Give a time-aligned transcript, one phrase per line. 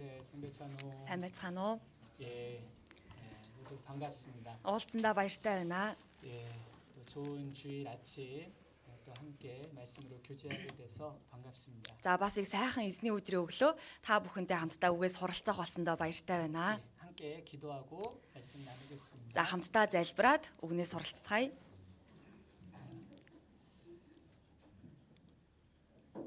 [0.00, 1.00] 네, 생배찬호.
[1.00, 1.80] Сайн байцгаана уу?
[2.20, 2.62] 예, 예,
[3.58, 4.56] 모두 반갑습니다.
[4.64, 5.94] Уулзсандаа баяртай байна.
[6.24, 6.48] 예,
[6.94, 8.52] 또 좋은 주일 아침
[8.86, 11.94] 어, 또 함께 말씀으로 교제하게 돼서 반갑습니다.
[12.02, 16.80] За бас их сайхан эзний өдрийн өглөө та бүхэнтэй хамтдаа үгээс суралцах болсондоо баяртай байна.
[16.80, 19.32] 예, 함께 기도하고 말씀 나누겠습니다.
[19.36, 21.52] За хамтдаа залбираад үгнээс суралцгаая.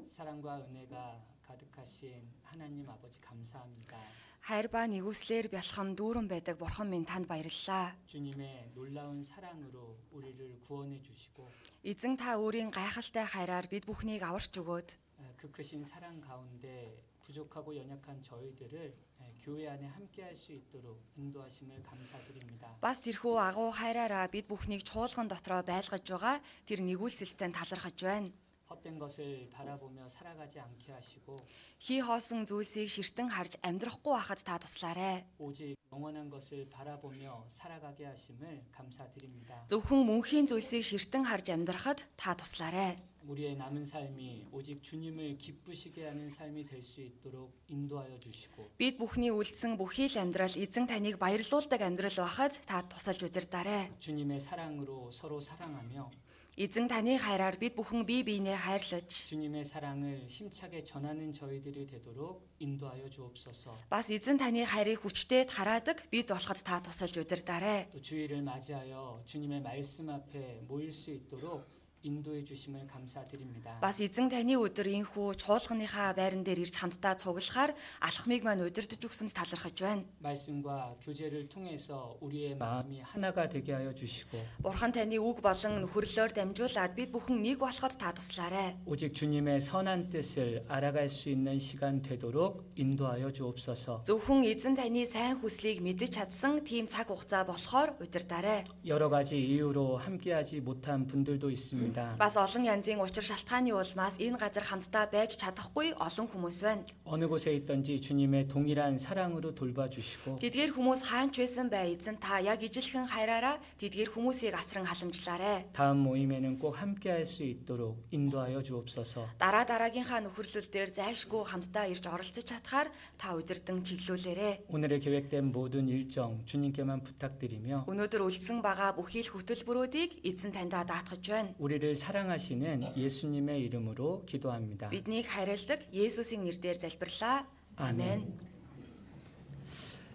[0.06, 3.98] 사랑과 은혜가 가득하신 하나님 아버지 감사합니다.
[4.40, 7.92] Хайр ба нэгүслэр бялхам дүүрэн байдаг бурхан минь танд баярлалаа.
[8.06, 11.44] 주님의 놀라운 사랑으로 우리를 구원해 주시고
[11.84, 14.88] Эзэн та өөрийн гайхалтай хайраар бид бүхнийг аварч өгөөд
[15.20, 21.82] 어, 그 크신 사랑 가운데 부족하고 연약한 저희들을 예, 교회 안에 함께할 수 있도록 인도하심을
[21.84, 22.80] 감사드립니다.
[22.80, 28.28] бас тэрхүү агуу хайраараа бид бүхнийг чуулган дотроо байлгаж байгаа тэр нэгүсэлтэй талархаж байна.
[28.70, 31.36] 헛된 것을 바라보며 살아가지 않게 하시고
[31.80, 35.26] Хий хоосон зүйлсийг ширтэн харж амьдрахгүй байхад та туслаарай.
[35.38, 39.66] 오직 영원한 것을 바라보며 살아가게 하심을 감사드립니다.
[39.66, 42.96] Зөвхөн мөнхийн зүйлсийг ширтэн харж амьдрахад та туслаарай.
[43.26, 49.30] 우리의 남은 삶이 오직 주님을 기쁘시게 하는 삶이 될 수 있도록 인도하여 주시고 Бид бүхний
[49.34, 53.90] үлдсэн бүхий л амьдрал эзэн таныг баярлуулдаг амьдрал байхад та тусалж удирдаарай.
[53.98, 56.23] 주님의 사랑으로 서로 사랑하며
[56.60, 63.08] Эзэн таны хайраар бид бүхэн бие биенээ хайрлаж 주님의 사랑을 힘차게 전하는 저희들이 되도록 인도하여
[63.08, 63.88] 주옵소서.
[63.88, 67.88] бас эзэн таны хайрыг хүчтэй хараадаг бид болоход та тусалж удирдаарай.
[67.92, 71.64] 또 주일을 맞이하여 주님의 말씀 앞에 모일 수 있도록
[72.04, 73.78] 인도해 주심을 감사드립니다.
[73.80, 79.36] Бас эзэн таны өдөр инхүү чуулганыхаа байран дээр ирж хамтдаа цуглахаар алхмыг маань удирдах өгсөнд
[79.36, 80.08] талархаж байна.
[80.24, 84.32] 말씀과 교제를 통해서 우리의 마음이 하나가 되게 하여 주시고
[84.64, 88.80] Бурхан таны үг болон нөхөрлөөр дамжуулаад бид бүхэн нэг болоход та туслаарай.
[88.88, 94.08] 오직 주님의 선한 뜻을 알아갈 수 있는 시간 되도록 인도하여 주옵소서.
[94.08, 98.64] Зөвхөн эзэн таны сайн хүслийг мэдэж чадсан тийм цаг хугацаа болохоор удирдаарай.
[98.86, 101.90] 여러 가지 이유로 함께하지 못한 분들도 있습니다.
[102.18, 106.84] Бас олон янзын учир шалтгааны улмаас энэ газар хамтдаа байж чадахгүй олон хүмүүс байна.
[107.04, 112.62] 어느 곳에 있든지 주님의 동일한 사랑으로 돌봐주시고 Тэдгээр хүмүүс хаанч байсан бай эзэн та яг
[112.62, 115.70] ижилхэн хайраараа тэдгээр хүмүүсийг асран халамжлаарай.
[115.72, 119.26] 다음 모임에는 꼭 함께할 수 있도록 인도하여 주옵소서.
[119.38, 122.88] Дараа дараагийнхаа нөхөрлөл дээр зайлшгүй хамтдаа ирж оролцож чадхаар
[123.18, 124.66] та удирдан чиглүүлээрэй.
[124.68, 131.22] 오늘의 계획된 모든 일정 주님께만 부탁드리며 Өнөөдөр үлдсэн байгаа бүхий л хөтөлбөрүүдийг эзэн таньдаа даатгаж
[131.30, 131.54] байна.
[131.58, 134.88] 우리를 사랑하시는 예수님의 이름으로 기도합니다.
[134.88, 137.44] Биднийг хайрладаг Есүсийн нэрээр залбирлаа.
[137.76, 138.24] Амен.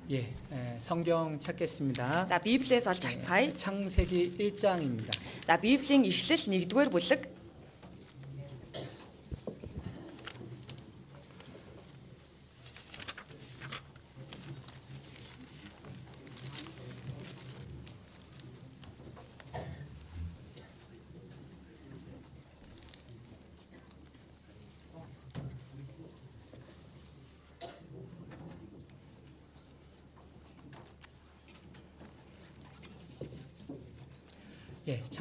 [0.10, 2.26] 예, 에, 성경 찾겠습니다.
[2.26, 3.56] За Библиэс олж харцгаая.
[3.56, 5.14] 창세기 1장입니다.
[5.46, 7.22] За Библийн Эхлэл 1-р бүлэг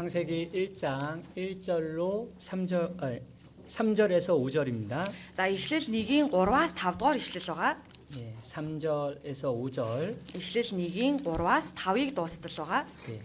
[0.09, 3.19] 창세기 1장 1절로 3절 아,
[3.67, 5.11] 3절에서 5절입니다.
[5.33, 7.77] За Эхлэл 1-ийн 3-аас 5 дугаар ишлэл байгаа.
[8.19, 12.87] 예, 3절에서 5절 Эхлэл 1-ийн 3-аас 5-ыг дуустал байгаа.
[13.09, 13.21] 예,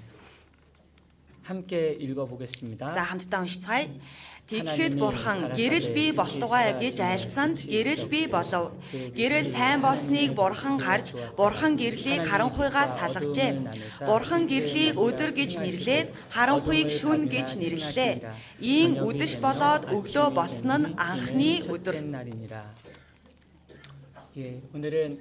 [1.44, 2.94] 함께 읽어보겠습니다.
[2.94, 3.90] За хамтдаа уншицгаая.
[4.50, 8.74] Тэгэхэд бурхан гэрэл би болтугай гэж айлцсанд гэрэл би болов.
[8.90, 13.52] Гэрэл сайн болсныг бурхан харж бурхан гэрлийг харанхуйгаас салгажээ.
[14.10, 18.14] Бурхан гэрлийг өдөр гэж нэрлээд харанхуйг шүн гэж нэрлэлээ.
[18.58, 21.94] Ийн үдэш болоод өглөө болсон нь анхны өдөр.
[21.94, 22.66] 첫째 날이니라.
[24.38, 25.20] 예, 오늘은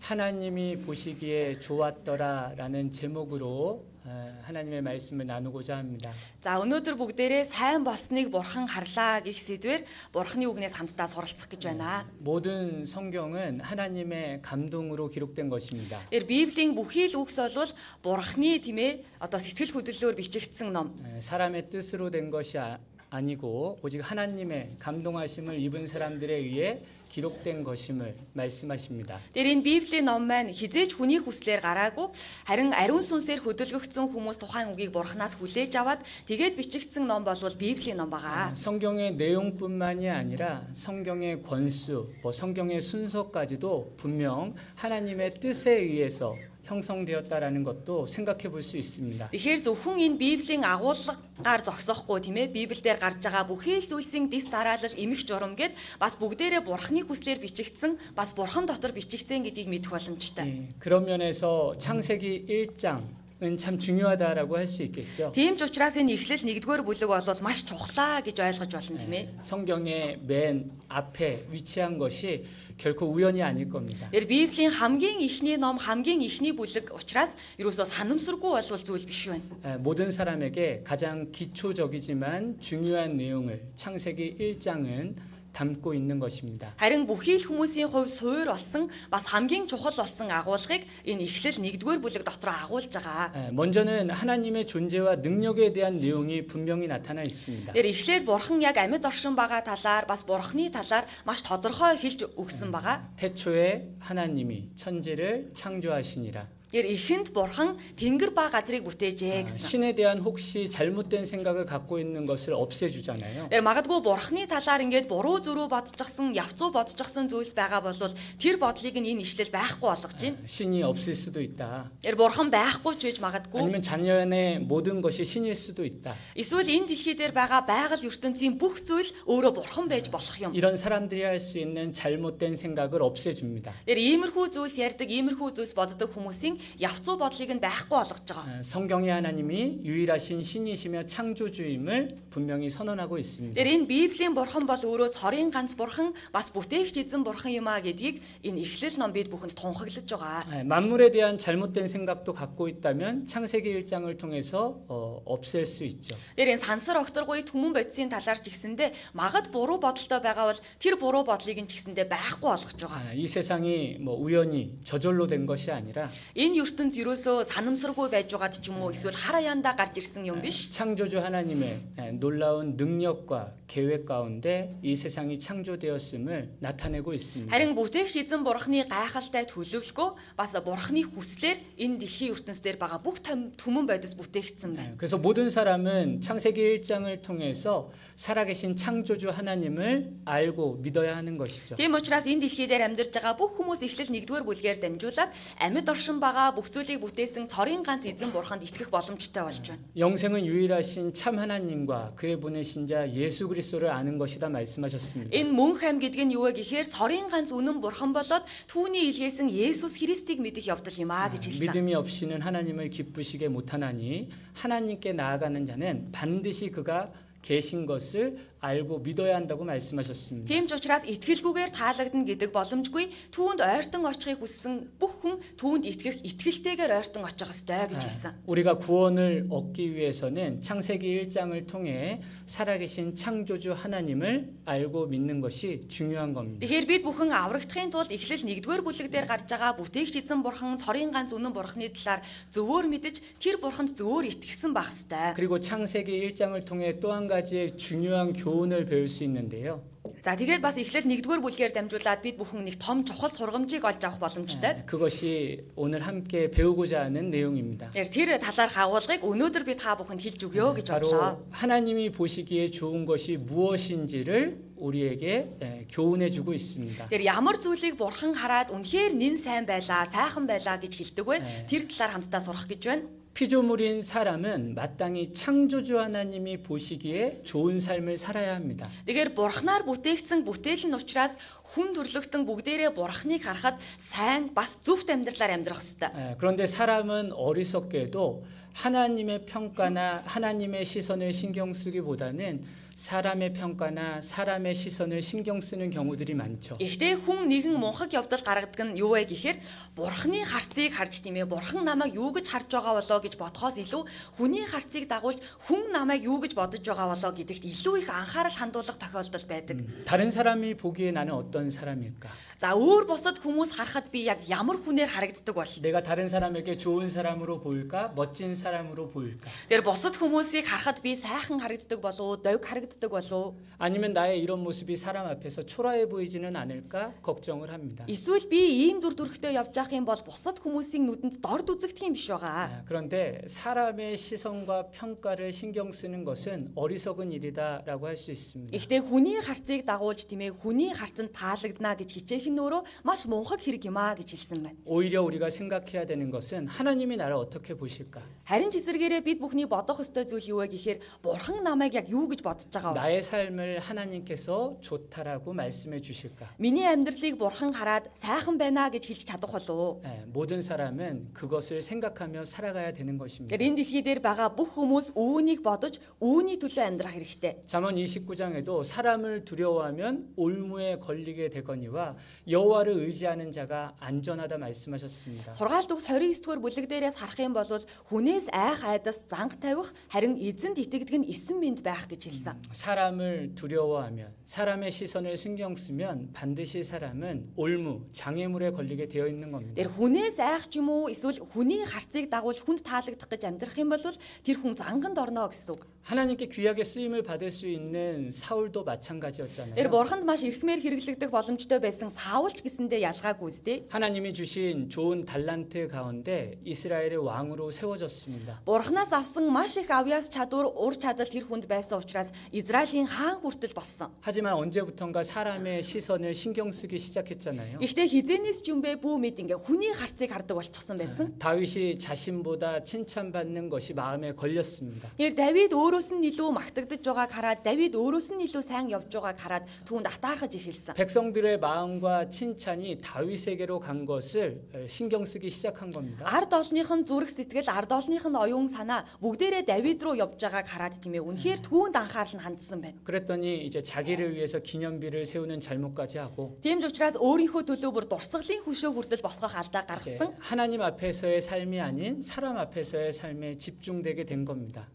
[0.00, 3.93] 하나님이 보시기에 좋았더라라는 제목으로 어,
[4.42, 6.10] 하나님의 말씀을 나누고자 합니다.
[6.40, 12.08] За өнөөдөр бүгдээрээ сайн болсныг бурхан харлаа гэх сэдвэр бурханы үгнээс хамтдаа суралцах гэж байна.
[12.18, 16.00] 모든 성경은 하나님의 감동으로 기록된 것입니다.
[16.10, 17.70] Тэр Библийн бүхий л үгс бол
[18.02, 20.96] бурхны тийм ээ одоо сэтгэл хөдлөлөөр бичигдсэн ном.
[21.04, 22.78] 에, 사람의 뜻으로 된 것이 아,
[23.10, 26.82] 아니고 오직 하나님의 감동하심을 입은 사람들에 의해
[27.14, 29.18] 기록된 것임을 말씀하십니다.
[29.34, 32.06] Тэр энэ Библийн ном маань хизээж хүний хүслээр гараагүй
[32.46, 36.00] харин ариун сүнсээр хөдөлгөгдсөн хүмүүс тухайн үгийг бурхнаас хүлээж аваад
[36.30, 38.54] тэгээд бичигдсэн ном бол Библийн ном байгаа.
[38.54, 48.48] 성경의 내용뿐만이 아니라 성경의 권수, 뭐 성경의 순서까지도 분명 하나님의 뜻에 의해서 형성되었다라는 것도 생각해
[48.48, 49.30] 볼 수 있습니다.
[49.34, 54.46] Тэгэхээр зөвхөн энэ Библийн агуулгаар зогсоохгүй тийм ээ Библиэлд гарч байгаа бүхий л зүйлсийн дис
[54.46, 59.90] дараалал эмх журам гэд бас бүгдээрээ бурхны хүслээр бичигдсэн бас бурхан дотор бичигдсэн гэдгийг мэдэх
[59.90, 60.46] боломжтой.
[60.46, 63.20] 예, 그런 면에서 창세기 1장은
[63.56, 65.32] 참 중요하다라고 할 수 있겠죠.
[65.32, 69.40] Тийм ч учраас энэ эхлэл 1-р бүлэг бол маш чухлаа гэж ойлгож болно тийм ээ.
[69.40, 72.44] 성경의 맨 앞에 위치한 것이
[72.76, 74.08] 결코 우연이 아닐 겁니다.
[74.12, 79.40] Тэр Библийн хамгийн ихний ном хамгийн ихний бүлэг учраас ерөөсөө санамсаргүй болвол зүйл биш байна.
[79.64, 85.16] 에, 모든 사람에게 가장 기초적이지만 중요한 내용을 창세기 1장은
[85.54, 86.72] 담고 있는 것입니다.
[86.78, 91.98] Харин бүхий л хүмүүсийн хувь суур болсон бас хамгийн чухал болсон агуулгыг энэ эхлэл 1-р
[91.98, 93.34] бүлэг дотор агуулж байгаа.
[93.34, 97.74] 에, 먼저는 하나님의 존재와 능력에 대한 내용이 분명히 나타나 있습니다.
[97.74, 102.70] Тэр эхлээд бурхан яг амьд оршин байгаа талаар бас бурхны талаар маш тодорхой хэлж өгсөн
[102.70, 103.10] байгаа.
[103.18, 106.46] 태초에 하나님이 천지를 창조하시니라.
[106.70, 109.66] Тэр эхэнд бурхан тэнгэр ба газрыг 아, бүтээжээ гэсэн.
[109.66, 113.50] 신에 대한 혹시 잘못된 생각을 갖고 있는 것을 없애주잖아요.
[113.50, 119.02] Тэр магадгүй бурхны талаар ингээд буруу зөрүү бодчихсон, явцуу бодчихсон зүйлс байгаа бол тэр бодлыг
[119.02, 120.38] нь энэ ишлэл байхгүй болгож байна.
[120.46, 121.90] 신이 없을 수도 있다.
[122.06, 123.58] Тэр бурхан байхгүй ч гэж магадгүй.
[123.66, 126.14] 아니면 자연의 모든 것이 신일 수도 있다.
[126.38, 130.54] Эсвэл энэ дэлхий дээр байгаа байгаль ертөнцийн бүх зүйл өөрөө бурхан байж болох юм.
[130.54, 133.74] 이런 사람들이 할 수 있는 잘못된 생각을 없애줍니다.
[133.90, 138.44] Тэр иймэрхүү зүйлс ярьдаг, иймэрхүү зүйлс боддог хүмүүсийн явцуу бодлыг нь байхгүй болгож байгаа.
[138.46, 143.54] 아, 성경의 하나님이 유일하신 신이시며 창조주임을 분명히 선언하고 있습니다.
[143.54, 147.80] Тэр энэ Библийн бурхан бол өөрөө цорын ганц бурхан, бас бүтээгч эзэн бурхан юм а
[147.80, 150.42] гэдгийг энэ эхлэл ном бид бүхэнд тунхаглаж байгаа.
[150.46, 156.16] 아, 만물에 대한 잘못된 생각도 갖고 있다면 창세기 1장을 통해서 어, 없앨 수 있죠.
[156.36, 160.94] Тэр энэ сансар огторгуй түмэн бодисын талаар ч гэсэндэ магад буруу бодолтой байгаа бол тэр
[160.96, 163.10] буруу бодлыг нь ч гэсэндэ байхгүй болгож байгаа.
[163.10, 166.10] 아, 이 세상이 뭐 우연히 저절로 된 것이 아니라
[166.44, 170.70] Энэ ертөнд ерөөсөө санамсаргүй байж байгаад ч юм уу эсвэл хараяандаа гарч ирсэн юм биш.
[170.70, 177.50] 창조주 하나님의 예, 놀라운 능력과 계획 가운데 이 세상이 창조되었음을 나타내고 있습니다.
[177.54, 180.08] Харин бүтээгч эзэн бурхны гайхалтай төлөвлөгөө
[180.38, 184.90] бас бурхны хүслээр энэ дэлхийн ертөнц дээр байгаа бүх том- түмэн бодис бүтээгдсэн байна.
[184.90, 191.76] 예, 그래서 모든 사람은 창세기 1장을 통해서 살아계신 창조주 하나님을 알고 믿어야 하는 것이죠.
[191.76, 195.30] Тийм учраас энэ дэлхий дээр амьдарч байгаа бүх хүмүүс эхлэл 1-р бүлгээр дамжуулаад
[195.62, 199.78] амьд оршин байгаа бүх зүйлийг бүтээсэн цорын ганц эзэн бурханд итгэх боломжтой болж байна.
[199.94, 205.30] 영생은 유일하신 참 하나님과 그의 보내신 자 예수 그리스도를 아는 것이다 말씀하셨습니다.
[205.30, 209.46] Энэ мөн хам гэдэг нь юу вэ гэхээр цорын ганц үнэн бурхан болоод түүний илгээсэн
[209.46, 211.62] Есүс Христийг мэдэх явдал юм аа гэж хэлсэн.
[211.62, 217.12] 믿음이 없이는 하나님을 기쁘시게 못하나니 하나님께 나아가는 자는 반드시 그가
[217.42, 220.48] 계신 것을 알고 믿어야 한다고 말씀하셨습니다.
[220.48, 226.24] Тийм ч учраас итгэлгүйгээр таалагдана гэдэг боломжгүй түүнд ойртон очихыг хүссэн бүх хүн түүнд итгэх
[226.24, 228.32] итгэлтэйгээр ойртон очих ёстой гэж хэлсэн.
[228.44, 236.60] 우리가 구원을 얻기 위해서는 창세기 1장을 통해 살아계신 창조주 하나님을 알고 믿는 것이 중요한 겁니다.
[236.66, 241.10] Тэгэхээр бид бүхэн аврагдахын тулд эхлэл 1-р бүлэг дээр гарч байгаа бүтээгч эзэн бурхан цорын
[241.14, 242.20] ганц үнэн бурханы талаар
[242.52, 245.32] зөвөр мэдэж тэр бурханд зөвөр итгэсэн байх ёстой.
[245.36, 249.82] 그리고 창세기 1장을 통해 또 한 가지의 중요한 교 훈을 배울 수 있는데요.
[250.24, 254.20] За тэгээд бас эхлэл 1-р бүлгээр дамжуулаад бид бүхэн нэг том чухал сургамжийг олж авах
[254.20, 254.84] боломжтой.
[254.84, 257.92] 그것이 오늘 함께 배우고자 하는 내용입니다.
[257.92, 261.20] Тэгэхээр тэр талаарх агуулгыг өнөөдөр би та бүхэнд хэлж өгөө гэж бодлоо.
[261.20, 267.08] 바로 하나님이 보시기에 좋은 것이 무엇인지를 우리에게 예, 교훈해 주고 있습니다.
[267.08, 271.38] Тэр ямар зүйлийг бурхан хараад үнэхээр нэн сайн байлаа, сайхан байлаа гэж хэлдэг вэ?
[271.40, 271.66] 네.
[271.68, 273.04] Тэр талаар хамтдаа сурах гэж байна.
[273.35, 278.87] 피조물인 사람은 마땅히 창조주 하나님이 보시기에 좋은 삶을 살아야 합니다.
[279.05, 281.35] Тэгэхээр бурхнаар бүтээгдсэн бүтээл нь учраас
[281.67, 286.39] хүн төрлөختөн бүгдээрээ бурхныг харахад сайн бас зөвхт амьдралаар амьдрах ёстой.
[286.39, 292.63] 그런데 사람은 어리석게도 하나님의 평가나 하나님의 시선을 신경 쓰기보다는
[293.00, 296.76] 사람의 평가나 사람의 시선을 신경 쓰는 경우들이 많죠.
[296.76, 299.56] Гэхдээ хүн нэгэн мунхаг явдал гаргадаг нь юу вэ гэхээр
[299.96, 304.04] бурхны харцыг харж тийм ээ бурхан намайг юу гэж харж байгаа болоо гэж бодхоос илүү
[304.36, 309.00] хүний харцыг дагуулж хүн намайг юу гэж бодож байгаа болоо гэдэгт илүү их анхаарал хандуулах
[309.00, 309.80] тохиолдол байдаг.
[310.04, 312.28] 다른 사람이 보기에 나는 어떤 사람일까?
[312.60, 317.08] За өөр бусад хүмүүс харахад би яг ямар хүнээр харагддаг бол 내가 다른 사람에게 좋은
[317.08, 318.12] 사람으로 보일까?
[318.14, 319.48] 멋진 사람으로 보일까?
[319.72, 324.42] Тэр бусад хүмүүсийг харахад би сайхан харагддаг болов уу, довг харагддаг таалагддаг болов 아니면 나의
[324.42, 328.04] 이런 모습이 사람 앞에서 초라해 보이지는 않을까 걱정을 합니다.
[328.08, 332.12] эсвэл би ийм дүр төрхтэй явж явах юм бол бусад хүмүүсийн нүдэнд дорд үзэгдэх юм
[332.12, 332.68] биш байгаа.
[332.68, 338.76] 아, 그런데 사람의 시선과 평가를 신경 쓰는 것은 어리석은 일이다라고 할 수 있습니다.
[338.76, 343.60] Гэхдээ хүний харцыг дагуулж тийм ээ хүний харцанд таалагдана гэж хичээх нь өөрөө маш мунхаг
[343.60, 344.78] хэрэг юм аа гэж хэлсэн байна.
[344.84, 348.22] 오히려 우리가 생각해야 되는 것은 하나님이 나를 어떻게 보실까?
[348.44, 352.26] Харин ч эсэргээрээ бид бүхний бодох ёстой зүйл юу вэ гэхээр бурхан намайг яг юу
[352.28, 353.00] гэж бодож байгаа вэ?
[353.00, 356.50] 나의 삶을 하나님께서 좋다라고 말씀해 주실까?
[356.58, 360.02] Миний амьдралыг бурхан хараад сайхан байна гэж хэлж чадах болов уу?
[360.04, 363.54] 예, 모든 사람은 그것을 생각하며 살아가야 되는 것입니다.
[363.54, 367.66] Тэгэхээр энэ дэлхий дээр байгаа бүх хүмүүс үүнийг бодож үүний төлөө амьдрах хэрэгтэй.
[367.66, 372.16] 잠언 29장에도 사람을 두려워하면 올무에 걸리게 되거니와
[372.48, 375.52] 여호와를 의지하는 자가 안전하다 말씀하셨습니다.
[375.52, 380.78] Сургаалт үгс 29-р бүлэг дээрээс харах юм бол хүнээс айх айдас занг тавих харин эзэнд
[380.78, 382.56] итгэдэг нь эсэн мэд байх гэж хэлсэн.
[382.72, 389.74] 사람을 두려워하면 사람의 시선을 신경 쓰면 반드시 사람은 올무 장애물에 걸리게 되어 있는 겁니다.
[389.74, 393.90] Тэр хүнээс айх ч юм уу эсвэл хүний харцыг дагуулж хүнд таалагдах гэж амьдрах юм
[393.90, 395.86] бол тэр хүн занганд орно гэсэн үг.
[396.04, 399.76] 하나님께 귀하게 쓰임을 받을 수 있는 사울도 Тэр 마찬가지였잖아요.
[399.90, 403.86] бурханд маш эрхмээр хэрэглэгдэх боломжтой байсан Саулч гэсэндээ ялгаагүй үстэй.
[403.90, 408.62] 하나님이 주신 좋은 달란트 가운데 이스라엘의 왕으로 세워졌습니다.
[408.66, 413.70] Бурханаас авсан маш их авьяас чадвар, ур чадал тэр хүнд байсан учраас Израилийн хаан хүртэл
[413.76, 414.10] болсон.
[414.20, 417.78] 하지만 언제부턴가 사람의 시선을 신경 쓰기 시작했잖아요.
[417.78, 421.38] Гэхдээ хизэнээс ч юм бэ бүү мэд ингээ хүний харцыг хардаг болчихсон байсан.
[421.38, 425.06] 다윗이 자신보다 칭찬받는 것이 마음에 걸렸습니다.
[425.14, 429.38] Тэр Давид өөрөөс нь илүү магтагдж байгааг хараад Давид өөрөөс нь илүү сайн явж байгааг
[429.38, 430.94] хараад түүнд атаархаж эхэлсэн.
[430.94, 436.26] 백성들의 마음과 칭찬이 다윗에게로 간 것을 신경 쓰기 시작한 겁니다.
[436.28, 441.14] Ард олныхын зүрх сэтгэл, ард олныхын оюун санаа бүгдээрээ Давид руу явж байгааг хараад тийм
[441.14, 441.22] ээ.
[441.24, 442.98] Үнэхээр түүнд анхаарал нь хандсан байна.
[443.04, 448.64] 그랬더니 이제 자기를 위해서 기념비를 세우는 잘못까지 하고 Тийм ч учраас өөрийнхөө төлөө бүр дурсгалын
[448.66, 450.34] хөшөө хүртэл босгох алдаа 이제 гаргасан.
[450.38, 454.88] 하나님 앞에서의 삶이 아닌 사람 앞에서의 삶에 집중되게 된 겁니다.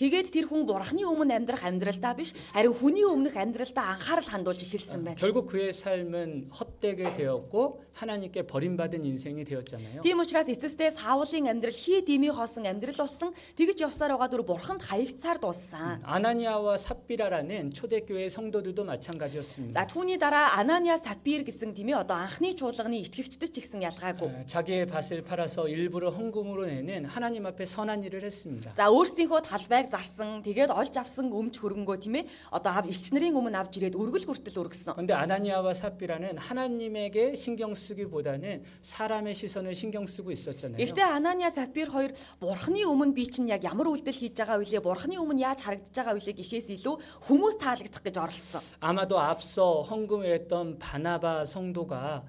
[0.00, 5.00] Тэгээд тэр хүн бурхны өмнө амьдрах амьдралдаа биш, харин хүний өмнөх амьдралдаа анхаарал хандуулж эхэлсэн
[5.00, 5.16] байна.
[5.16, 10.04] 결국 그의 삶은 헛되게 되었고 하나님께 버림받은 인생이 되었잖아요.
[10.04, 13.32] Тийм учраас эцэстээ Саулын амьдрал хий димий хоосон амьдрал болсон.
[13.56, 16.04] Тэгж явсаар байгаа дүр бурханд хаягдсаар дууссан.
[16.04, 19.80] 아나니아와 삽비라라는 초대교회 성도들도 마찬가지였습니다.
[19.80, 24.28] За түүний дараа Анания Сапир гэсэн тийм ээ одоо анхны чуулганы итгэгчдэд ч гэсэн ялгаагүй.
[24.28, 28.76] 어, 자기의 밭을 팔아서 일부러 헌금으로 내는 하나님 앞에 선한 일을 했습니다.
[28.76, 33.36] За өөрсдийнхөө талбайг зарсан, тэгээд олж авсан өмч хөрөнгөө тийм ээ одоо ав элч нарын
[33.36, 34.94] өмнө авч ирээд өргөл хүртэл өргөсөн.
[34.96, 40.80] 그런데 아나니아와 삽비라는 하나님에게 신경 쓰기보다는 사람의 시선을 신경 쓰고 있었잖아요.
[40.80, 44.80] Гэхдээ Анания Сапир хоёр бурхны өмнө би чинь яг ямар үйлдэл хийж байгаа вэ?
[44.80, 46.94] Бурхны өмнө яаж харагдаж байгаа вэ гэхээс илүү
[47.28, 48.62] хүмүүс таалагдах гэж оролцсон.
[48.80, 52.22] 아마도 앞서 헌금을 했던 바나바 성도가 아,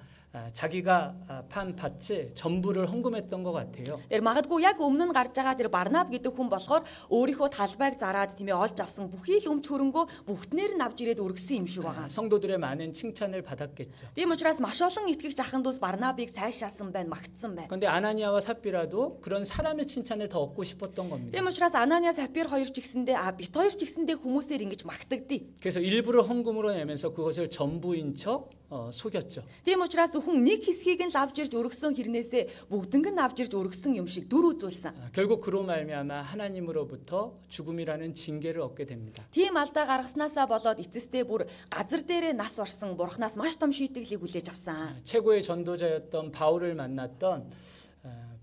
[0.52, 3.98] 자기가 아, 판 밭을 전부를 헌금했던 것 같아요.
[4.12, 8.36] Тэр магадгүй яг өмнө нь гарч байгаа тэр Барнаб гэдэг хүн болохоор өөрийнхөө талбайг зараад
[8.36, 11.88] тийм ээ олж авсан бүхий л өмч хөрөнгөө бүгднээр нь авч ирээд өргөсөн юм шиг
[11.88, 12.12] 아, байгаа.
[12.12, 14.12] 성도들의 많은 칭찬을 받았겠죠.
[14.12, 17.72] Тийм учраас маш олон итгэгч ахандус Барнабыг сайшаасан байна, магтсан байна.
[17.72, 21.32] 그런데 아나니아와 삽비라도 그런 사람의 칭찬을 더 얻고 싶었던 겁니다.
[21.32, 25.40] Тийм учраас Анания Сапир хоёр ч гэсэндээ а бит хоёр ч гэсэндээ хүмүүсээр ингэж магтагдъя.
[25.56, 29.42] 그래서 일부러 헌금으로 내면서 그것을 전부인 척 어, 속였죠.
[29.64, 33.96] Тийм учраас зөвхөн нэг хэсгийг нь лавж ирж өргөсөн хэрнээсээ бүгднийг нь авч ирж өргөсөн
[33.96, 34.92] юм шиг дүр үзүүлсэн.
[34.92, 39.24] 아, 결국 그로 말미암아 하나님으로부터 죽음이라는 징계를 얻게 됩니다.
[39.32, 44.52] Тийм алдаа гаргаснасаа болоод эцэстээ бүр газар дээрээ нас орсон бурхнаас маш том шийтгэлийг хүлээж
[44.52, 44.76] авсан.
[44.76, 47.81] 아, 최고의 전도자였던 바울을 만났던 아,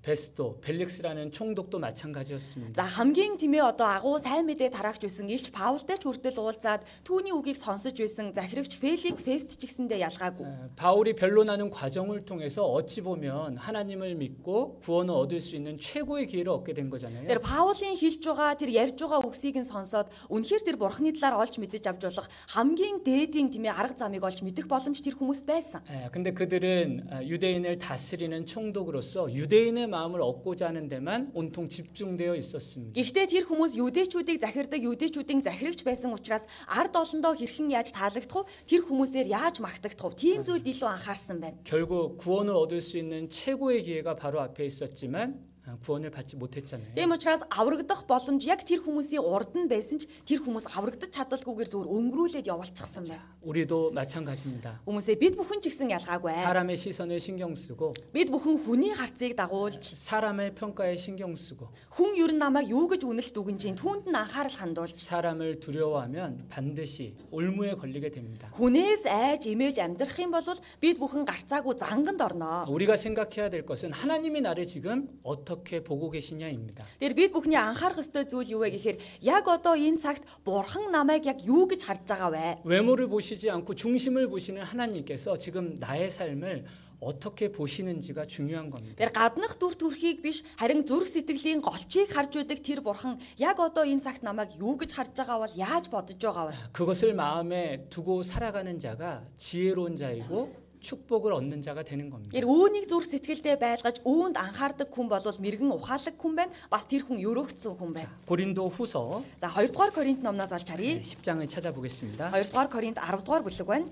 [0.05, 2.77] 베스도 벨릭스라는 총독도 마찬가지였습니다.
[2.77, 7.33] За хамгийн тэмээ одоо агуу сайн мэдээ тараагч байсан Илч Паултай ч хүртэл уулзаад түүний
[7.33, 10.45] үгийг сонсож байсан захирагч Фелик Фест ч гэсэндээ ялгаагүй.
[10.45, 16.53] 아, 바울이 변론하는 과정을 통해서 어찌 보면 하나님을 믿고 구원을 얻을 수 있는 최고의 기회를
[16.53, 17.25] 얻게 된 거잖아요.
[17.25, 21.57] Тэр Паулийн хэлж байгаа тэр ярьж байгаа үгсийг нь сонсоод үнэхээр тэр бурхны талаар олж
[21.57, 25.81] мэдэж авч болох хамгийн дээдийн тэмээ арга замыг олж мэдэх боломж тэр хүмүүст байсан.
[25.89, 32.93] 예, 근데 그들은 아, 유대인을 다스리는 총독으로서 유대인의 마음을 얻고자 하는 데만 온통 집중되어 있었습니다.
[32.93, 38.49] Гэхдээ тэр хүмүүс юдэчүүдийг захирдаг юдэчүүдийн захирагч байсан учраас ард олондоо хэрхэн яаж таалагдах вэ?
[38.67, 40.19] Тэр хүмүүсээр яаж магтагдах вэ?
[40.19, 41.57] Тийм зүйлд илүү анхаарсан байна.
[41.63, 45.48] 결국 구원을 얻을 수 있는 최고의 기회가 바로 앞에 있었지만 아, 어,
[45.81, 46.93] 구원을 받지 못했잖아요.
[46.93, 51.69] Тийм учраас аврагдах боломж яг тэр хүмүүсийн урд нь байсан ч тэр хүмүүс аврагдаж чадалгүйгээр
[51.73, 53.25] зөвөр өнгөрүүлээд явуулчихсан байна.
[53.41, 54.85] 우리도 마찬가지입니다.
[54.85, 56.37] Хүмүүсээ бид бүхэн ч гэсэн ялгаагүй.
[56.37, 61.65] 사람의 시선을 신경 쓰고 Бид бүхэн хүний харцыг дагуулж 사람의 평가에 신경 쓰고
[61.97, 66.45] хүн ер нь намайг юу гэж үнэлт үгэн чинь түүнд нь анхаарал хандуулж 사람을 두려워하면
[66.49, 68.53] 반드시 올무에 걸리게 됩니다.
[68.53, 70.45] хүнээс айж имэж амьдрах юм бол
[70.77, 72.69] бид бүхэн гарцаагүй занганд орноо.
[72.69, 76.85] 우리가 생각해야 될 것은 하나님이 나를 지금 어떻게 보고 계시냐입니다.
[76.99, 78.97] Тэр бид бүхний анхаарах ёстой зүйл юу вэ гэхээр
[79.27, 82.61] яг одоо энэ цагт бурхан намайг яг юу гэж харж байгаа вэ?
[82.63, 86.65] 외모를 보시지 않고 중심을 보시는 하나님께서 지금 나의 삶을
[86.99, 88.95] 어떻게 보시는지가 중요한 겁니다.
[88.95, 93.85] Тэр гаднах дүр төрхийг биш харин зүрх сэтгэлийн голчийг харж байдаг тэр бурхан яг одоо
[93.85, 96.53] энэ цагт намайг юу гэж харж байгаа бол яаж бодож байгаа вэ?
[96.71, 100.49] 그것을 마음에 두고 살아가는 자가 지혜로운 자이고
[100.85, 102.31] 축복을 얻는 자가 되는 겁니다.
[102.31, 106.53] Тэр үүнийг зүрх сэтгэлдээ байлгаж үүнд анхаардаг хүн бол мэрэгэн ухаалаг хүн байна.
[106.69, 108.11] Бас тэр хүн өрөөгдсөн хүн байна.
[108.29, 111.01] 고린도 후서 За 2 дугаар Коринт номноос олж харъя.
[111.01, 112.29] 10장을 찾아보겠습니다.
[112.29, 113.89] 2 дугаар Коринт 10 дугаар бүлэг байна.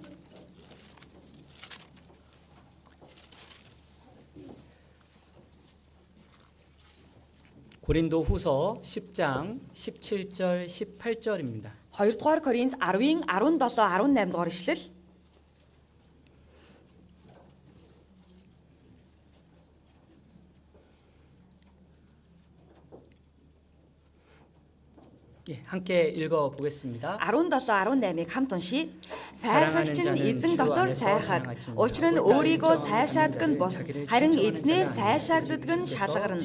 [7.82, 11.74] 고린도 후서 10장 17절 18절입니다.
[11.92, 14.97] 2 дугаар Коринт 10-ын 17 18 дугаар ишлэл.
[25.50, 27.20] 예, 함께 읽어 보겠습니다.
[27.20, 28.90] 17 18-ыг хамт уншийе.
[29.34, 31.44] Сайрхагч нь эзэн дотор сайрхаг.
[31.76, 33.84] Учир нь өөрийгөө сайшаадаг нь бус.
[34.08, 36.40] Харин эзнэр сайшаагддаг нь шалгарна.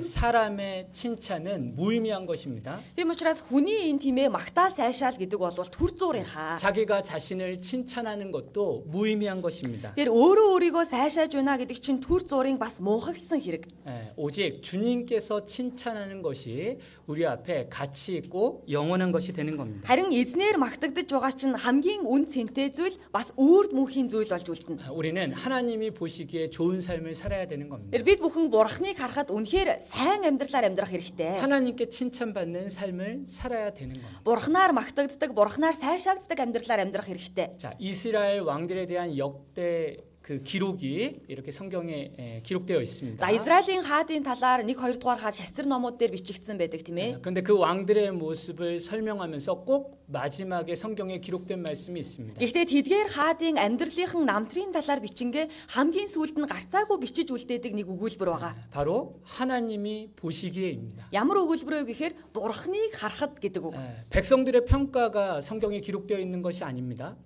[0.00, 2.78] 사람의 칭찬은 무의미한 것입니다.
[2.96, 6.56] Тийм учраас хүний энэ тийм ээ магтаа сайшаал гэдэг бол төр зуурынхаа.
[6.58, 9.94] 자기가 자신을 칭찬하는 것도 무의미한 것입니다.
[9.94, 13.66] Тэр өөрөө өөрийгөө сайшааж байна гэдэг чинь төр зуурын бас муухагсан хэрэг.
[13.86, 19.86] 예, 오직 주님께서 칭찬하는 것이 우리 앞에 가치 있고 영원한 것이 되는 겁니다.
[19.86, 24.82] Харин эзнэр магтагдж байгаа чинь хамгийн үн цэнтэй зүйл бас үрд мөнхийн зүйл болж үлдэнэ.
[24.86, 27.92] 아, 우리는 하나님이 보시기에 좋은 삶을 살아야 되는 겁니다.
[27.92, 31.40] Тэр бид бүхэн бурхныг харахад үнэхээр сайн амьдралаар амьдрах хэрэгтэй.
[31.40, 34.20] 하나님께 칭찬받는 삶을 살아야 되는 겁니다.
[34.24, 37.56] Бурхнаар магтагддаг, бурхнаар сайшаагддаг амьдралаар амьдрах хэрэгтэй.
[37.58, 39.96] 자, 이스라엘 왕들에 대한 역대
[40.28, 43.16] 그 기록이 이렇게 성경에 에, 기록되어 있습니다.
[43.24, 47.16] За Израилийн хаадын талаар 1 2 дугаар хаад шастрын номууд дээр бичигдсэн байдаг тийм ээ.
[47.24, 52.36] 그런데 그 왕들의 모습을 설명하면서 꼭 마지막에 성경에 기록된 말씀이 있습니다.
[52.44, 58.28] Гэхдээ тэдгээр хаадын амьдралынхан намтрын талаар бичингээ хамгийн сүүлд нь гарцаагүй бичиж үлдээдэг нэг өгүүлбэр
[58.28, 58.52] байгаа.
[58.68, 61.08] 바로 하나님이 보시기에입니다.
[61.16, 63.72] Ямар өгүүлбэр вэ гэхээр бурхныг харахад гэдэг үг.
[63.80, 67.16] 에, 백성들의 평가가 성경에 기록되어 있는 것이 아닙니다.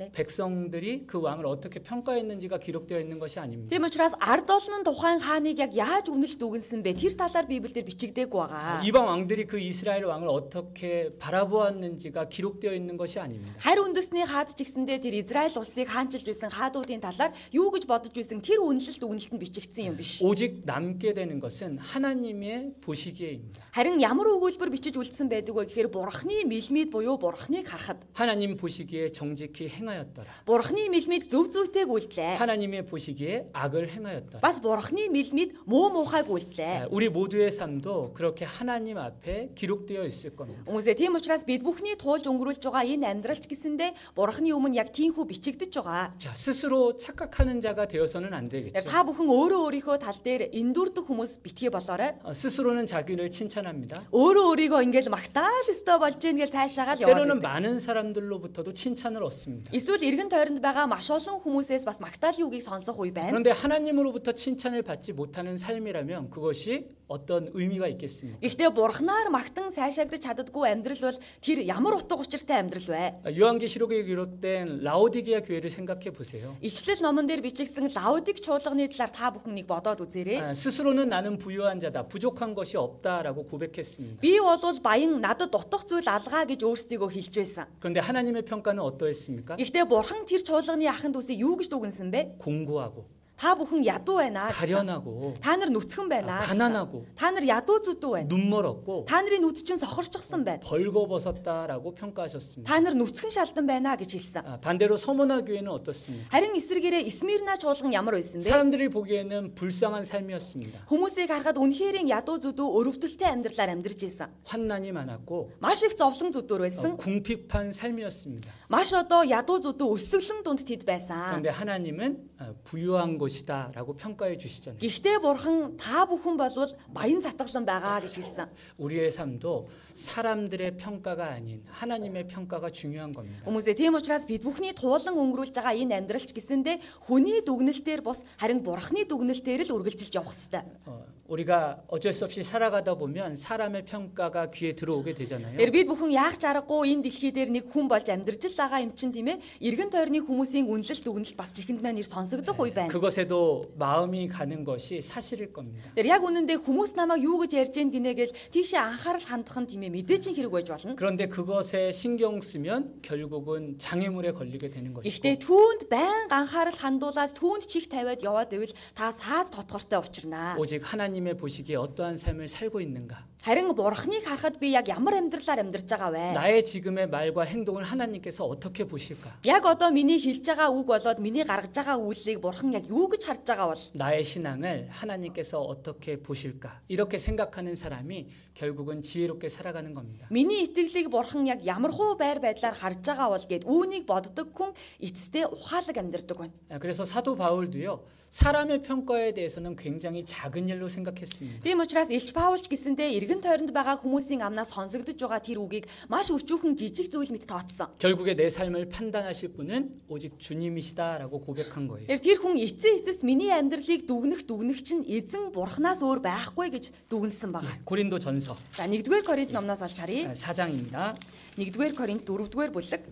[0.00, 0.12] 네.
[0.12, 3.72] 백성들이 그 왕을 어떻게 평가했는지가 기록되어 있는 것이 아닙니다.
[3.72, 7.00] Тийм учраас ард олон нь тухайн хааныг яг яаж үнэлж дүгнсэн бэ?
[7.00, 8.84] Тэр талаар Библиэлд бичигдээгүй байгаа.
[8.84, 13.56] 이방 왕들이 그 이스라엘 왕을 어떻게 바라보았는지가 기록되어 있는 것이 아닙니다.
[13.56, 18.12] Харь үндэсний хаад ч гэсэндээ тэр Израиль улсыг хаанчилж байсан хаадуудын талаар юу гэж бодож
[18.12, 20.20] байсан тэр үнэлэлт дүгнэлтэнд бичигдсэн юм биш.
[20.20, 23.64] 오직 남게 되는 것은 하나님의 보시기에입니다.
[23.72, 29.08] Харин ямар өгүүлбэр бичиж үлдсэн байдаг вэ гэхээр бурхны мэлмид буюу бурхныг харахад 하나님 보시기에
[29.08, 30.26] 정직히 행하 였더라.
[30.46, 32.36] бурхны мэлмид зөв зөвтэйг үлдлээ.
[32.38, 34.40] 하나님의 보시기에 악을 행하였더라.
[34.40, 36.88] Бас бурхны мэлмид муу муухайг 아, үлдлээ.
[36.90, 40.62] 우리 모두의 삶도 그렇게 하나님 앞에 기록되어 있을 겁니다.
[40.66, 45.24] Хүмүүсээ тийм учраас бид бүхний туулж өнгөрүүлж байгаа энэ амьдралч гэсэндээ бурхны өмнө яг тийхүү
[45.26, 46.14] бичигдэж байгаа.
[46.18, 48.88] 자, 스스로 착각하는 자가 되어서는 안 Яг 되겠죠.
[48.88, 52.14] та бүхэн өөрөө өөрийнхөө тал дээр эндүрдэх хүмүүс битгий болоорой.
[52.22, 54.06] 어, 스스로는 자기를 칭찬합니다.
[54.12, 57.10] Өөрөө өөрийгөө ингээл магтаал өстой болж гин гэж цаашаагаал яваад.
[57.16, 57.46] 때로는 байдаг.
[57.46, 59.72] 많은 사람들로부터도 칭찬을 얻습니다.
[59.80, 63.30] Эсвэл эргэн тойронд байгаа маш олон хүмүүсээс бас магтаалын үгийг сонсох үе байна.
[63.30, 68.40] 그런데 하나님으로부터 칭찬을 받지 못하는 삶이라면 그것이 어떤 의미가 있겠습니까?
[68.42, 73.22] Гэхдээ бурхнаар магтан сайшаагдаж чаддаггүй амьдрал бол тэр ямар утга учиртай амьдрал вэ?
[73.22, 76.58] 아, 요한계시록에 기록된 라오디게아 교회를 생각해 보세요.
[76.60, 80.38] Ичлэл номон дээр бичигдсэн Лаудик чуулганы талаар та бүхэн нэг бодоод үзээрэй.
[80.42, 84.18] 아, 스스로는 나는 부유한 자다, 부족한 것이 없다라고 고백했습니다.
[84.18, 87.66] Би болвол баян надад утга зүйл алгаа гэж өөрсдийгөө хэлж байсан.
[87.78, 89.62] 그런데 하나님의 평가는 어떠했습니까?
[89.62, 92.42] Гэхдээ бурхан тэр чуулганы ахын дүүсийг юу гэж дүгнсэн бэ?
[92.42, 93.06] 공고하고
[93.40, 94.48] Та бүхэн ядуу байна.
[94.48, 94.56] гэсэн.
[94.64, 96.40] 가련하고 Та нар нүцгэн байна.
[96.40, 96.56] 아, гэсэн.
[96.56, 98.28] 가난하고 Та нар ядуу зүдүү байна.
[98.32, 100.64] 눈멀었고 Та нарын нүд чинь сохорчсон байна.
[100.64, 102.64] 벌거벗었다라고 평가하셨습니다.
[102.64, 104.40] Та нар нүцгэн шалдан байна гэж хэлсэн.
[104.40, 106.28] 아, 반대로 서모나 교회는 어떻습니까?
[106.32, 108.48] Харин эсрэгээрээ Смирна чуулган ямар байсан бэ?
[108.48, 110.88] 사람들이 보기에는 불쌍한 삶이었습니다.
[110.88, 114.32] Хүмүүсийг харахад үнэхэрийн ядуу зүдүү өрөвдөлттэй амьдралаар амьдарч байсан.
[114.48, 116.96] 환난이 많았고 Маш их зовлон зүдүүр 어, байсан.
[116.96, 118.48] 궁핍한 삶이었습니다.
[118.72, 121.36] Маш одоо ядуу зүдүү өсөглөн дунд тэд байсан.
[121.36, 124.82] 그런데 하나님은 어, 부유한 곳이 것이다라고 평가해 주시잖아요.
[124.82, 128.50] Гэхдээ бурхан та бүхэн болвол баян затгалан байгаа гэж хэлсэн.
[128.82, 133.46] 우리의 삶도 사람들의 평가가 아닌 하나님의 평가가 중요한 겁니다.
[133.46, 138.66] Хүмүүсээ тийм учраас бид бүхний туулан өнгөрүүлж байгаа энэ амьдралч гэсэндэ хүний дүгнэлтээр бос харин
[138.66, 140.66] бурханы дүгнэлтээр л үргэлжилж явах ёстой.
[140.84, 145.58] 어, 우리가 어쩔 수 없이 살아가다 보면 사람의 평가가 귀에 들어오게 되잖아요.
[145.58, 148.78] Тэр бид бүхэн яах ч аргагүй энэ дэлхий дээр нэг хүн болж амьдарч л байгаа
[148.86, 149.42] юм чин тийм ээ.
[149.58, 152.94] Иргэн тойрны хүмүүсийн үнэлэл дүгнэлт бас чихэнд маань ир сонсогдох үе байна.
[152.94, 155.90] 그것에 도 마음이 가는 것이 사실일 겁니다.
[155.94, 159.82] Тэр яг үнэндээ хүмүүс намайг юу гэж ярьж гин гинэгээл тийшээ анхаарал хандах нь тийм
[159.84, 160.94] ээ мэдээч хэрэг байж болно.
[160.96, 167.66] 그런데 그것에 신경 쓰면 결국은 장애물에 걸리게 되는 것이고 Гэхдээ түүнд байнга анхаарал хандуулаад түүнд
[167.68, 170.56] чих тавиад яваад байвал та саад тотгортой учрнаа.
[170.58, 175.86] 오직 하나님의 보시기에 어떠한 삶을 살고 있는가 Харин бурхныг харахад би яг ямар амьдралаар амьдарч
[175.86, 176.34] байгаа вэ?
[176.34, 181.46] 나의 지금의 말과 행동을 하나님께서 어떻게 보실까 Яг одоо миний хэлж байгаа үг болоод миний
[181.46, 186.82] гаргаж байгаа үйлийг бурхан яг юу гэж харж байгаа бол 나의 신앙을 하나님께서 어떻게 보실까
[186.88, 190.26] 이렇게 생각하는 사람이 결국은 지혜롭게 살아가는 겁니다.
[190.30, 194.72] миний итгэлийг бурхан яг ямар хуу байр байдлаар харж байгаа бол гэд үүнийг боддог хүн
[195.00, 196.54] эцэстээ ухаалаг амьдардаг байна.
[196.70, 201.62] 아, 그래서 사도 바울도요 사람의 평가에 대해서는 굉장히 작은 일로 생각했습니다.
[201.62, 206.28] Тийм учраас Илч Паулч гэсэндээ эргэн тойронд байгаа хүмүүсийн амнаас сонсогдож байгаа тэр үгийг маш
[206.34, 207.96] өчүүхэн жижиг зүйл мэт тооцсон.
[207.96, 212.06] 결국에 내 삶을 판단하실 분은 오직 주님이시다라고 고백한 거예요.
[212.12, 217.08] Тэр тэр хүн эцсийн эцэст миний амьдралыг дүгнэх дүгнэх чинь эзэн бурхнаас өөр байхгүй гэж
[217.08, 217.78] дүгнсэн байгаа.
[217.86, 220.32] 고린도전 서 За 1-р Коринт номноос олж харъя.
[220.32, 221.16] 4장입니다.
[221.56, 223.06] 1-р Коринт 4-р бүлэг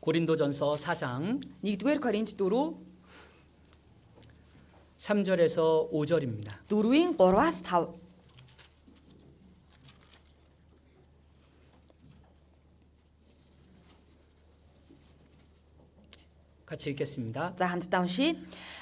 [0.00, 2.74] 고린도전서 4장 1-р Коринт 4
[4.98, 6.50] 3절에서 5절입니다.
[6.68, 8.05] 4-ийн 3-аас 5
[16.72, 17.52] 같이 읽겠습니다.
[17.56, 18.34] За хамтдаа уншия.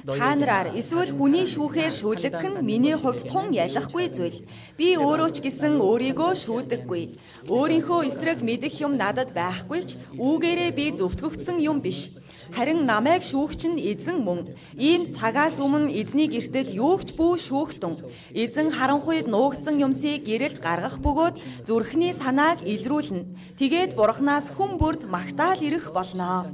[0.07, 4.47] Та нараар эсвэл хүний шүүхээр шүүлэх нь миний хувьд тун ялахгүй зүйл.
[4.79, 7.03] Би өөрөө ч гэсэн өөрийгөө шүүдэггүй.
[7.51, 12.15] Өөрийнхөө эсрэг мэдэх юм надад байхгүй ч үүгээрээ би зөвтгөгдсөн юм биш.
[12.55, 14.55] Харин намайг шүүгч нь эзэн мөн.
[14.79, 17.95] Ийм цагаас өмнө эзний гэртэл юугч бүү шүүхтэн.
[18.35, 23.59] Эзэн харанхуйд нуугдсан юмсыг гэрэлд гаргах бөгөөд зүрхний санааг илрүүлнэ.
[23.59, 26.47] Тэгээд бурхнаас хүн бүрд магтаал ирэх болно.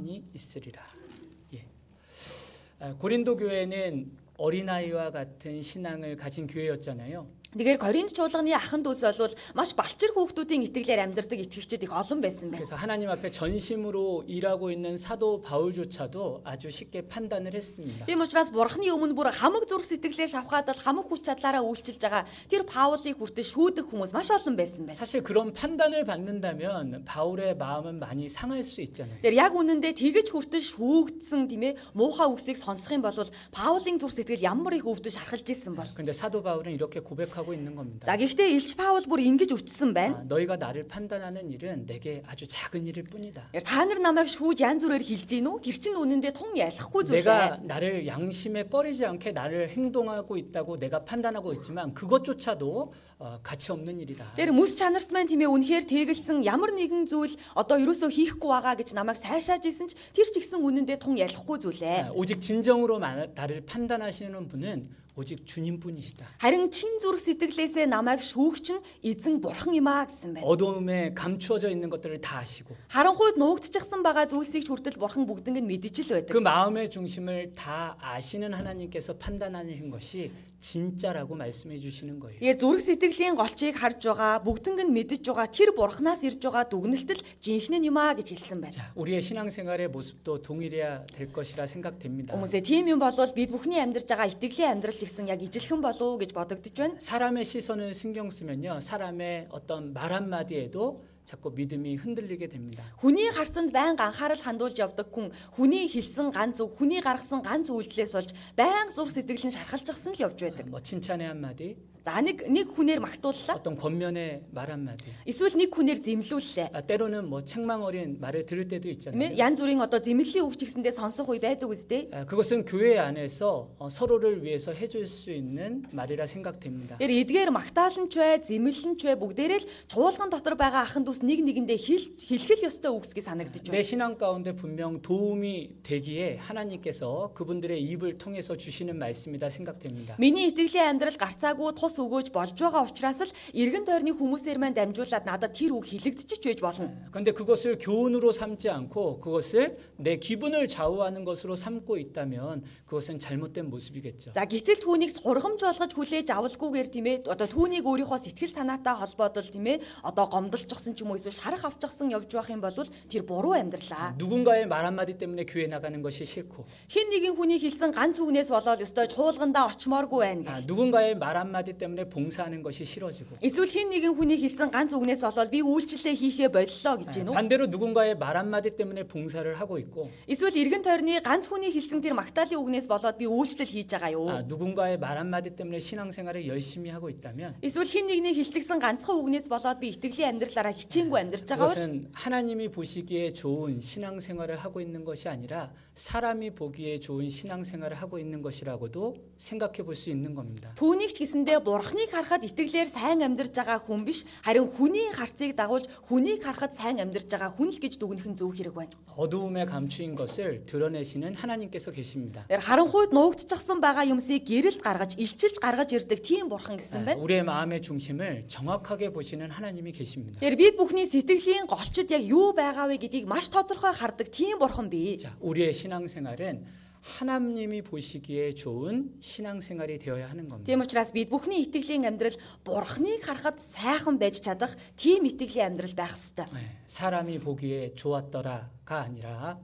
[2.84, 7.28] 아, 고린도 교회는 어린아이와 같은 신앙을 가진 교회였잖아요.
[7.57, 12.53] Тэгэхээр Коринт чуулганы ахын дүүс бол маш балчир хүүхдүүдийн итгэлээр амьдардаг итгэгчид их олон байсан
[12.53, 12.61] байна.
[12.61, 18.05] 그래서 하나님 앞에 전심으로 일하고 있는 사도 바울조차도 아주 쉽게 판단을 했습니다.
[18.05, 22.29] Тийм учраас Бурхны өмнө бүр хамаг зүрх сэтгэлээр шавхаад л хамаг хүч чадлаараа үйлчилж байгаа
[22.45, 24.99] тэр Паулыг хүртэл шүүдэх хүмүүс маш олон байсан байна.
[24.99, 29.17] 사실 그런 판단을 받는다면 바울의 마음은 많이 상할 수 있잖아요.
[29.25, 33.17] Тэр яг үнэндээ тэгэж хүртэл шүүгдсэн тийм ээ муухай үгсийг сонсох юм бол
[33.49, 35.89] Паулын зүрх сэтгэл ямар их өвдөж шархалж исэн бол.
[35.97, 38.05] 근데 사도 바울은 이렇게 고백하고 있는 겁니다.
[38.05, 40.21] За гэхдээ Илч Паул бүр ингэж өчсөн байна.
[40.21, 43.49] 아, 너희가 나를 판단하는 일은 내게 아주 작은 일일 뿐이다.
[43.63, 45.61] Та нар намайг шүүж янз бүрээр хилж гин үү?
[45.65, 47.65] Тэр чинь үнэндээ тун ялахгүй зүйл 내가 ээ.
[47.65, 54.37] 나를 양심에 꺼리지 않게 나를 행동하고 있다고 내가 판단하고 있지만 그것조차도 어, 가치 없는 일이다.
[54.37, 58.77] Тэр мэс чанарт маань тийм ээ үнэхээр тэгэлсэн ямар нэгэн зүйл одоо ерөөсөө хийхгүй байгаа
[58.77, 61.99] гэж намайг сайшааж исэн ч тэр ч ихсэн үнэндээ тун ялахгүй зүйл ээ.
[62.05, 64.85] 아, 오직 진정으로 마- 나를 판단하시는 분은
[65.17, 66.25] 오직 주님뿐이시다.
[66.37, 70.45] Харин чин зүрх сэтгэлээсээ намайг шүүгч нь эзэн бурхан юм аа гэсэн байна.
[70.45, 75.69] 어두움에 감추어져 있는 것들을 다 아시고 Харанхуйд нуугдчихсан байгаа зүйлсийг ч хүртэл бурхан бүгднийг нь
[75.73, 76.33] мэдэж л байдаг.
[76.33, 80.29] 그 마음의 중심을 다 아시는 하나님께서 판단하시는 것이
[80.61, 82.39] 진짜라고 말씀해 주시는 거예요.
[82.41, 87.21] Тэгэхээр зүрх сэтгэлийн голчийг харж байгаа, бүгднийг нь мэдэж байгаа тэр бурханаас ирж байгаа дүгнэлтэл
[87.39, 88.73] жинхэнэ юм аа гэж хэлсэн байна.
[88.73, 92.33] 자, 우리의 신앙생활의 모습도 동일해야 될 것이라 생각됩니다.
[92.33, 96.01] Хүмүүсээ тийм юм болвол бид бүхний амьдарч байгаа итгэлийн амьдрал ч гэсэн яг ижилхэн болов
[96.01, 96.97] уу гэж бодогдож байна.
[96.97, 102.83] 사람의 시선을 신경 쓰면요, 사람의 어떤 말 한마디에도 자꾸 믿음이 흔들리게 됩니다.
[103.03, 108.13] Хүний харцанд байнга анхаарал хандуулж явдаг хүн хүний хэлсэн ганц үг, хүний гаргасан ганц үйлдэлээс
[108.15, 110.71] болж байнга зүрх сэтгэл нь шархалжчихсан л явж байдаг.
[110.71, 111.75] 뭐 칭찬의 한마디,
[112.07, 113.59] За нэг нэг хүнээр магтууллаа.
[113.59, 116.71] 어떤 권면의 말 한마디, Эсвэл нэг хүнээр зэмлүүллээ.
[116.71, 119.19] 아, 때로는 뭐 책망 어린 말을 들을 때도 Тийм 있잖아요.
[119.19, 119.35] ээ?
[119.35, 122.07] Янз бүрийн одоо зэмлэлийн үг ч гэсэндээ сонсох үе байдаг үстэй.
[122.15, 126.95] 아, 그것은 교회 안에서 어, 서로를 위해서 해줄 수 있는 말이라 생각됩니다.
[126.95, 131.27] Тэр эдгээр магтаалан ч бай, зэмлэн ч бай бүгдээрээ л чуулган дотор байгаа ахын дүүс
[131.27, 133.83] нэг нэгэндээ хэл хэлхэл ёстой үгсгээ санагдаж 내 байна.
[133.83, 140.15] 신앙 가운데 분명 도움이 되기에 하나님께서 그분들의 입을 통해서 주시는 말씀이다 생각됩니다.
[140.15, 144.77] Миний итгэлийн амьдрал гарцаагүй тус бус өгөөж болж байгаа учраас л эргэн тойрны хүмүүсээр маань
[144.77, 146.87] дамжуулаад надад тэр үг хилэгдчих байж болно.
[147.11, 154.31] 그런데 그것을 교훈으로 삼지 않고 그것을 내 기분을 좌우하는 것으로 삼고 있다면 그것은 잘못된 모습이겠죠.
[154.33, 159.49] За гэтэл түүнийг сургамж болгож хүлээж авалгүйгээр тийм ээ одоо түүнийг өөрийнхөө сэтгэл санаатай холбоотол
[159.49, 162.71] тийм ээ одоо гомдолчихсон ч юм уу эсвэл шарах авчихсан явж байх юм бол
[163.09, 164.15] тэр буруу амьдралаа.
[164.17, 168.79] 누군가의 말 한마디 때문에 교회 나가는 것이 싫고 Хин нэгэн хүний хэлсэн ганц үгнээс болоод
[168.79, 170.67] ёстой чуулгандаа очмооргүй байна 아, гэх.
[170.67, 175.51] 누군가의 말 한마디 때문에 봉사하는 것이 싫어지고 Эсвэл хин нэгэн хүний хэлсэн ганц үгнээс болоод
[175.51, 177.35] би үйлчлэлээ хийхээ боллоо гэж 아, байна уу?
[177.35, 182.15] 반대로 누군가의 말 한마디 때문에 봉사를 하고 있고 Эсвэл эргэн тойрны ганц хүний хэлсэн тэр
[182.15, 184.29] магтаалын үгнээс болоод би үйлчлэл хийж байгаа юу?
[184.29, 189.51] 아, 누군가의 말 한마디 때문에 신앙생활을 열심히 하고 있다면 Эсвэл хин нэгний хэлчихсэн ганцхан үгнээс
[189.51, 195.03] болоод би итгэлийн амьдралаараа хичээнгүй амьдарч байгаа бол 그것은 하나님이 보시기에 좋은 신앙생활을 하고 있는
[195.03, 200.71] 것이 아니라 사람이 보기에 좋은 신앙생활을 하고 있는 것이라고도 생각해 볼 수 있는 겁니다.
[200.77, 205.87] түүнийг ч гэсэндээ бурхныг харахад итгэлээр сайн амьдарч байгаа хүн биш харин хүний харцыг дагуулж
[206.11, 208.91] хүнийг харахад сайн амьдарч байгаа хүн л гэж дүгнэх нь зөв хэрэг байна.
[209.15, 212.43] 어두움에 감추인 것을 드러내시는 하나님께서 계십니다.
[212.51, 217.21] Тэр харанхуйд нуугдчихсан байгаа юмсыг гэрэлд гаргаж илчилж гаргаж ирдэг тийм бурхан гэсэн 아, байна.
[217.23, 220.43] 우리의 마음의 중심을 정확하게 보시는 하나님이 계십니다.
[220.43, 224.91] Тэр бид бүхний сэтгэлийн голчид яг юу байгаа вэ гэдгийг маш тодорхой хардаг тийм бурхан
[224.91, 225.17] бий.
[225.17, 230.65] 자, 우리의 신앙생활은 하나님이 보시기에 좋은 신앙생활이 되어야 하는 겁니다.
[230.67, 236.11] Тийм учраас бид бүхний итгэлийн амьдрал бурхныг харахад сайхан байж чадах тийм итгэлийн амьдрал байх
[236.11, 236.45] ёстой.
[236.51, 239.57] 네, 사람이 보기에 좋았더라가 아니라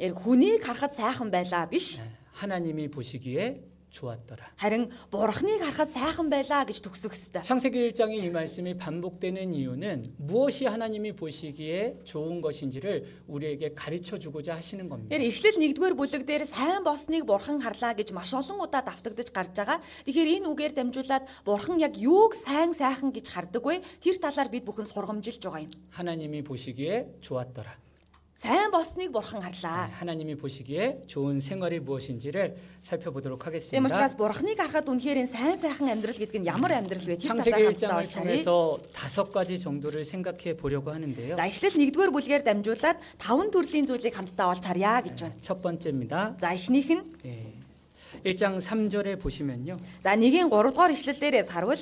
[0.00, 2.00] Яг хүнийг харахад сайхан байлаа биш.
[2.00, 4.46] 네, 하나님이 보시기에 좋았더라.
[4.56, 7.42] Харин бурхныг харахад сайхан байлаа гэж төгсөх ёстой.
[7.44, 14.88] 창세기 1장에 이 말씀이 반복되는 이유는 무엇이 하나님이 보시기에 좋은 것인지를 우리에게 가르쳐 주고자 하시는
[14.88, 15.12] 겁니다.
[15.12, 19.52] Тэгэхээр эхлэл 1-р бүлэг дээр сайн болсныг бурхан харлаа гэж маш олон удаа давтагдаж гарч
[19.52, 19.78] байгаа.
[20.08, 23.84] Тэгэхээр энэ үгээр дамжуулаад бурхан яг юуг сайн сайхан гэж хардаг вэ?
[24.00, 25.70] Тэр талаар бид бүхэн сургамжилж байгаа юм.
[25.92, 27.76] 하나님이 보시기에 좋았더라.
[28.36, 29.90] Сайн болсныг бурхан 네, харлаа.
[29.92, 33.86] 하나님이 보시기에 좋은 생활이 무엇인지를 살펴보도록 Тийм 하겠습니다.
[33.86, 37.20] учраас бурхныг харахад үнэхээр энэ сайн сайхан амьдрал гэдэг нь ямар амьдрал вэ?
[37.20, 38.24] Тэр 창세기 талаар 1장을 хамтдаа олж харъя.
[38.42, 41.36] 통해서 다섯 가지 정도를 생각해 보려고 하는데요.
[41.36, 45.36] За эхлээд 1-р бүлгээр дамжуулаад таван төрлийн зүйлийг хамтдаа олж харъя гэж байна.
[45.38, 46.34] 첫 번째입니다.
[46.40, 47.52] За эхнийх нь 예,
[48.26, 49.76] 1장 3절에 보시면요.
[50.02, 51.78] за нэгийн 3 дугаар ишлэл дээрээс харвал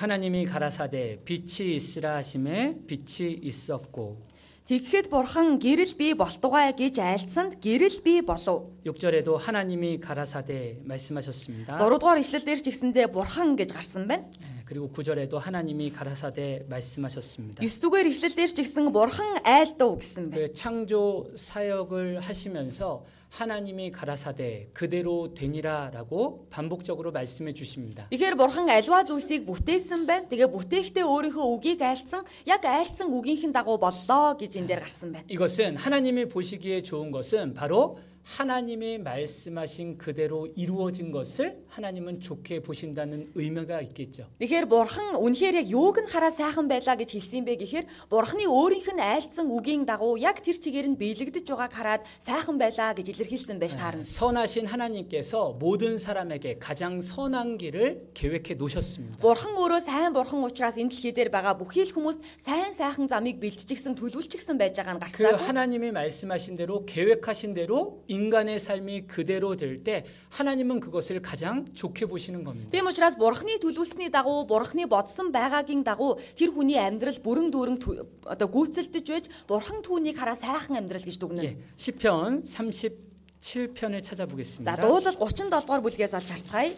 [0.00, 4.26] 하나님이 가라사대 빛이 있으라 하심에 빛이 있었고
[4.66, 8.74] Тэгэхэд бурхан гэрэл бий болтугай гэж айлцсанд гэрэл бий болов.
[8.82, 11.78] 6절에도 하나님이 가라사대 말씀하셨습니다.
[11.78, 14.26] 6 дугаар ишлэл дээр ч гэсэндээ бурхан гэж гарсан байна.
[14.42, 17.62] 예, 그리고 9절에도 하나님이 가라사대 말씀하셨습니다.
[17.62, 20.42] 9 дугаар ишлэл дээр ч гэсэн бурхан айлдав гэсэн байна.
[20.42, 28.08] 그 창조 사역을 하시면서 하나님이 가라사대 그대로 되니라라고 반복적으로 말씀해 주십니다.
[28.10, 30.28] Тэгэхээр бурхан альва зүйлсийг бүтээсэн байна.
[30.28, 35.26] Тэгээ бүтээхдээ өөрийнхөө үгийг айлцсан, яг айлцсан үгийнхэн дагуу боллоо гэж энэ дээр гарсан байна.
[35.28, 43.80] 이것은 하나님이 보시기에 좋은 것은 바로 하나님이 말씀하신 그대로 이루어진 것을 하나님은 좋게 보신다는 의미가
[43.82, 44.26] 있겠죠.
[44.40, 48.98] Тэгэхээр бурхан үнэхээр яг юуг нь хараа сайхан байлаа гэж хэлсэн бэ гэхээр бурханы өөрийнх
[48.98, 53.62] нь айлцсан үгийн дагуу яг тэр чигээр нь биелэгдэж байгааг хараад сайхан байлаа гэж илэрхийлсэн
[53.62, 54.02] байж таарна.
[54.02, 59.22] 선하신 하나님께서 모든 사람에게 가장 선한 길을 계획해 놓으셨습니다.
[59.22, 63.38] Бурхан өөрөө сайн бурхан учраас энэ дэлхий дээр байгаа бүхий л хүмүүс сайн сайхан замыг
[63.38, 65.46] бэлтжижсэн төлөвлөжчихсэн байж байгаа нь 그 гарцаагүй.
[65.46, 72.44] 하나님이 말씀하신 대로 계획하신 대로 인간의 삶이 그대로 될 때 하나님은 그것을 가장 좋게 보시는
[72.44, 72.70] 겁니다.
[72.70, 78.06] Тийм учраас бурхны төлөвлөсний дагуу бурхны бодсон байгаагийн дагуу тэр хүний амьдрал бүрэн дүүрэн тө-
[78.24, 81.42] одоо гүйцэлдэж байж бурхан түүнийг хараа сайхан амьдрал гэж дүгнэ.
[81.44, 84.76] 예, 시편 37편을 За 찾아보겠습니다.
[84.82, 86.72] дуулал 37 дугаар бүлгээс олж харцгаая.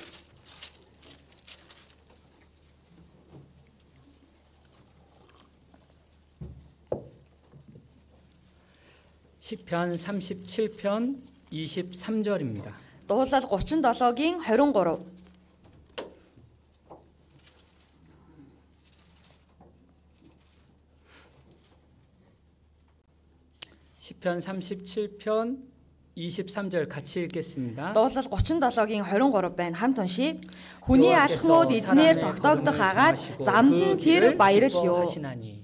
[9.42, 11.16] 시편 37편
[11.52, 12.72] 23절입니다.
[13.06, 15.04] Дуулал 37-гийн 23.
[23.98, 25.58] 시편 37편
[26.16, 27.92] 23절 같이 읽겠습니다.
[27.92, 29.76] Дуулал 37-гийн 23 байна.
[29.78, 30.36] Хамт уншия.
[30.82, 35.06] Хүний алхмууд эзнээр тогтоогдох агаад замд нь тэр баярлё.
[35.06, 35.61] 하시나니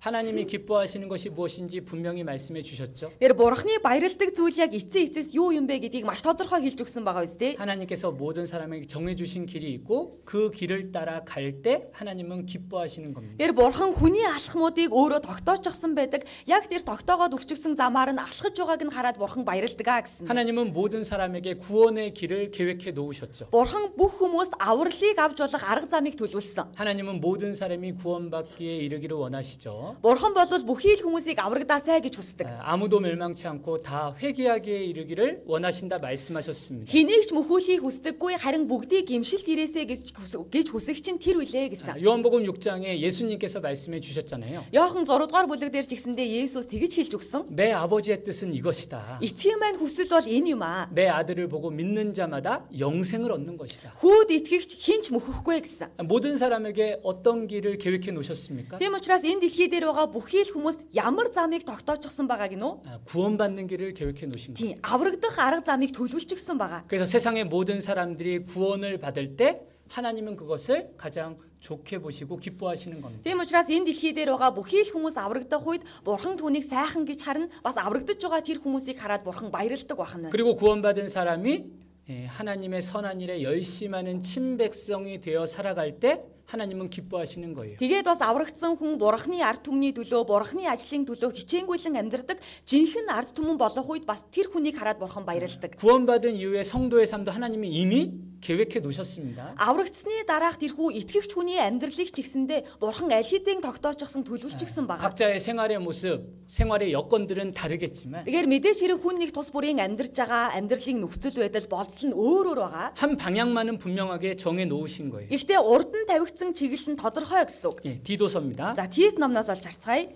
[0.00, 3.12] 하나님이 기뻐하시는 것이 무엇인지 분명히 말씀해 주셨죠.
[3.20, 7.06] Тэр бурхны баярладаг зүйл яг эцсийн эцэс юу юм бэ гэдгийг маш тодорхой хэлж өгсөн
[7.06, 7.56] байгаа биз дээ.
[7.58, 13.36] 하나님께서 모든 사람에게 정해 주신 길이 있고 그 길을 따라 갈 때 하나님은 기뻐하시는 겁니다.
[13.38, 16.24] Тэр бурхан хүний алхмуудыг өөрөө тогтоочсон байдаг.
[16.48, 20.26] Яг тэр тогтоогоод өвчгсөн замаар нь алхаж байгааг нь хараад бурхан баярладаг аа гэсэн.
[20.26, 23.52] 하나님은 모든 사람에게 구원의 길을 계획해 놓으셨죠.
[23.54, 26.74] Бурхан бүх хүмүүст авралыг авч болох арга замыг төлөвлөсөн.
[26.74, 29.85] 하나님은 모든 사람이 구원받기에 이르기를 원하시죠.
[29.86, 32.46] Бурхан бол бүхий л хүмүүсийг аврагдаасай гэж хүсдэг.
[32.50, 36.90] 아, 아무도 멸망치 않고 다 회개하기에 이르기를 원하신다 말씀하셨습니다.
[36.90, 41.66] Хэнийг ч мөхөөлхийг хүсдэггүй харин бүгдийг гимшилт ирээсэ гэж хүс- гэж хүсэх чинь тэр үлээ
[41.66, 42.02] 아, гэсэн.
[42.02, 44.66] 요한복음 6장에 예수님께서 말씀해 주셨잖아요.
[44.74, 47.42] Йохан 6 дугаар бүлэг дээр ч гэсэндээ Есүс тэгж хэлж өгсөн.
[47.54, 49.20] 내 아버지의 뜻은 이것이다.
[49.22, 50.88] Эцгийн маань хүсэл бол энэ юм аа.
[50.90, 53.94] 내 아들을 보고 믿는 자마다 영생을 얻는 것이다.
[54.02, 56.02] Хүүд итгэгч хинч мөхөхгүй гэсэн.
[56.08, 58.78] 모든 사람에게 어떤 길을 계획해 놓으셨습니까?
[58.78, 62.72] Тийм учраас энэ дэлхий дээр байгаа бүхий л хүмүүст ямар замыг тогтоочсон байгааг нь үү?
[62.88, 64.58] 아, 구원받는 길을 계획해 놓으신 거예요.
[64.58, 66.84] Тийм, аврагдах арга замыг төлөвлөжсөн байгаа.
[66.88, 73.22] 그래서 세상의 모든 사람들이 구원을 받을 때 하나님은 그것을 가장 좋게 보시고 기뻐하시는 겁니다.
[73.22, 77.20] Тийм учраас энэ дэлхий дээр байгаа бүхий л хүмүүс аврагдах үед бурхан түүнийг сайхан гэж
[77.22, 77.46] харна.
[77.62, 80.30] Бас аврагдаж байгаа тэр хүмүүсийг хараад бурхан баярлдаг байна.
[80.34, 81.64] 그리고 구원받은 사람이 예,
[82.08, 87.78] 하나님의 선한 일에 열심하는 친백성이 되어 살아갈 때 하나님은 기뻐하시는 거예요.
[87.78, 92.36] Тэгээд бас аврагдсан хүн бурхны ард түмний төлөө, бурхны ажлын төлөө хичээнгүйлэн амьдрдаг
[92.68, 95.80] жинхэнэ ард түмэн болох үед бас тэр хүнийг хараад бурхан баярлдаг.
[95.80, 98.12] 구원받은 이후에 성도의 삶도 하나님이 이미
[98.42, 99.54] 계획해 놓으셨습니다.
[99.54, 105.14] Аврагдсны дараах тэрхүү итгэгч хүний амьдралыг ч ихсэндээ бурхан аль хэдийн тогтоочсон төлөвлөжсөн байгаа.
[105.14, 110.58] 각자의 생활의 모습, 생활의 여건들은 다르겠지만 Тэгэхээр мэдээж хэрэг хүн нэг тус бүрийн амьдарч байгаа
[110.58, 112.86] амьдралын нөхцөл байдал болцол нь өөр өөр байгаа.
[112.98, 115.30] 한 방향만은 분명하게 정해 놓으신 거예요.
[115.30, 117.78] Гэхдээ урд нь тавигдсан чиглэл нь тодорхой гэсэн үг.
[117.86, 118.74] 예, 디도서입니다.
[118.74, 120.10] За Тит номноос олж харцгаая.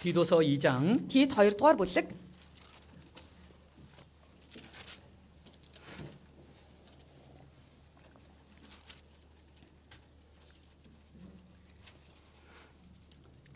[0.00, 2.08] 디도서 2장 Тит 2 дугаар бүлэг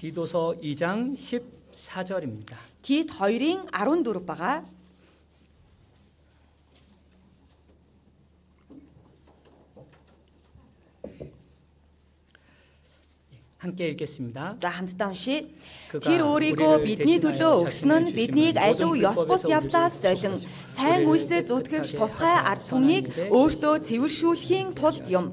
[0.05, 2.57] 디도서 2장 14절입니다.
[2.83, 4.65] Тит 2-ын 14 байгаа.
[13.61, 14.57] 함께 읽겠습니다.
[14.59, 15.45] За хамтдаа уншия.
[15.93, 19.19] 그가 Тэр өөрийгөө 우리를 бидний 대신하여 төлөө өгсөн нь 자신을 биднийг 주심은 аливаа 모든 ёс
[19.29, 23.05] бус 불법에서 явдлаас 우리를 золин 구속하시고 сайн 우리를 үйлсээ зүтгэгч 깨끗하게 тусгай 하사 ард түмнийг
[23.05, 25.27] 선한 일에 өөртөө цэвэршүүлэхийн тулд юм.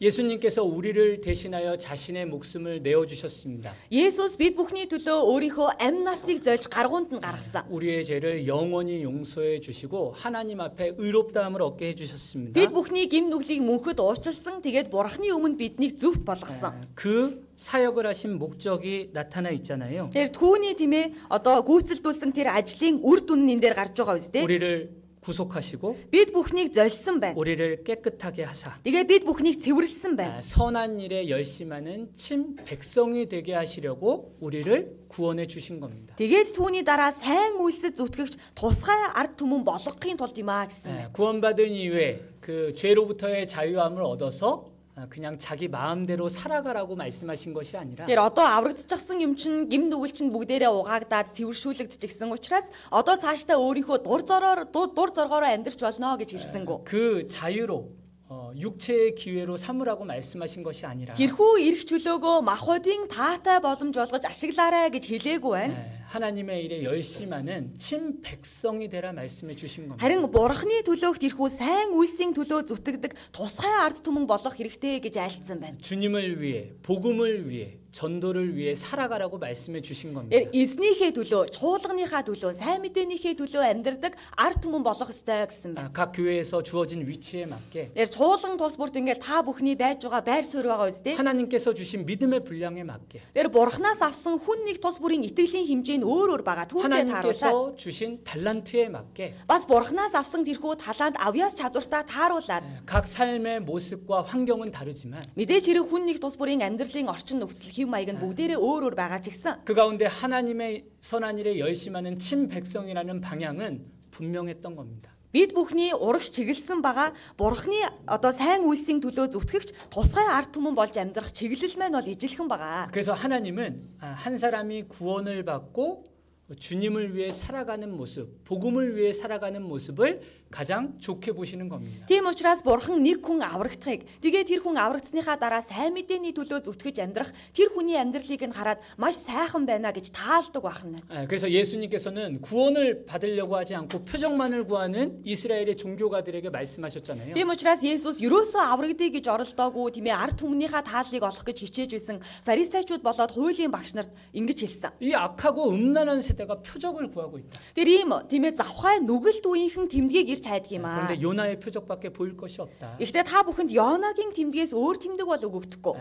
[0.00, 3.74] 예수님께서 우리를 대신하여 자신의 목숨을 내어 주셨습니다.
[3.90, 7.66] Есүс бид бүхний төлөө өөрийнхөө амь насыг зольж гаргуунд нь гаргасан.
[7.66, 12.54] 우리의 죄를 영원히 용서해 주시고 하나님 앞에 의롭다함을 얻게 해 주셨습니다.
[12.54, 14.62] Бид бүхний гим нүглийг мөнхөд уучлсан.
[14.62, 16.78] Тэгээд бурхны өмнө биднийг зөвхт болгосон.
[16.94, 20.14] 그 사역을 하신 목적이 나타나 있잖아요.
[20.14, 24.14] Тэр түүний тийм ээ одоо гүйцэлдүүлсэн тэр ажлын үр дүн нь энэ дээр гарч байгаа
[24.14, 24.46] үстэй.
[24.46, 27.34] 우리를 구속하시고 Бид бүхнийг зольсон байна.
[27.36, 30.38] 우리를 깨끗하게 하사 Тэгээ бид бүхнийг цэвэрлсэн байна.
[30.38, 36.14] 아, 선한 일에 열심하는 친 백성이 되게 하시려고 우리를 구원해 주신 겁니다.
[36.16, 40.86] Тэгээд түүний дараа сайн үйлсэд зүтгэгч тусгай ард түмэн болгохын тулд юм аа гэсэн.
[40.88, 44.71] 아, 구원받은 이후에 그 죄로부터의 자유함을 얻어서 아,
[45.06, 50.34] 그냥 자기 마음대로 살아가라고 말씀하신 것이 아니라 Тэгэхээр одоо аврагдчихсан юм чинь гим нүгэл чинь
[50.34, 56.34] бүгдээрээ угаагдаад цэвэршүүлэгдчихсэн учраас одоо цаашдаа өөрийнхөө дур зороор дур дур зоргоороо амьдрч болно гэж
[56.34, 56.82] хэлсэнгүү.
[56.82, 57.94] 그 자유로
[58.28, 64.90] 어, 육체의 기회로 삼으라고 말씀하신 것이 아니라 Тэрхүү эрх чөлөөгөө махбодын таатай боломж болгож ашиглаарай
[64.92, 65.72] гэж хэлээгүй байна.
[65.72, 70.04] 예, 하나님의 일에 열심하는 친 백성이 되라 말씀해 주신 겁니다.
[70.04, 75.60] Харин бурхны төлөөх тэрхүү сайн үйлсийн төлөө зүтгэдэг тусгай ард түмэн болох хэрэгтэй гэж айлцсан
[75.60, 75.78] байна.
[75.82, 80.36] 주님을 위해 복음을 위해 전도를 위해 살아가라고 말씀해 주신 겁니다.
[80.36, 85.88] Тэр эзнийхээ төлөө, чуулганыхаа төлөө, сайн мэдээнийхээ төлөө амьдрдаг ард түмэн болох ёстой гэсэн байна.
[85.88, 90.20] 아, 각 교회에서 주어진 위치에 맞게 Тэр чуулган тус бүрт ингээл та бүхний байж байгаа
[90.20, 91.16] байр суурь байгаа үстэй.
[91.16, 96.04] 하나님께서 주신 믿음의 분량에 맞게 Тэр бурхнаас авсан хүн нэг тус бүрийн итгэлийн хэмжээ нь
[96.04, 96.66] өөр өөр байгаа.
[96.66, 102.82] Түүнтэй тааруулаад 하나님께서 주신 달란트에 맞게 бас бурхнаас авсан тэрхүү талаанд авьяас чадвартаа тааруулаад 예,
[102.86, 107.86] 각 삶의 모습과 환경은 다르지만 мэдээж хэрэг хүн нэг тус бүрийн амьдралын орчин нөхцөл хэв
[107.86, 112.48] маяг нь бүгдээрээ өөр өөр байгаа ч гэсэн 그 가운데 하나님의 선한 일에 열심하는 친
[112.48, 115.11] 백성이라는 방향은 분명했던 겁니다.
[115.32, 117.76] бид бүхний урагш чиглэсэн байгаа бурхны
[118.08, 122.88] одоо сайн үйлсийн төлөө зүтгэгч тусгай ард түмэн болж амьдрах чиглэл маань бол ижилхэн байгаа.
[122.88, 126.08] 그래서 하나님은 아, 한 사람이 구원을 받고
[126.56, 132.06] 주님을 위해 살아가는 모습, 복음을 위해 살아가는 모습을 가장 좋게 보시는 겁니다.
[132.06, 137.04] Тийм учраас бурхан нэг хүн аврагдахыг тэгээ тэр хүн аврагдсныхаа дараа сайн мэдээний төлөө зүтгэж
[137.04, 140.96] амьдрах тэр хүний амьдралыг нь хараад маш сайхан байна гэж таалдаг байх нь.
[141.12, 147.36] 아, 그래서 예수님께서는 구원을 받으려고 하지 않고 표적만을 구하는 이스라엘의 종교가들에게 말씀하셨잖아요.
[147.36, 151.92] Тийм учраас Есүс ерөөсөө аврагдъя гэж оролдоогүй тийм ээ ард түмнийхээ тааллыг олох гэж хичээж
[151.92, 154.90] байсан фарисеучуд болоод хуулийн багш нарт ингэж хэлсэн.
[155.04, 157.60] 이 악하고 음란한 세대가 표적을 구하고 있다.
[157.76, 160.94] Тэр ийм тийм ээ завхай нүгэлт үеийнхэн тэмдгийг ирж хайдаг юм аа.
[160.98, 162.96] 그런데 요나의 표적밖에 보일 것이 없다.
[162.98, 165.94] Гэхдээ та бүхэнд Йонагийн тэмдгээс өөр тэмдэг бол өгөгдөхгүй.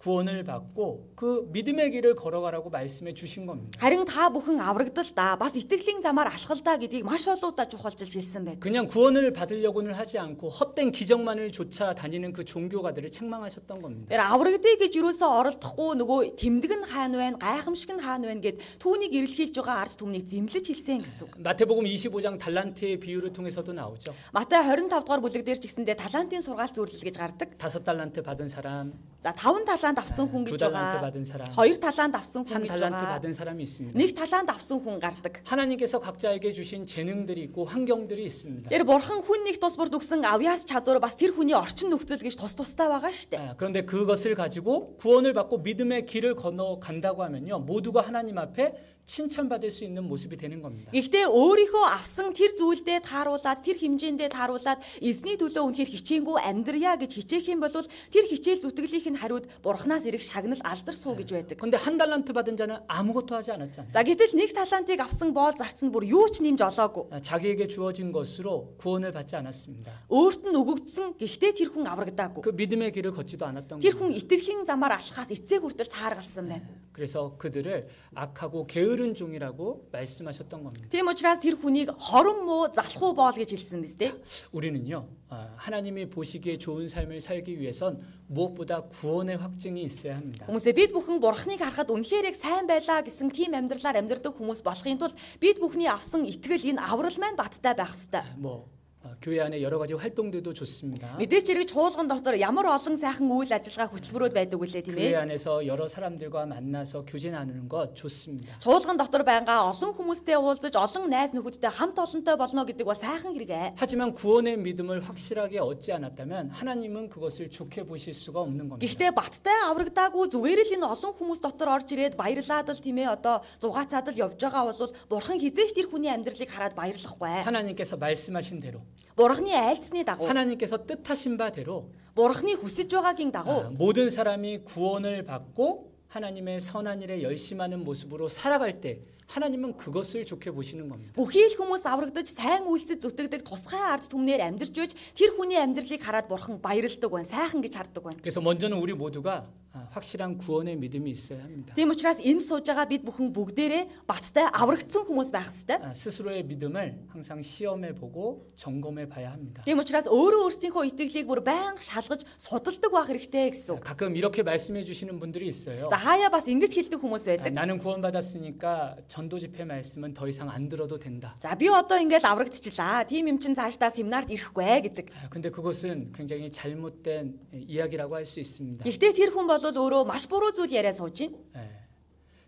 [0.00, 3.78] 구원을 받고 그 믿음의 길을 걸어가라고 말씀해 주신 겁니다.
[3.80, 8.44] Харин та бүхэн аврагдал да бас итгэлийн замаар алхал да гэдгийг маш олоудаа чухалчилж хэлсэн
[8.44, 8.60] байдаг.
[8.60, 14.06] 그냥 구원을 받으려고는 하지 않고 헛된 기적만을 쫓아 다니는 그 종교가들을 책망하셨던 겁니다.
[14.12, 18.60] Тэр аврагдъя гэж юусоо оролдохгүй нөгөө тэмдэг нь хаана байна, гайхамшиг нь хаана байна гэд
[18.78, 21.32] түүнийг эрэлхийлж байгаа ард түмнийг зэмлэж хэлсэн гэсэн үг.
[21.40, 24.12] 마태복음 25장 달란트의 비유를 통해서도 나오죠.
[24.30, 27.58] Матай 25 дугаар бүлэг дээр ч гэсэндээ талантын сургаал зөвлөл гэж гардаг.
[27.58, 28.92] 다섯 달란트 받은 사람,
[29.26, 31.04] За 5 талант авсан хүн 두 гэж 달란트 байгаа.
[31.10, 33.14] 받은 사람, 2 талант авсан хүн 한 гэж 달란트 байгаа.
[33.18, 33.94] 받은 사람이 있습니다.
[33.98, 35.42] Нэг талант авсан хүн гардаг.
[35.44, 38.70] 하나님께서 각자에게 주신 재능들이 있고 환경들이 있습니다.
[38.70, 42.38] Тэр бурхан хүн нэг тус бүрд өгсөн авьяас чадвар бас тэр хүний орчин нөхцөл гэж
[42.38, 43.40] тус тустай байгаа шүү дээ.
[43.42, 47.66] 아, 그런데 그것을 가지고 구원을 받고 믿음의 길을 건너 간다고 하면요.
[47.66, 50.90] 모두가 하나님 앞에 칭찬받을 수 있는 모습이 되는 겁니다.
[50.90, 57.14] Гэхдээ өөрийнхөө авсан тэр зүйлдээ тааруулаад тэр хэмжээндээ тааруулаад эзний төлөө үнэхээр хичээнгүү амьдрья гэж
[57.14, 61.54] хичээх юм бол тэр хичээл зүтгэлийнх нь хариуд бурхнаас ирэх шагнал алдар суу гэж байдаг.
[61.54, 63.94] 근데 한 달란트 받은 자는 아무것도 하지 않았잖아요.
[63.94, 67.14] За гэтэл нэг талантыг авсан боол зарц нь бүр юу ч нэмж олоогүй.
[67.14, 70.10] 아, 자기에게 주어진 것으로 구원을 받지 않았습니다.
[70.10, 72.42] Өөрт нь өгөгдсөн гэхдээ тэр хүн аврагдаагүй.
[72.42, 74.02] 그 믿음의 길을 걷지도 않았던 Тэр 겁니다.
[74.02, 76.66] хүн итгэлийн замаар алхахаас эцэг хүртэл цааргалсан байна.
[76.96, 80.88] 그래서 그들을 악하고 게으른 종이라고 말씀하셨던 겁니다.
[80.88, 84.16] Тийм учраас тэр хүнийг хорон муу залхуу боол гэж хэлсэн биз дээ.
[84.56, 90.48] 우리는요, 아, 하나님이 보시기에 좋은 삶을 살기 위해선 무엇보다 구원의 확증이 있어야 합니다.
[90.48, 94.96] Хүмүүсээ бид бүхэн бурхныг харахад үнэхээр яг сайн байлаа гэсэн тийм амьдралаар амьдрдаг хүмүүс болохын
[94.96, 98.24] тулд бид бүхний авсан итгэл энэ аврал маань баттай байх ёстой.
[98.40, 98.76] 뭐 어,
[99.20, 101.16] 교회 안에 여러 가지 활동들도 좋습니다.
[101.18, 105.22] Мэдээч хэрэг чуулган дотор ямар олон сайхан үйл ажиллагаа хөтөлбөрүүд байдаг үлээ тийм 교회 ээ.
[105.22, 108.58] 안에서 여러 사람들과 만나서 교제 나누는 것 좋습니다.
[108.58, 113.34] Чуулган дотор байнга олон хүмүүстэй уулзаж олон найз нөхөдтэй хамт олонтой болно гэдэг бол сайхан
[113.34, 113.78] хэрэгэ.
[113.78, 118.82] 하지만 구원의 믿음을 확실하게 얻지 않았다면 하나님은 그것을 좋게 보실 수가 없는 겁니다.
[118.82, 123.14] Гэхдээ баттай аврагдаагүй зүгээр л энэ олон хүмүүс дотор орж ирээд баярлаад л тийм ээ
[123.14, 127.46] одоо зугаацаад л явж байгаа бол бурхан хизээш тэр хүний амьдралыг хараад баярлахгүй.
[127.46, 128.82] 하나님께서 말씀하신 대로
[129.16, 135.92] Бурханы айлцны дагуу, 하나님께서 뜻하신 바대로 бурханы хүсэж байгаагийн 아, дагуу 모든 사람이 구원을 받고
[136.08, 141.12] 하나님의 선한 일에 열심하는 모습으로 살아갈 때 하나님은 그것을 좋게 보시는 겁니다.
[141.16, 145.98] бүхий л хүмүүс аврагдаж сайн үйлсэд зүтгэдэг тусгай ард түмнэр амьдарч байж тэр хүний амьдралыг
[145.98, 148.20] хараад бурхан баярлдаг байна, сайхан гэж хардаг байна.
[148.22, 149.59] 그래서 먼저는 우리 모두가 아,
[149.90, 151.74] 확실한 구원의 믿음이 있어야 합니다.
[151.74, 155.76] Тийм учраас энэ сууж байгаа бид бүхэн бүгдээрээ баттай аврагдсан хүмүүс байх ёстой.
[155.84, 159.62] 아, 스스로의 믿음을 항상 시험해 보고 점검해 봐야 합니다.
[159.68, 163.84] Тийм учраас өөрөө өөрсдийнхөө итгэлийг бүр байнга шалгаж судалдаг байх хэрэгтэй гэсэн үг.
[163.84, 165.88] 가끔 이렇게 말씀해 주시는 분들이 있어요.
[165.92, 167.52] За хаяа бас ингэж хэлдэг хүмүүс 아, байдаг.
[167.52, 171.36] 나는 구원받았으니까 전도 집회 말씀은 더 이상 안 들어도 된다.
[171.44, 173.04] За би одоо ингээд аврагдчихлаа.
[173.04, 175.12] Тийм юм чин цаашдаа семинарт ирэхгүй гэдэг.
[175.20, 178.82] 아, 근데 그것은 굉장히 잘못된 이야기라고 할 수 있습니다.
[178.88, 181.81] Гэхдээ тэр хүн бол こと마시보로 주디에레서진 예.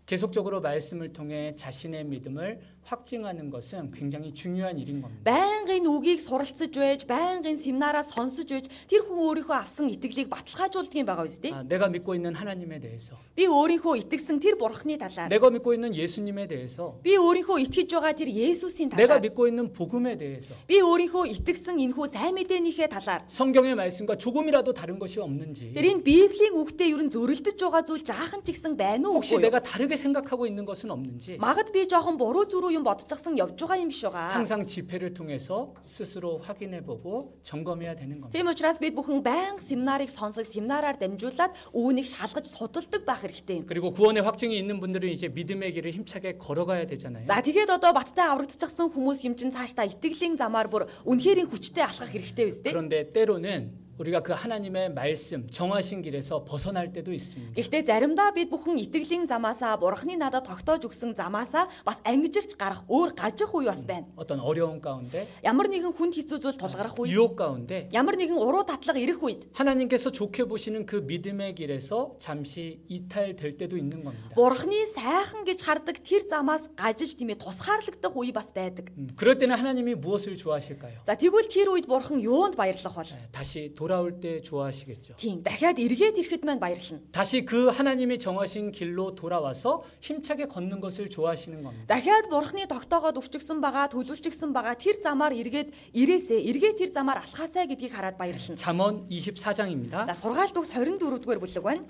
[0.06, 5.21] 계속적으로 말씀을 통해 자신의 믿음을 확증하는 것은 굉장히 중요한 일인 겁니다.
[5.29, 11.05] Байнгын үгийг суралцж байж, байнгын семинараа сонсож байж тэр хүн өөрийнхөө авсан итгэлийг баталгаажуулдаг юм
[11.05, 11.53] байгаа үстэй.
[11.53, 15.93] 아, 내가 믿고 있는 하나님에 대해서, Би өөрийнхөө итгэсэн тэр бурхны талаар, 내가 믿고 있는
[15.93, 20.81] 예수님에 대해서, би өөрийнхөө итгэж байгаа тэр Есүсийн 내가 талаар, 믿고 있는 복음에 대해서 би
[20.81, 26.57] өөрийнхөө итгэсэн энэхүү сайн мэдээнийхээ талаар 성경의 말씀과 조금이라도 다른 것이 없는지 тэр энэ Библийн
[26.57, 29.45] үгтэй ер нь зөрөлдөж байгаа зүйл жаахан ч ихсэн байна уу 혹시 үгүй юу?
[29.45, 33.77] 내가 다르게 생각하고 있는 것은 없는지 Магад би жоохон буруу зүрүү юм бодчихсан явж байгаа
[33.77, 34.33] юм биш байгаа.
[34.33, 38.33] 항상 집회를 통해서 스스로 확인해 보고 점검해야 되는 겁니다.
[38.33, 43.65] Тийм учраас бид бүхэн байнга семинарыг сонсож семинараар дамжуулаад үүнийг шалгаж судалдаг байх хэрэгтэй юм.
[43.65, 47.25] 그리고 구원의 확증이 있는 분들은 이제 믿음의 길을 힘차게 걸어가야 되잖아요.
[47.27, 52.09] За тэгээд одоо баттай аврагдчихсан хүмүүс юм чин цаашдаа итгэлийн замаар бүр үнэхэрийн хүчтэй алхах
[52.09, 52.73] хэрэгтэй биз дээ.
[52.73, 57.51] 그런데 때로는 우리가 그 하나님의 말씀 정하신 길에서 벗어날 때도 있습니다.
[57.59, 63.11] Гэхдээ заримдаа бид бүхэн итгэлийн замаасаа бурхны надад тогтоож өгсөн замаасаа бас ангижирч гарах өөр
[63.11, 64.07] гажих үе бас байна.
[64.15, 68.63] 어떤 어려운 가운데, Ямар нэгэн хүнд хэцүү зүйл тулгарх үе, 유혹 가운데 ямар нэгэн уруу
[68.63, 74.31] татлага ирэх үед 하나님께서 좋게 보시는 그 믿음의 길에서 잠시 이탈될 때도 있는 겁니다.
[74.31, 78.87] бурхны сайхан гэж хардаг тэр замаас гажиж тиймээ тусгаарлагдах үе бас байдаг.
[78.95, 81.03] 음, 그럴 때는 하나님이 무엇을 좋아하실까요?
[81.03, 83.03] За тэгвэл тэр үед бурхан юунд баярлах бол?
[83.03, 85.15] 네, 다시 돌아올 때 좋아하시겠죠.
[85.21, 86.99] Тийм дахиад эргээд ирэхэд маань баярлана.
[87.11, 91.85] 다시 그 하나님이 정하신 길로 돌아와서 힘차게 걷는 것을 좋아하시는 겁니다.
[91.87, 97.67] Дахиад бурхны тогтоогоод өвчгсөн байгаа, төлөвлөжсөн байгаа тэр замаар эргээд ирээсээ, эргээд тэр замаар алхаасаа
[97.69, 98.57] гэдгийг хараад баярлана.
[98.57, 100.05] 잠언 24장입니다.
[100.09, 101.83] За сургаалт үгс 24 дугаар бүлэг байна.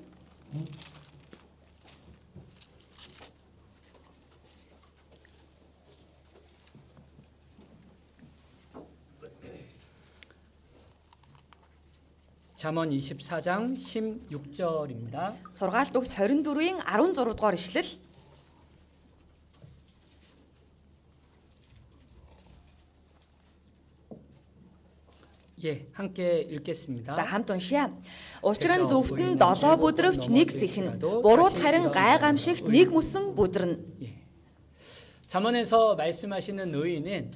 [12.63, 15.36] 잠언 24장 16절입니다.
[15.51, 17.88] Сургаалт үгс 24-ийн 16 дугаар ишлэл.
[25.63, 27.13] 예, 함께 읽겠습니다.
[27.15, 27.91] За хамт уншъя.
[28.41, 33.75] Учир нь зөвхт нь 7 бүдрөвч нэг сэхэн, бурууд харин гайгамшигт нэг мөсөн бүдрэн.
[35.27, 37.32] 잠언에서 말씀하시는 의인은 에,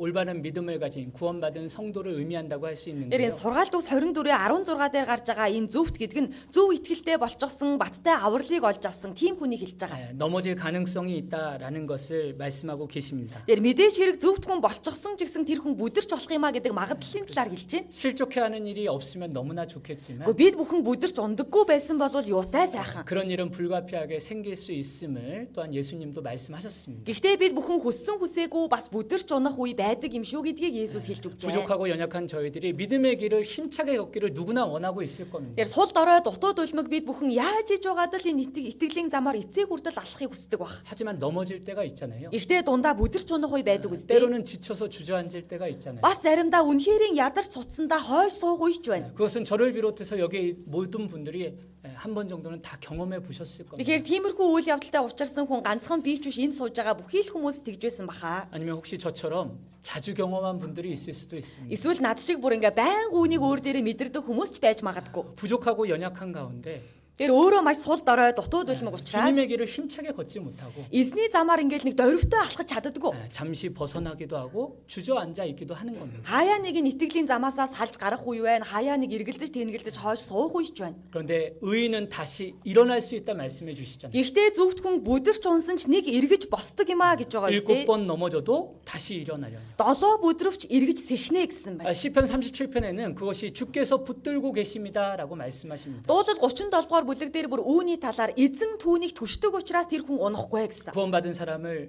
[0.00, 3.16] 올바른 믿음을 가진 구원받은 성도를 의미한다고 할 수 Тэр 있는데요.
[3.16, 7.78] энэ сургаалт үгс 24-ийн 16 дээр гарч байгаа энэ зөвхт гэдэг нь зөв итгэлтэй болчихсон,
[7.80, 9.98] баттай авралыг олж авсан тийм хүнийг хэлж байгаа.
[9.98, 13.40] 에, 넘어질 가능성이 있다라는 것을 말씀하고 계십니다.
[13.48, 16.72] Тэр мэдээж хэрэг зөвхт хүн болчихсон ч гэсэн тэр хүн бүдэрч болох юм а гэдэг
[16.76, 17.88] магадлалын талаар хэлж байна.
[17.88, 23.08] 실족해하는 일이 없으면 너무나 좋겠지만 Гэхдээ бид бүхэн бүдэрч ундаггүй байсан бол юутай сайхан.
[23.08, 27.08] 그런 일은 불가피하게 생길 수 있음을 또한 예수님도 말씀하셨습니다.
[27.08, 31.24] Гэхдээ бид бүхэн хүссэн хүсээгүй бас бүдэрч унах үе байдаг юм шүү гэдгийг Есүс хэлж
[31.32, 31.48] өгчээ.
[31.50, 35.56] 부족하고 연약한 저희들이 믿음의 길을 힘차게 걷기를 누구나 원하고 있을 겁니다.
[35.56, 39.40] Тэр сул дорой дутууд үлмэг бид бүхэн яаж иж байгаад л энэ итг- итгэлийн замаар
[39.40, 40.70] эцэг хүртэл алхахыг хүсдэг баг.
[40.84, 42.30] 하지만 넘어질 때가 있잖아요.
[42.30, 44.14] Ихтэй дундаа бүдэрч унах үе байдаг үстэй.
[44.20, 46.02] 때로는 지쳐서 주저앉을 때가 있잖아요.
[46.04, 49.10] Бас заримдаа үнхээрийн ядарч цуцсандаа хойш суух үеч байна.
[49.16, 51.56] 그것은 저를 비롯해서 여기 모든 분들이
[51.86, 53.78] 한 번 정도는 다 경험해 보셨을 겁니다.
[53.78, 57.30] Тэгэхээр тиймэрхүү үйл явдалтай учирсан хүн ганцхан би ч биш энд сууж байгаа бүхий л
[57.30, 58.50] хүмүүс тэгж байсан баха.
[58.50, 61.70] 아니면 혹시 저처럼 자주 경험한 분들이 있을 수도 있습니다.
[61.72, 65.38] Эсвэл над шиг бүр ингээ байнга үүнийг өөр дээрээ мэдэрдэг хүмүүс ч байж магадгүй.
[65.38, 66.82] 부족하고 연약한 가운데
[67.16, 71.64] Тэр өөрөө маш сул дорой дутууд үлмэг учраас 주님의 길을 힘차게 걷지 못하고 эзний замаар
[71.64, 73.08] ингээл нэг дөрвтэй алхаж чаддаггүй.
[73.16, 76.20] 에, 잠시 벗어나기도 하고 주저앉아 있기도 하는 겁니다.
[76.28, 78.68] Хаяа нэг нь итгэлийн замаасаа салж гарах үе байна.
[78.68, 81.00] Хаяа нэг эргэлзэж тэнэгэлзэж хойш суух үеч байна.
[81.08, 84.12] 그런데 의인은 다시 일어날 수 있다 말씀해 주시잖아요.
[84.12, 87.88] Гэхдээ зөвхт хүн бүдэрч унсан ч нэг эргэж босдог юм а гэж байгаа 일곱 үстэй.
[87.88, 89.56] 번 넘어져도 다시 일어나려.
[89.80, 91.96] Долоо бүдрөвч эргэж сэхнэ гэсэн 아, байна.
[91.96, 96.04] 시편 37편에는 그것이 주께서 붙들고 계십니다라고 말씀하십니다.
[96.04, 100.68] Дуулал 37 дугаар бүлэг дээр бүр үүний талаар эзэн түүнийг түшдэг учраас тэр хүн унахгүй
[100.68, 100.92] гэсэн.
[100.92, 101.88] 구원받은 사람을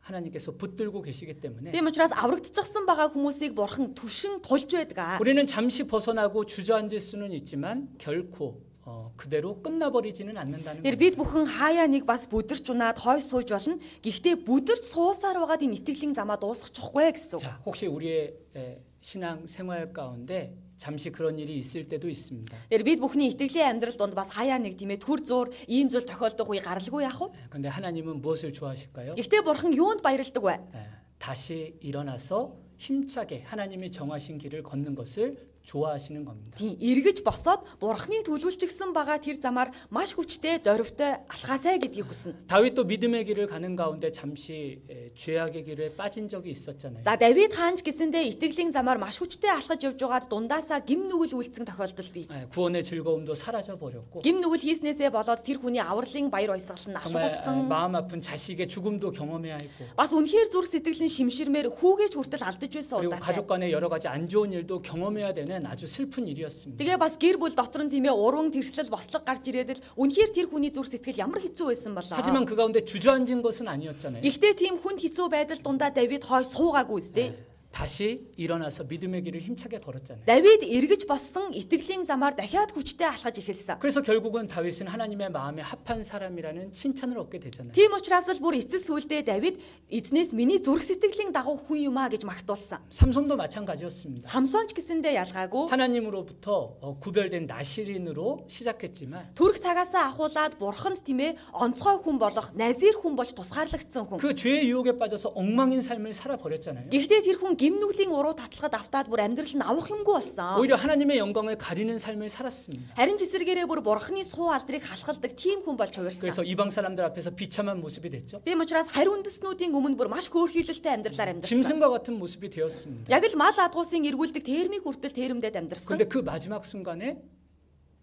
[0.00, 5.20] 하나님께서 붙들고 계시기 때문에 Тийм учраас аврагдчихсан байгаа хүмүүсийг бурхан түшин тулж байдаг.
[5.22, 10.98] 우리는 잠시 벗어나고 주저앉을 수는 있지만 결코 어, 그대로 끝나버리지는 않는다는 Тэр 겁니다.
[10.98, 13.78] бид бүхэн хаяа нэг бас бүдэрч унаад хойш сууж болно.
[14.02, 17.34] Гэхдээ бүдэрч суусаар байгаад энэ итгэлийн замаа дуусгачихгүй гэсэн.
[17.34, 17.42] үг.
[17.42, 22.52] 자, 혹시 우리의 에, 신앙 생활 가운데 잠시 그런 일이 있을 때도 있습니다.
[22.68, 26.04] Тэр бид бүхний итгэлийн амьдрал донд бас хаяа нэг тийм ээ төр зуур ийм зүйл
[26.04, 27.32] тохиолдох үе гаралгүй яах вэ?
[27.48, 29.16] 그런데 하나님은 무엇을 좋아하실까요?
[29.16, 30.52] Гэхдээ бурхан юунд баярлдаг вэ?
[30.76, 30.84] 에,
[31.18, 36.54] 다시 일어나서 힘차게 하나님이 정하신 길을 걷는 것을 좋아하시는 겁니다.
[36.54, 42.46] Тийм эргэж босоод бурхны төлөвлөжсөн байгаа тэр замаар маш хүчтэй дөрвтэй алхаасай гэдгийг хүснэ.
[42.46, 47.02] 다윗도 믿음의 길을 가는 가운데 잠시 에, 죄악의 길에 빠진 적이 있었잖아요.
[47.02, 51.66] За Давид хаанч гэсэндээ итгэлийн замаар маш хүчтэй алхаж явж байгаад дундаасаа гим нүгэл үйлцсэн
[51.66, 52.30] тохиолдол бий.
[52.30, 56.94] 에, 구원의 즐거움도 사라져 버렸고 Гим нүгэл хийснээсээ болоод тэр хүний авралын баяр баясгал нь
[56.94, 57.66] 정말 에, алхуулсан.
[57.66, 62.70] 마음 아픈 자식의 죽음도 경험해야 했고 Бас үнэхээр зүрх сэтгэл нь шимширмээр хүүгээж хүртэл алдаж
[62.70, 63.26] байсан 그리고 удаатай.
[63.34, 66.78] 가족 간에 여러 가지 안 좋은 일도 경험해야 되는 아주 슬픈 일이었습니다.
[66.78, 70.30] Тэгээ бас гэр бүл дотор нь тийм ээ уран тэрслэл бослог гарч ирээд л үнэхээр
[70.30, 72.14] тэр хүний зүрх сэтгэл ямар хэцүү байсан болоо.
[72.14, 74.22] 하지만 그 가운데 주저앉은 것은 아니었잖아요.
[74.22, 77.28] Ихтэй тийм хүнд хэцүү байдал дундаа Давид хой суугаагүй үстэй.
[77.76, 80.24] 다시 일어나서 믿음의 길을 힘차게 걸었잖아요.
[80.24, 83.80] Давид эргэж боссон итгэлийн замаар дахиад хүчтэй алхаж эхэлсэн.
[83.80, 87.72] 그래서 결국은 다윗은 하나님의 마음에 합한 사람이라는 칭찬을 얻게 되잖아요.
[87.76, 89.60] Тийм учраас л бүр эцэс сүлдээ Давид
[89.92, 92.80] эзнээс миний зүрх сэтгэлийн дагуу хүн юм а гэж магтуулсан.
[92.88, 94.24] 삼손도 마찬가지였습니다.
[94.24, 102.00] Самсонч гэсэндээ ялгаагүй 하나님으로부터 어, 구별된 나시린으로 시작했지만 төрөх цагаасаа ахуулаад бурханд тийм ээ онцгой
[102.00, 104.16] хүн болох назир хүн болж тусгаарлагдсан хүн.
[104.16, 106.88] 그 죄의 유혹에 빠져서 엉망인 삶을 살아버렸잖아요.
[106.88, 110.58] Гэхдээ тэр хүн гим эмнүглийн уруу татлагад автаад бүр амьдрал нь авах юмгүй болсон.
[110.58, 112.96] 오히려 하나님의 영광을 가리는 삶을 살았습니다.
[112.96, 116.20] Харин ч эсэргээрээ бүр бурхны суу алдрыг халахалдаг тийм хүн болж хувирсан.
[116.24, 118.40] 그래서 이방 사람들 앞에서 비참한 모습이 됐죠.
[118.44, 121.48] Тийм учраас хариу үндэснүүдийн өмнө бүр маш хөөрхийлөлтэй амьдралаар амьдарсан.
[121.50, 123.12] 짐승과 같은 모습이 되었습니다.
[123.12, 125.88] Яг л мал адгуусын эргүүлдэг термийг хүртэл термдээд амьдарсан.
[125.88, 127.20] 근데 그 마지막 순간에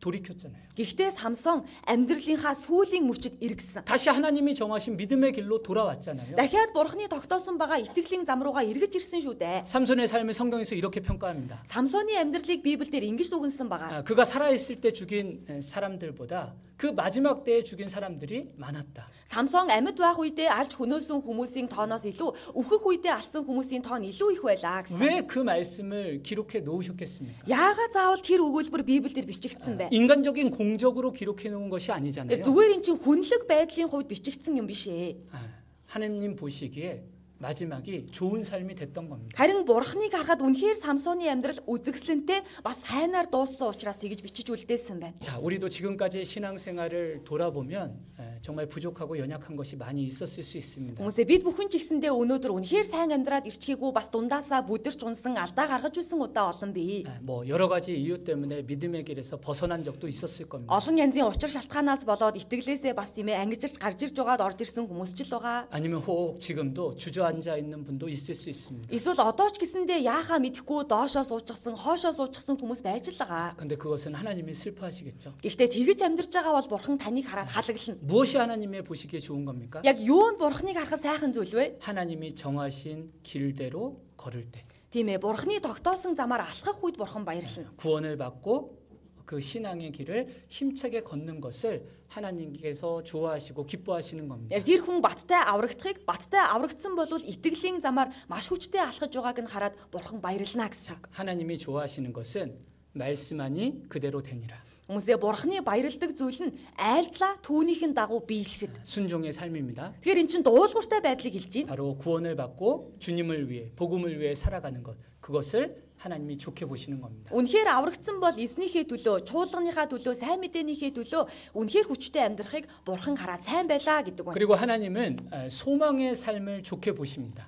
[0.04, 0.60] 돌이켰잖아요.
[0.76, 3.86] Гэхдээ Самсон амьдралынхаа сүүлийн мөчөд эргэсэн.
[3.88, 6.36] 다시 하나님이 정하신 믿음의 길로 돌아왔잖아요.
[6.36, 9.64] Дахиад бурхны тогтоосон байгаа итгэлийн зам руугаа эргэж ирсэн шүү дээ.
[9.64, 11.64] 삼손의 삶을 성경에서 이렇게 평가합니다.
[11.64, 13.88] Самсоны амьдралыг Библиэлд ингэж дүгнсэн байгаа.
[13.96, 19.08] 아, 그가 살아있을 때 죽인 에, 사람들보다 그 마지막 때에 죽인 사람들이 많았다.
[19.24, 24.30] Самсон амьд байх үедээ алж хөнөөсөн хүмүүсийн тооноос илүү өөхөх үедээ алсан хүмүүсийн тоон илүү
[24.36, 25.00] их байлаа гэсэн.
[25.00, 27.48] 왜 그 말씀을 기록해 놓으셨겠습니까?
[27.48, 29.90] Яагаад заавал тэр өгүүлбэр Библиэлд бичигдсэн бэ?
[29.96, 32.36] 인간적인 공적으로 기록해 놓은 것이 아니잖아요.
[32.36, 35.24] Тэр зүгээр эн чинь хүнлэг байдлын хувьд бичигдсэн юм биш ээ.
[35.32, 35.40] 아,
[35.88, 37.06] 하나님 보시기에
[37.44, 39.36] 마지막이 좋은 삶이 됐던 겁니다.
[39.36, 45.20] Харин бурхныг харахад үнэхээр Самсоны амьдрал үзэгсэлэнтэй бас сайнаар дууссан учраас тэгж бичиж үлдээсэн байна.
[45.20, 51.04] 자, 우리도 지금까지 신앙생활을 돌아보면 에, 정말 부족하고 연약한 것이 많이 있었을 수 있습니다.
[51.04, 55.68] Хүмүүсээ бид бүхэн ч гэсэндээ өнөөдөр үнэхээр сайн амьдраад ирчгээгүй бас дундаасаа бүдэрч унсан алдаа
[55.68, 57.04] гаргаж үлсэн удаа олон бий.
[57.04, 60.72] 아, 뭐 여러 가지 이유 때문에 믿음의 길에서 벗어난 적도 있었을 겁니다.
[60.72, 64.88] Олон янзын учир шалтгаанаас болоод итгэлээсээ бас тийм ээ ангижирч гарч ирж байгаад орж ирсэн
[64.88, 65.68] хүмүүс ч л байгаа.
[65.76, 68.94] 아니면 혹 지금도 주저 앉아 있는 분도 있을 수 있습니다.
[68.94, 73.56] Эсвэл одоо ч гэсэндээ яахаа мэдэхгүй доошоо суучихсан, хоошоо суучихсан хүмүүс байж л байгаа.
[73.58, 75.36] 근데 그것은 하나님이 슬퍼하시겠죠.
[75.42, 78.00] Гэхдээ тэгж амьдарч байгаа бол бурхан таныг хараад халаглана.
[78.06, 79.82] 무엇이 하나님의 보시기에 좋은 겁니까?
[79.84, 81.78] Яг юу нь бурханыг харахад сайхан зүйл вэ?
[81.82, 87.74] 하나님이 정하신 길대로 걸을 때 Тийм ээ, бурханы тогтоосон замаар алхах үед бурхан баярлана.
[87.82, 88.78] 구원을 받고
[89.26, 94.56] 그 신앙의 길을 힘차게 걷는 것을 하나님께서 좋아하시고 기뻐하시는 겁니다.
[94.56, 99.50] Яг тэр хүн баттай аврагдахыг баттай аврагдсан бол итгэлийн замаар маш хүчтэй алхаж байгааг нь
[99.50, 100.96] хараад бурхан баярлана гэсэн.
[100.98, 101.10] үг.
[101.12, 102.54] 하나님이 좋아하시는 것은
[102.94, 104.62] 말씀하니 그대로 되니라.
[104.84, 108.84] Хүмүүсээ бурханы баярладаг зүйл нь айлдлаа түүнийхэн дагуу биелэхэд.
[108.84, 109.96] 순종의 삶입니다.
[110.04, 111.72] Тэгэхээр эн чинь дуулууртай байдлыг хэлж байна.
[111.72, 117.32] 바로 구원을 받고 주님을 위해 복음을 위해 살아가는 것 그것을 하나님이 좋게 보시는 겁니다.
[117.32, 123.40] Үнэхээр аврагдсан бол эзнийхээ төлөө, чуулганыхаа төлөө, сайн мэдээнийхээ төлөө үнэхээр хүчтэй амьдрахыг бурхан хараа
[123.40, 124.36] сайн байлаа гэдэг байна.
[124.36, 127.48] 그리고 하나님은 아, 소망의 삶을 좋게 보십니다.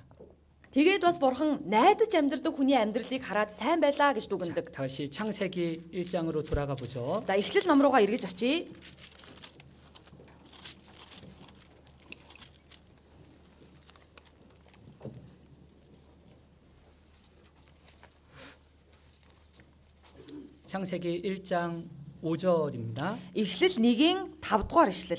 [0.72, 4.76] Тэгээд бас бурхан найдаж амьдрдаг хүний амьдралыг хараад сайн байлаа гэж дүгнэдэг.
[4.76, 7.24] 다시 창세기 1장으로 돌아가 보죠.
[7.24, 8.68] За эхлэл ном руугаа эргэж очие.
[20.70, 21.88] 창세기 1장
[22.22, 23.18] 5절입니다.
[23.34, 25.18] Эхлэл 1-ийн 5 дугаар ишлэл.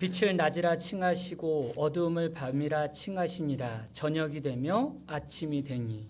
[0.00, 6.08] 빛을 낮이라 칭하시고 어두움을 밤이라 칭하시니라 저녁이 되며 아침이 되니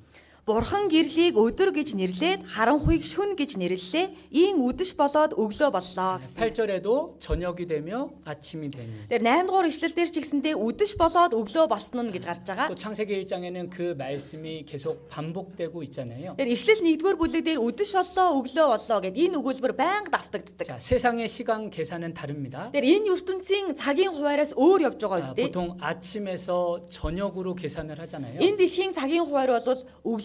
[0.50, 4.34] Бурхан гэрлийг өдөр гэж нэрлээд харанхуйг шүн гэж нэрлэлээ.
[4.34, 6.42] Ийн үдэш болоод өглөө боллоо гэсэн.
[6.42, 11.70] 8절에도 저녁이 되며 아침이 되니 Тэр 8 дугаар ишлэл дээр ч гэсэндээ үдэш болоод өглөө
[11.70, 12.66] болсон нь гэж гарч байгаа.
[12.66, 16.34] 또 창세기 1장에는 그 말씀이 계속 반복되고 있잖아요.
[16.34, 20.66] Тэр эхлэл 1-р бүлэг дээр үдэш боллоо өглөө боллоо гэд энэ өгүүлбэр байнга давтагддаг.
[20.66, 22.72] 자, 세상의 시간 계산은 다릅니다.
[22.74, 25.46] Тэр энэ ертөнцийн цагийн хуваараас өөр явж 아, байгаа үстэй.
[25.46, 28.40] 보통 아침에서 저녁으로 계산을 하잖아요.
[28.40, 29.78] Энэ дэлхийн цагийн хуваар бол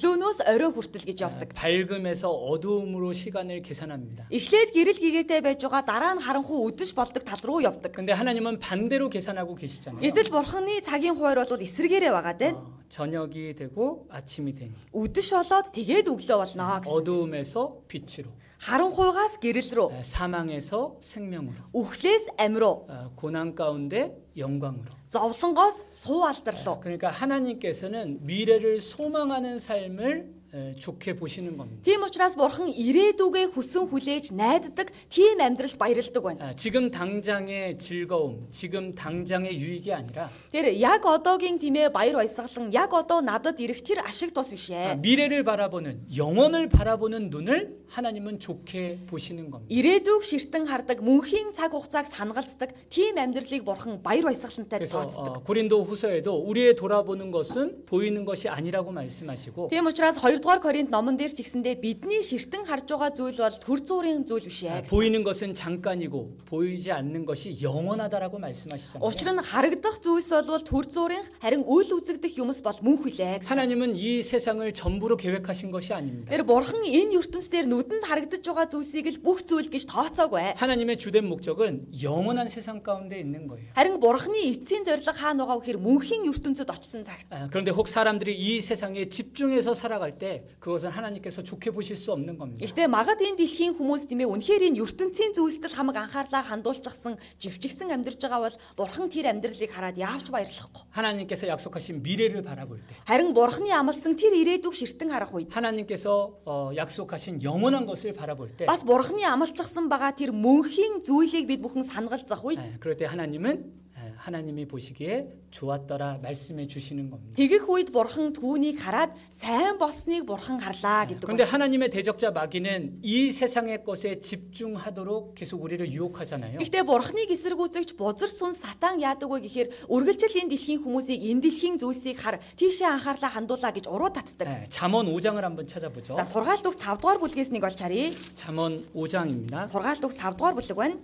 [0.10, 1.50] өглөөнөөс орой хүртэл гэж 아, явдаг.
[1.54, 4.26] 밝음에서 어두움으로 시간을 계산합니다.
[4.34, 7.94] Эхлээд гэрэл гээтэй байж байгаа дараа нь харанхуй үдэш болдог тал руу явдаг.
[7.94, 10.02] 근데 하나님은 반대로 계산하고 계시잖아요.
[10.02, 12.52] Гэтэл бурханы цагийн хуваар бол эсрэгээрээ байгаа дээ.
[12.58, 16.90] 어, 저녁이 되고 아침이 되니 Үдэш болоод тэгээд өглөө болно гэсэн.
[16.90, 18.30] 어두움에서 빛으로
[18.66, 26.26] Харанхуйгаас гэрэл рүү, 아, 사망에서 생명으로 үхлээс амь руу, 아, 고난 가운데 영광으로 зовлонгоос суу
[26.26, 26.80] алдар руу.
[26.80, 31.82] 그러니까 하나님께서는 미래를 소망하는 삶을 에, 좋게 보시는 겁니다.
[31.84, 36.40] Тийм учраас бурхан ирээдүгээ хүсэн хүлээж найддаг тийм амьдралд баярладаг байна.
[36.48, 42.94] 아, 지금 당장의 즐거움, 지금 당장의 유익이 아니라 Тэр яг одоогийн тимээ баяр баясгалан яг
[42.96, 45.02] одоо надад ирэх тэр ашиг тус биш 아, ээ.
[45.04, 49.72] 미래를 바라보는 영원을 바라보는 눈을 하나님은 좋게 보시는 겁니다.
[49.74, 55.38] Ирээдүг ширтэн хардаг, мөнхийн цаг хугацааг санагалцдаг тийм амьдралыг бурхан баяр баясгалантай 그래서 тооцдог.
[55.38, 60.60] 어, 고린도 후서에도 우리의 돌아보는 것은 보이는 것이 아니라고 말씀하시고 Тийм учраас 2 2 дугаар
[60.60, 64.66] Коринт номон дээр ч гэсэндээ бидний ширтэн харж байгаа зүйл бол төр зүрийн зүйл биш
[64.68, 64.82] 아, ээ.
[64.84, 64.92] гэсэн.
[64.92, 69.08] 보이는 것은 잠깐이고 보이지 않는 것이 영원하다라고 말씀하시잖아요.
[69.08, 73.40] Учир нь харагдах зүйлс бол төр зүрийн харин үл үзэгдэх юмс бол мөнх үлээ.
[73.40, 73.50] гэсэн.
[73.50, 76.32] 하나님은 이 세상을 전부로 계획하신 것이 아닙니다.
[76.32, 80.60] Тэр бурхан энэ ертөнцийн дээр нүдэнд харагдаж байгаа зүйлсийг л бүх зүйл гэж тооцоогүй.
[80.60, 83.72] 하나님의 주된 목적은 영원한 세상 가운데 있는 거예요.
[83.72, 87.32] Харин бурханы эцсийн зорилго хаана байгаа вэ гэхээр мөнхийн ертөнцид очсон цагт.
[87.32, 92.36] 아, 그런데 혹 사람들이 이 세상에 집중해서 살아갈 때 그것은 하나님께서 좋게 보실 수 없는
[92.38, 92.60] 겁니다.
[92.66, 97.94] Гэхдээ магад энэ дэлхийн хүмүүс тийм ээ үнэхээр энэ ертөнцийн зүйлсэл хамаг анхаарлаа хандуулчихсан живчгсэн
[97.94, 100.82] амьдрж байгаа бол бурхан тэр амьдралыг хараад яавч баярлахгүй.
[100.92, 106.72] 하나님께서 약속하신 미래를 바라볼 때 Харин бурханы амласан тэр ирээдүг ширтэн харах үед 하나님께서 어,
[106.76, 111.84] 약속하신 영원 한 것을 바라볼 때 бас бурханы амлалцсан байгаа тэр мөнхийн зүйлийг бид бүхэн
[111.86, 113.54] санагалзах үед 예, 그럴 때 하나님은
[113.89, 113.89] 예,
[114.20, 117.32] 하나님이 보시기에 좋았더라 말씀해 주시는 겁니다.
[117.40, 121.24] тэгэх үед бурхан түүнийг хараад сайн болсныг бурхан харлаа гэдэг.
[121.24, 121.52] 그런데 байна.
[121.54, 126.60] 하나님의 대적자 마귀는 이 세상의 것에 집중하도록 계속 우리를 유혹하잖아요.
[126.60, 131.80] Гэхдээ бурханыг эсэргүүцэгч бузар сүн сатан яадаг вэ гэхээр үргэлжил энэ дэлхийн хүмүүсийг энэ дэлхийн
[131.80, 134.44] зүйлсийг хар тийшээ анхаарлаа хандуулаа гэж уруу татдаг.
[134.48, 136.20] 예, 잠언 5장을 한번 찾아보죠.
[136.20, 138.12] За сургаалт үгс 5 дугаар бүлгээс нэг олж харъя.
[138.36, 139.72] 잠언 5장입니다.
[139.72, 141.00] Сургаалт үгс 5 дугаар бүлэг байна.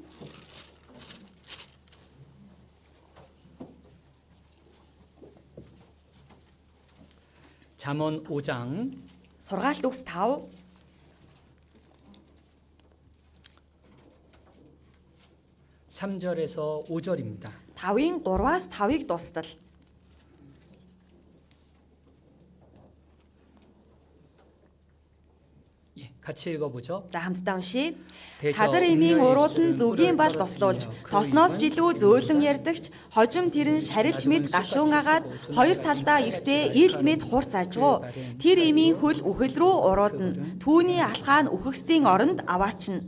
[7.86, 8.98] 잠언 5장
[9.40, 10.50] Сургаалт үгс 5
[15.90, 17.52] 3절에서 5절입니다.
[17.76, 19.46] 5-ын 3-аас 5-ыг дуустал.
[26.26, 27.08] 같이 읽어보죠.
[27.12, 27.96] За хамтдаа уншийе.
[28.42, 32.40] Тэжээ Садар эмийн өмнөө уруулан эсрэг зүгийн бал хөрөөр тослуулж хөрөөр тосноос хөрөөр жилүү зөөлөн
[32.52, 32.84] ярьдагч
[33.16, 35.24] хожим тэрэн шарилж мэд гашуун агаад
[35.58, 37.96] хоёр талдаа эртээ илд мэд хурц ажгуу
[38.42, 40.30] тэр эмийн хөл үхэл рүү уруудна
[40.64, 43.06] түүний алхаа нь үхэгсдийн оронд аваачна 에,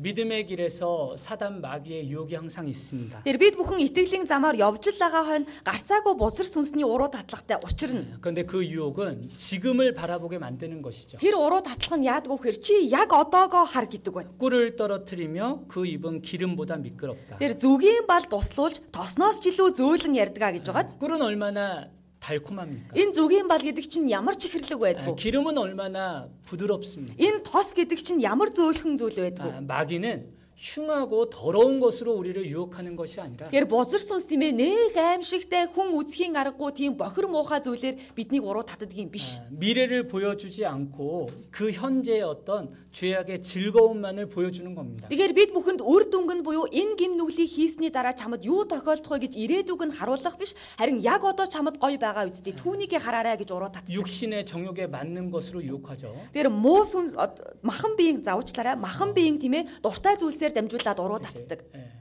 [0.00, 3.22] 믿음의 길에서 사단 마귀의 유혹이 항상 있습니다.
[3.22, 7.92] Тэр бид бүхэн итгэлийн замаар явж л байгаа хойно гарцаагүй бузар сүнсний уруу татлахтай учир
[7.92, 11.18] нь 그런데 그 유혹은 지금을 바라보게 만드는 것이죠.
[11.20, 14.32] тэр уруу татлах нь яадгүй хэр чи яг одоогоо хар гэдэг байна.
[14.40, 17.36] 꿀을 떨어뜨리며 그 입은 기름보다 미끄럽다.
[17.38, 20.96] Тэр зүгийн бал туслуулж тосноос жилүү зөөлөн ярьдгаа гэж байгааз.
[20.98, 22.96] 꿀은 얼마나 달콤합니까?
[22.96, 25.14] Энэ зүгийн бал гэдэг чинь ямар ч ихэрлэг 아, байдгүй.
[25.14, 27.14] 기름은 얼마나 부드럽습니까?
[27.22, 29.50] Энэ тос гэдэг чинь ямар зөөлхөн зүйл байдгүй.
[29.52, 34.96] 아, 마귀는 흉하고 더러운 것으로 우리를 유혹하는 것이 아니라 Тэгэхээр бузар сүнс тийм ээ нэг
[34.96, 39.36] аимшигтай хүн үзхийн аргагүй тийм бохир муухай зүйлээр биднийг уруу татдаг юм биш.
[39.36, 45.08] 아, 미래를 보여주지 않고 그 현재의 어떤 죄악의 즐거움만을 보여주는 겁니다.
[45.08, 49.12] Тэгэхээр бид бүхэнд үр дүнг нь буюу энэ гим нүглийг хийсний дараа чамд юу тохиолдох
[49.16, 53.36] вэ гэж ирээдүг нь харуулах биш харин яг одоо чамд гоё байгаа үсттэй түүнийг хараарай
[53.36, 53.90] гэж уруу татдаг.
[53.92, 56.14] 육신의 정욕에 맞는 것으로 유혹하죠.
[56.32, 61.20] Тэр муу сүнс од- махан биеийн завуучлаарай махан биеийн тийм ээ дуртай зүйлсээр дамжуулаад уруу
[61.20, 61.60] татдаг.
[61.74, 61.92] 예.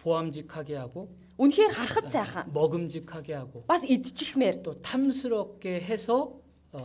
[0.00, 6.39] 보암직하게 하고 Үнэхээр харахад сайхан 먹음직하게 하고 бас идчихмээр 또 탐스럽게 해서 어,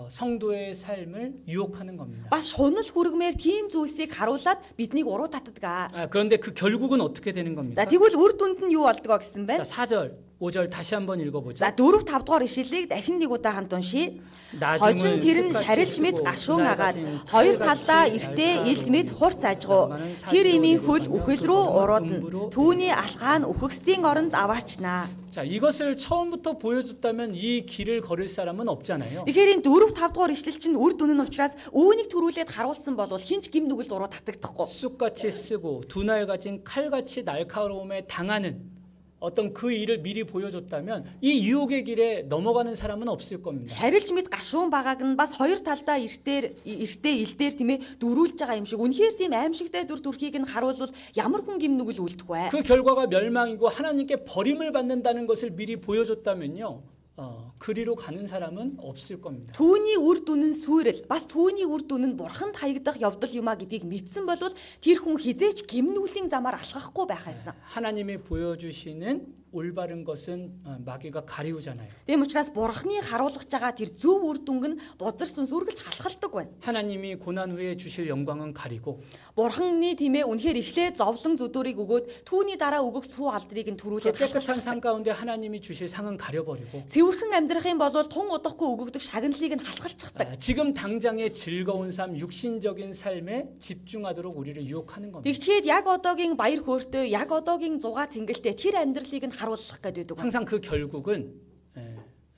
[0.09, 2.29] 성도의 삶을 유혹하는 겁니다.
[2.31, 5.91] бас шунал хүргмээр тийм зүйлсийг харуулад биднийг уруу татдаг.
[5.91, 7.75] 아, 그런데 그 결국은 어떻게 되는 겁니까?
[7.75, 9.63] За тэгвэл үр дүнд нь юу болдгоо гэсэн 자, бэ?
[9.67, 11.57] 4절, 5절 다시 한번 읽어보죠.
[11.57, 14.21] За 4 5 дугаар ишлэлийг дахин нэг удаа хамт уншийе.
[14.51, 18.03] Хожим 나중은 тэр нь 습같이 шарилж мэд 쓰고 гашуун 그날 агаад 같은 хоёр 칼같이 талдаа
[18.11, 19.95] эртээ 날카로운 илд мэд хурц ажгуу
[20.27, 22.15] тэр имийн хөл үхэл рүү уруудна
[22.51, 25.07] түүний алхаа нь үхэгсдийн оронд аваачнаа.
[25.31, 29.23] 자, 이것을 처음부터 보여줬다면 이 길을 걸을 사람은 없잖아요.
[29.23, 33.07] Тэгэхээр энэ 4 5 дугаар ишлэл чинь үр дүн нь учраас үүнийг төрүүлээд харуулсан бол
[33.15, 34.67] хинч гим нүгэлд уруу татагдахгүй.
[34.67, 38.74] 쑥같이 쓰고 두날 가진 칼같이 날카로움에 당하는
[39.21, 43.71] 어떤 그 일을 미리 보여줬다면 이 유혹의 길에 넘어가는 사람은 없을 겁니다.
[43.71, 48.57] Шарилж мэд гашуун багааг нь бас хоёр талдаа эртээр эртээ илдээр тийм ээ дөрүүлж байгаа
[48.57, 48.81] юм шиг.
[48.81, 52.49] Үнэхээр тийм аимшигтай дүр төрхийг нь харуулвал ямар хүн гим нүгэл үлдэх вэ?
[52.49, 56.81] 그 결과가 멸망이고 하나님께 버림을 받는다는 것을 미리 보여줬다면요.
[57.17, 59.53] 어, 그리로 가는 사람은 없을 겁니다.
[59.53, 63.85] Түүний үр дүн нь сүрэл бас түүний үр дүн нь бурханд хаягдах явдал юма гэдгийг
[63.85, 64.39] мэдсэн бол
[64.79, 67.53] тэр хүн хизээч гимнүүлийн замаар алхахгүй байх байсан.
[67.75, 71.89] 하나님이 보여주시는 올바른 것은 어, 마귀가 가리우잖아요.
[72.07, 76.51] Тийм учраас бурхны харуулж байгаа тэр зөв үр дүнг нь бузар сүнс үргэлж халахалдаг байна.
[76.63, 79.01] 하나님이 고난 후에 주실 영광은 가리고
[79.35, 83.83] Бурханы тийм ээ үнэхээр эхлээ зовлон зүдүүрийг өгөөд түүний дараа өгөх сүү алдрыг нь 그
[83.83, 84.63] төрүүлээд 깨끗한 халахалдаг.
[84.63, 89.59] 산 가운데 하나님이 주실 상은 가려버리고 Цэвэрхэн амьдрах юм бол тун удахгүй өгөгдөх шагналыг нь
[89.59, 90.39] 아, халахалцдаг.
[90.39, 95.27] 지금 당장의 즐거운 삶, 육신적인 삶에 집중하도록 우리를 유혹하는 겁니다.
[95.27, 100.25] Тэгчгээд яг одоогийн баяр хөөртэй, яг одоогийн зугаа цэнгэлтэй тэр амьдралыг нь харуулах гэдэг байна.
[100.25, 101.37] 항상 그 결국은
[101.77, 101.81] 예,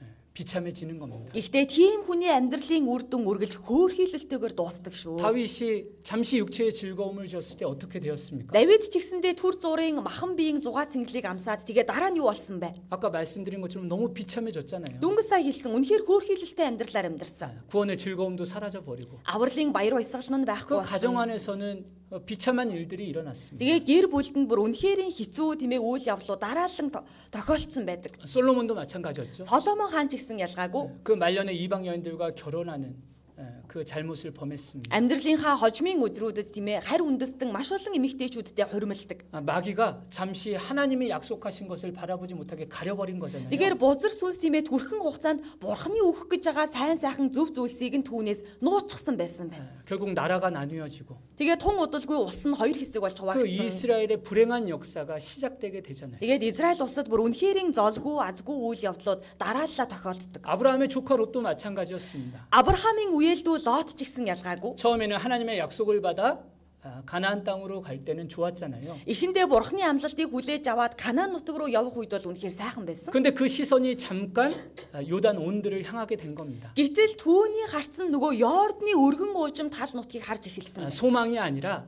[0.02, 1.30] 예, 비참해지는 겁니다.
[1.32, 5.22] Гэхдээ тийм хүний амьдралын үр дүн үргэлж хөөрхийлөлтөөр дуусдаг шүү.
[5.22, 8.50] 다윗이 잠시 육체의 즐거움을 줬을 때 어떻게 되었습니까?
[8.50, 12.58] Давид ч гэсэндээ түр зургийн махан биеийн зугаа цэнгэлийг амсаад тэгээ дараа нь юу болсон
[12.58, 12.74] бэ?
[12.90, 14.98] 아까 말씀드린 것처럼 너무 비참해졌잖아요.
[15.06, 17.70] Дөнгөж сая хэлсэн үнэхээр хөөрхийлөлтэй амьдралаар амьдарсан.
[17.70, 21.30] 구원의 즐거움도 사라져 버리고 Авралын баяр баясгал нь байхгүй 그 가정 болсон.
[21.30, 23.58] 안에서는 어, 비참한 일들이 일어났습니다.
[23.58, 27.02] Тэгээ гэр бүлдэнд бүр үнэхэрийн хэцүү тийм ээ үйл явдлууд дараалан то-
[27.34, 28.14] тохиолдсон байдаг.
[28.22, 29.44] 솔로몬도 마찬가지였죠.
[29.50, 32.94] Соломон хаан ч гэсэн ялгаагүй 그 말년에 이방 여인들과 결혼하는
[33.40, 34.90] 에, 그 잘못을 범했습니다.
[34.96, 39.20] амьдралынхаа хожмын өдрүүдэд тийм ээ харь үндэстэн маш олон эмэгтэйчүүдтэй хуримлдаг.
[39.34, 43.50] 아, 마귀가 잠시 하나님이 약속하신 것을 바라보지 못하게 가려버린 거잖아요.
[43.50, 47.98] Тэгэхээр бузар сүнс тийм ээ түрхэн хугацаанд бурхны өгөх гэж байгаа сайн сайхан зөв зүйлсийг
[47.98, 49.66] нь түүнээс нууцсан байсан байна.
[49.66, 53.66] 에, 결국 나라가 나뉘어지고 Тэгээ тун удалгүй улс нь хоёр хэсэг болж 그 хуваагдсан.
[53.66, 56.22] 이스라엘의 불행한 역사가 시작되게 되잖아요.
[56.22, 60.46] Тэгээд Израиль улсад бүр үнэхэрийн золгүй азгүй үйл явдлууд дарааллаа тохиолддог.
[60.46, 62.48] 아브라함의 조카 롯도 마찬가지였습니다.
[62.54, 63.18] Авраамийн
[63.58, 64.78] үеэлдүү Лот ч гэсэн ялгаагүй.
[64.78, 66.46] 처음에는 하나님의 약속을 받아
[66.84, 69.08] 아, 가나안 땅으로 갈 때는 좋았잖아요.
[69.08, 73.10] Эхэндээ бурхны амлалтыг хүлээж аваад Канаан нутаг руу явах үед бол үнэхээр сайхан байсан.
[73.16, 74.52] 근데 그 시선이 잠깐
[74.92, 76.76] 아, 요단 온들을 향하게 된 겁니다.
[76.76, 80.84] Гэтэл түүний харцсан нөгөө Йордны өргөн уужим тал нутгийг харж эхэлсэн.
[80.84, 81.88] 아, 소망이 아니라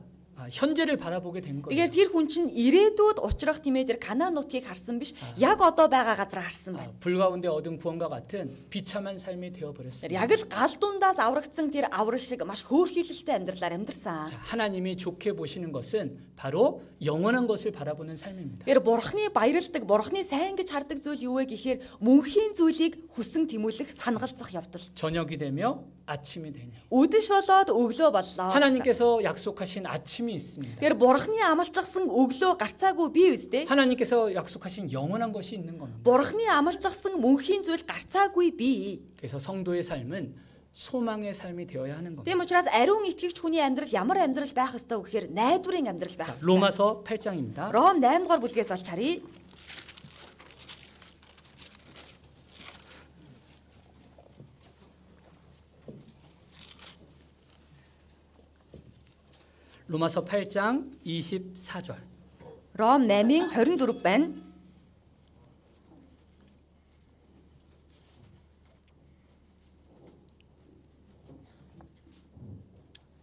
[0.50, 1.72] 현재를 바라보게 된 거예요.
[1.72, 5.88] Тэгэхээр тэр хүн чинь ирээдүйд учрах тийм ээ тэр Канаан нутгийг харсан биш, яг одоо
[5.88, 6.92] байгаа газар харсан байна.
[6.92, 10.12] 아, 불 가운데 얻은 구원과 같은 비참한 삶이 되어 버렸습니다.
[10.12, 14.28] Яг л гал дундаас аврагдсан тэр аврал шиг маш хөөрхийлөлтэй амьдралаар амьдарсан.
[14.28, 18.68] 자, 하나님이 좋게 보시는 것은 바로 영원한 것을 바라보는 삶입니다.
[18.68, 23.88] Тэр бурхны баярладаг, бурхны сайн гэж хардаг зүйл юу вэ гэхээр мөнхийн зүйлийг хүсэн тэмүүлэх,
[23.88, 24.84] санагалзах явдал.
[24.92, 28.22] 저녁이 되며 아침이 되니 Үдэш болоод өглөө боллоо.
[28.22, 28.54] гэсэн.
[28.54, 30.80] 하나님께서 약속하신 아침이 있습니다.
[30.80, 33.66] Тэр бурхны амлажсан өглөө гарцаагүй бий үстэй.
[33.66, 36.00] 하나님께서 약속하신 영원한 것이 있는 겁니다.
[36.06, 39.02] Бурхны амлажсан мөнхийн зүйл гарцаагүй бий.
[39.18, 40.34] 그래서 성도의 삶은
[40.76, 42.24] 소망의 삶이 되어야 하는 겁니다.
[42.28, 46.28] Тийм учраас ариун итгэгч хүний амьдрал ямар амьдрал байх ёстой вэ гэхээр найдварын амьдрал байх
[46.28, 46.46] 자, ёстой.
[46.46, 47.72] 로마서 8장입니다.
[47.72, 49.20] Ром 8 дугаар бүлгээс олж харъя.
[59.90, 61.96] 로마서 8장 24절.
[62.74, 64.46] Ром 8-ын 24 байна.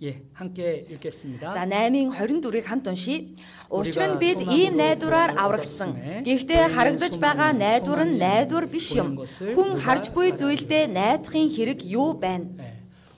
[0.03, 1.53] 예, 함께 읽겠습니다.
[1.53, 3.35] За 8-ын 24-ыг хамт уншийе.
[3.69, 5.95] Учир нь бид ийм найдвараар аврагдсан.
[6.27, 9.15] Гэхдээ харагдаж байгаа найдвар нь найдвар биш юм.
[9.55, 12.51] Хүн харж буй зүйлдээ найдахын хэрэг юу байна?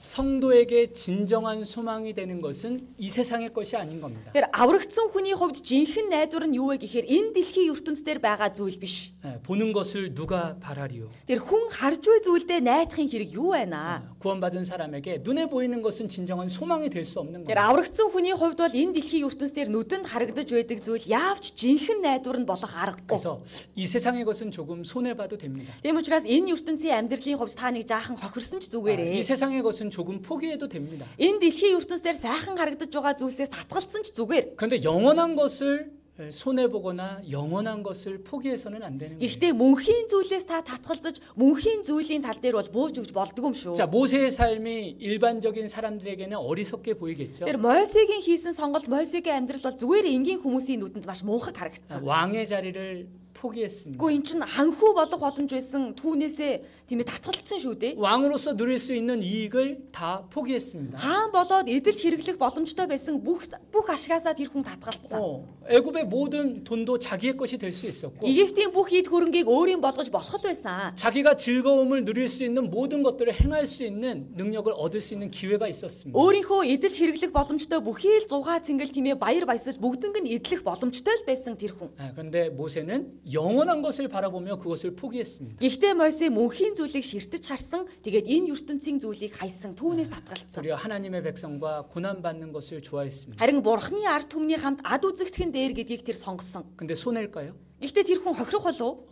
[0.00, 4.30] 성도에게 진정한 소망이 되는 것은 이 세상의 것이 아닌 겁니다.
[4.32, 8.78] Тэгэхээр аврагдсан хүний хувьд жинхэнэ найдвар нь юу вэ гэхээр энэ дэлхийн ертөнцийн байгаа зүйл
[8.78, 9.09] биш.
[9.26, 11.10] 예, 보는 것을 누가 바라리요?
[11.26, 14.06] Тэр хүн харж буй зүйлдээ найдахын хэрэг юу байна?
[14.22, 17.68] 구원받은 사람에게 눈에 보이는 것은 진정한 소망이 될 수 없는 Тэр 겁니다.
[17.68, 22.46] аврагдсан хүний хувьд бол энэ дэлхийн ертөнцийн нүдэнд харагдаж байдаг зүйл яавч жинхэнэ найдвар нь
[22.46, 23.18] болох аргагүй.
[23.18, 23.42] 그래서
[23.74, 25.74] 이 세상의 것은 조금 손해 봐도 됩니다.
[25.82, 29.22] Тийм учраас энэ ертөнцийн амьдралын хувьд та нэг жаахан хохирсон ч 아, 이 зүгээрээ.
[29.22, 31.06] 세상의 것은 조금 포기해도 됩니다.
[31.18, 34.54] Энэ дэлхийн ертөнцийн сайхан харагдаж байгаа зүйлсээс татгалцсан ч зүгээр.
[34.54, 35.90] 그런데 영원한 것을
[36.30, 39.20] 손해 보거나 영원한 것을 포기해서는 안 되는 거예요.
[39.20, 43.76] Гэхдээ мөнхийн зүйлээс та татгалзаж мөнхийн зүйлийн тал дээр бол бууж өгч болдгүй юм шүү.
[43.76, 47.44] 자, 모세의 삶이 일반적인 사람들에게는 어리석게 보이겠죠.
[47.44, 52.00] Тэр Мойсегийн хийсэн сонголт, Мойсегийн амьдрал бол зүгээр энгийн хүмүүсийн нүдэнд маш муухай 아, харагдсан.
[52.00, 54.00] 왕의 자리를 포기했습니다.
[54.00, 57.92] Гэхдээ эн чинь ханхүү болох боломж байсан түүнээсээ тийм ээ татгалцсан шүү дээ.
[57.98, 60.98] 왕으로서 누릴 수 있는 이익을 다 포기했습니다.
[60.98, 63.42] Хаан болоод эдэлж хэрэглэх боломжтой байсан бүх
[63.74, 65.18] бүх ашгаасаа тэр хүн татгалцсан.
[65.18, 70.10] 어, 애굽의 모든 돈도 자기의 것이 될 수 있었고 Египтийн бүх эд хөрөнгийг өөрийн болгож
[70.14, 70.94] болох л байсан.
[70.94, 75.66] 자기가 즐거움을 누릴 수 있는 모든 것들을 행할 수 있는 능력을 얻을 수 있는 기회가
[75.66, 76.14] 있었습니다.
[76.14, 80.62] Өөрийнхөө эдэлж хэрэглэх боломжтой бүхий л зугаа цэнгэл тийм ээ баяр баясгал бүгднийг нь эдлэх
[80.62, 81.90] боломжтой л байсан тэр хүн.
[81.98, 85.58] 아, 그런데 모세는 영원한 것을 바라보며 그것을 포기했습니다.
[85.58, 87.84] Гэхдээ Мойсе мөнхийн зүйлийг ширтэж харсан.
[88.00, 89.76] Тэгээд энэ ертөнцийн зүйлийг хайсан.
[89.76, 90.64] Түүнээс татгалцсан.
[90.64, 93.36] 그리고 하나님의 백성과 고난 받는 것을 좋아했습니다.
[93.36, 96.64] Харин бурхны ард түмний хамт ад үзэгдэхин дээр гэдгийг тэр сонгосон.
[96.80, 97.52] 근데 손해일까요?
[97.84, 99.04] Гэхдээ тэр хүн хохирох болов?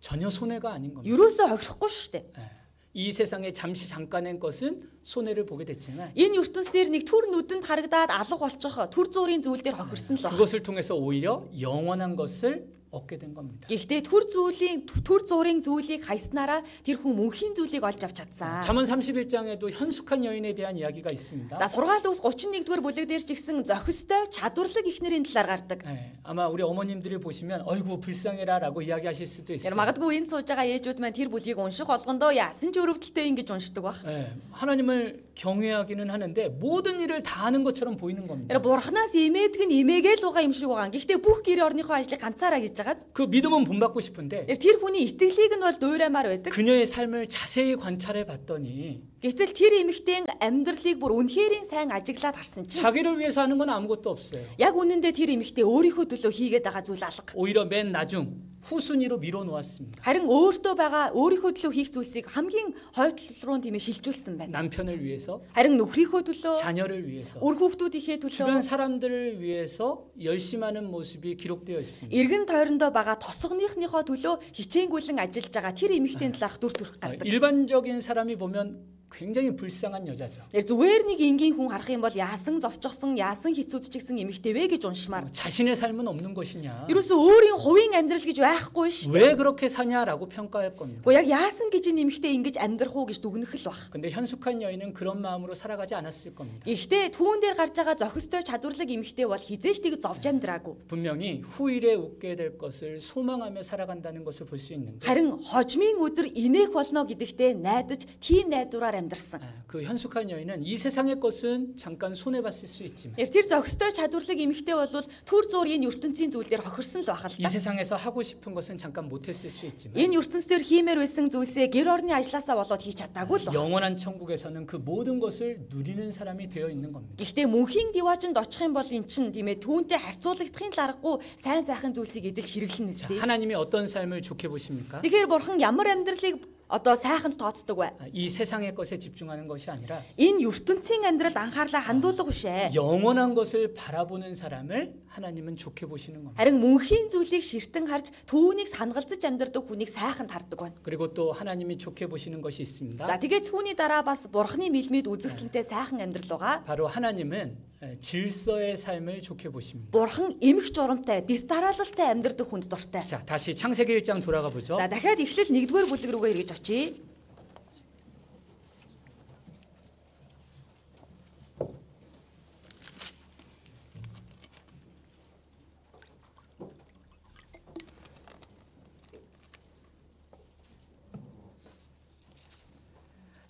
[0.00, 1.06] 전혀 손해가 아닌 겁니다.
[1.06, 2.24] Ерөөсөө хохирохгүй шүү дээ.
[2.38, 2.58] 예.
[2.94, 8.10] 이 세상에 잠시 잠깐의 것은 손해를 보게 됐지만 Энэ ертөнц дээр нэг түр нүдэнд харагдаад
[8.10, 10.32] алга болчих түр зуурын зүйл дээр хохирсон л баг.
[10.34, 13.68] 그것을 통해서 오히려 영원한 것을 얻게 된 겁니다.
[13.68, 18.64] Гэхдээ төр зүйлийн төр зуурын зүйлийг хайснараа тэр хүн мөнхийн зүйлийг олж авч чадсан.
[18.64, 21.60] 잠언 31장에도 현숙한 여인에 대한 이야기가 있습니다.
[21.60, 25.84] За сургаал ус 31-р бүлэг дээр ч гэсэн зохистой чадварлаг ихнэрийн талаар гардаг.
[25.84, 29.76] 예, 아마 우리 어머님들이 보시면 어이구 불쌍해라라고 이야기하실 수도 Тэр 있어요.
[29.76, 33.84] магадгүй энэ сууж байгаа ээжүүд маань тэр бүлгийг унших болгондоо яасан ч өрөвдөлтөй ингэж уншдаг
[33.84, 34.00] баг.
[34.08, 38.50] 예, 하나님을 경외하기는 하는데 모든 일을 다 하는 것처럼 보이는 겁니다.
[38.52, 40.90] Тэр бурхнаас имээдэг нь имээгээл угаа юм шиг байгаа.
[40.90, 42.96] Гэхдээ бүх гэр орныхоо ажлыг ганцаараа хийж байгаа.
[43.14, 46.50] 그 믿음은 본받고 싶은데 Тэр тэр хүний итгэлийг нь бол дуураймаар байдаг.
[46.52, 52.82] 그녀의 삶을 자세히 관찰해 봤더니 Гэтэл тэр эмэгтэйн амьдралыг бүр үнэхэрийн сайн ажиглаад харсан чинь
[52.82, 54.42] 자기를 위해서 하는 건 아무것도 없어요.
[54.58, 57.34] яг үнэндээ тэр эмэгтэй өөрийнхөө төлөө хийгээд байгаа зүйл алга.
[57.34, 58.30] 오히려 맨 나중
[58.68, 60.02] 후순위로 밀어 놓았습니다.
[60.02, 64.52] Харин өөртөө байгаа өөрийнхөө төлөө хийх зүйлсийг хамгийн хойдол руу тиймээ шилжүүлсэн байна.
[64.52, 71.36] 남편을 위해서, Харин нөхрийнхөө төлөө, 자녀를 위해서, үр хүүхдүүдийнхээ 주변 төлөө, 사람들을 위해서 열심하는 모습이
[71.40, 72.12] 기록되어 있습니다.
[72.12, 77.24] эргэн тойрондоо байгаа тосгоныхныхоо төлөө хичээнгүйлэн ажиллаж байгаа тэр эмэгтэйн талаарх дүр төрх 아, гардаг.
[77.24, 80.44] 일반적인 사람이 보면 굉장히 불쌍한 여자죠.
[80.52, 84.84] Тэр зүгээр нэг энгийн хүн харах юм бол яасан зовчгосон, яасан хэцүүдчихсэн эмэгтэй вэ гэж
[84.84, 85.32] уншмаар.
[85.32, 86.86] 자신의 삶은 없는 것이냐?
[86.92, 89.16] Ерөөсөө өөрийн хувийн амьдрал гэж байхгүй шүү.
[89.16, 91.02] 왜 그렇게 사냐라고 평가할 겁니다.
[91.02, 93.90] Гэхдээ яг яасан гэж энэ эмэгтэй ингэж амьдрах уу гэж дүгнэх л баг.
[93.90, 96.62] 근데 현숙한 여인은 그런 마음으로 살아가지 않았을 겁니다.
[96.68, 100.84] Гэхдээ түүн дээр гарч байгаа зохистой чадварлаг эмэгтэй бол хизээш тийг зовж амьдраагүй.
[100.86, 106.70] 분명히 후일에 웃게 될 것을 소망하며 살아간다는 것을 볼 수 있는데 Харин хожмын өдөр инээх
[106.76, 109.40] болно гэдэгтээ найдаж тийм найдвараар амьдрсан.
[109.42, 113.92] 아, 그 현숙한 여인은 이 세상의 것은 잠깐 손해 봤을 수 있지만 Тэр тэр зохистой
[113.92, 114.86] чадварлаг эмэгтэй бол
[115.26, 117.48] төр зур энэ ертөнцийн зүйл дээр хохирсон л байх л 이 та.
[117.50, 121.88] 세상에서 하고 싶은 것은 잠깐 못했을 수 있지만 Энэ ертөнц дээр хиймээр байсан зүйлсээ гэр
[121.88, 123.54] орны ажлаасаа болоод хийж чадаагүй л баг.
[123.54, 127.16] 영원한 천국에서는 그 모든 것을 누리는 사람이 되어 있는 겁니다.
[127.18, 131.62] Гэхдээ мөнхийн диваачнд очих юм бол эн чинь тийм ээ түүнтэй харьцуулагдахын л аргагүй сайн
[131.64, 133.18] сайхан зүйлсийг эдэлж хэрэглэнэ 자, үстэй.
[133.18, 135.00] 하나님이 어떤 삶을 좋게 보십니까?
[135.02, 137.86] Тэгэхээр бурхан ямар амьдралыг одоо сайханд тооцдог вэ?
[137.96, 142.74] 아, 이 세상의 것에 집중하는 것이 아니라 Энэ ертөнцийн амьдралд анхаарлаа хандуулах үшээ.
[142.76, 146.36] 영원한 것을 바라보는 사람을 하나님은 좋게 보시는 겁니다.
[146.36, 150.76] Харин мөнхийн зүйлийг ширтэн харж түүнийг сангалзаж амьдрдаг хүнийг сайханд хардаг байна.
[150.84, 153.00] 그리고 또 하나님이 좋게 보시는 것이 있습니다.
[153.08, 156.64] За тэгээд түүний дараа бас бурханы мэлмэд үзэсгэлэнтэй сайхан амьдрал байгаа.
[156.68, 159.90] 바로 하나님은 에, 질서의 삶을 좋게 보십니다.
[159.92, 163.06] Бурхан эмх журамтай, дистаралалтай амьдрдаг хүнд дуртай.
[163.06, 164.74] 자, 다시 창세기 1장 돌아가 보죠.
[164.76, 166.94] За дахиад эхлэл 1-р бүлэг рүүгээ эргэж очие.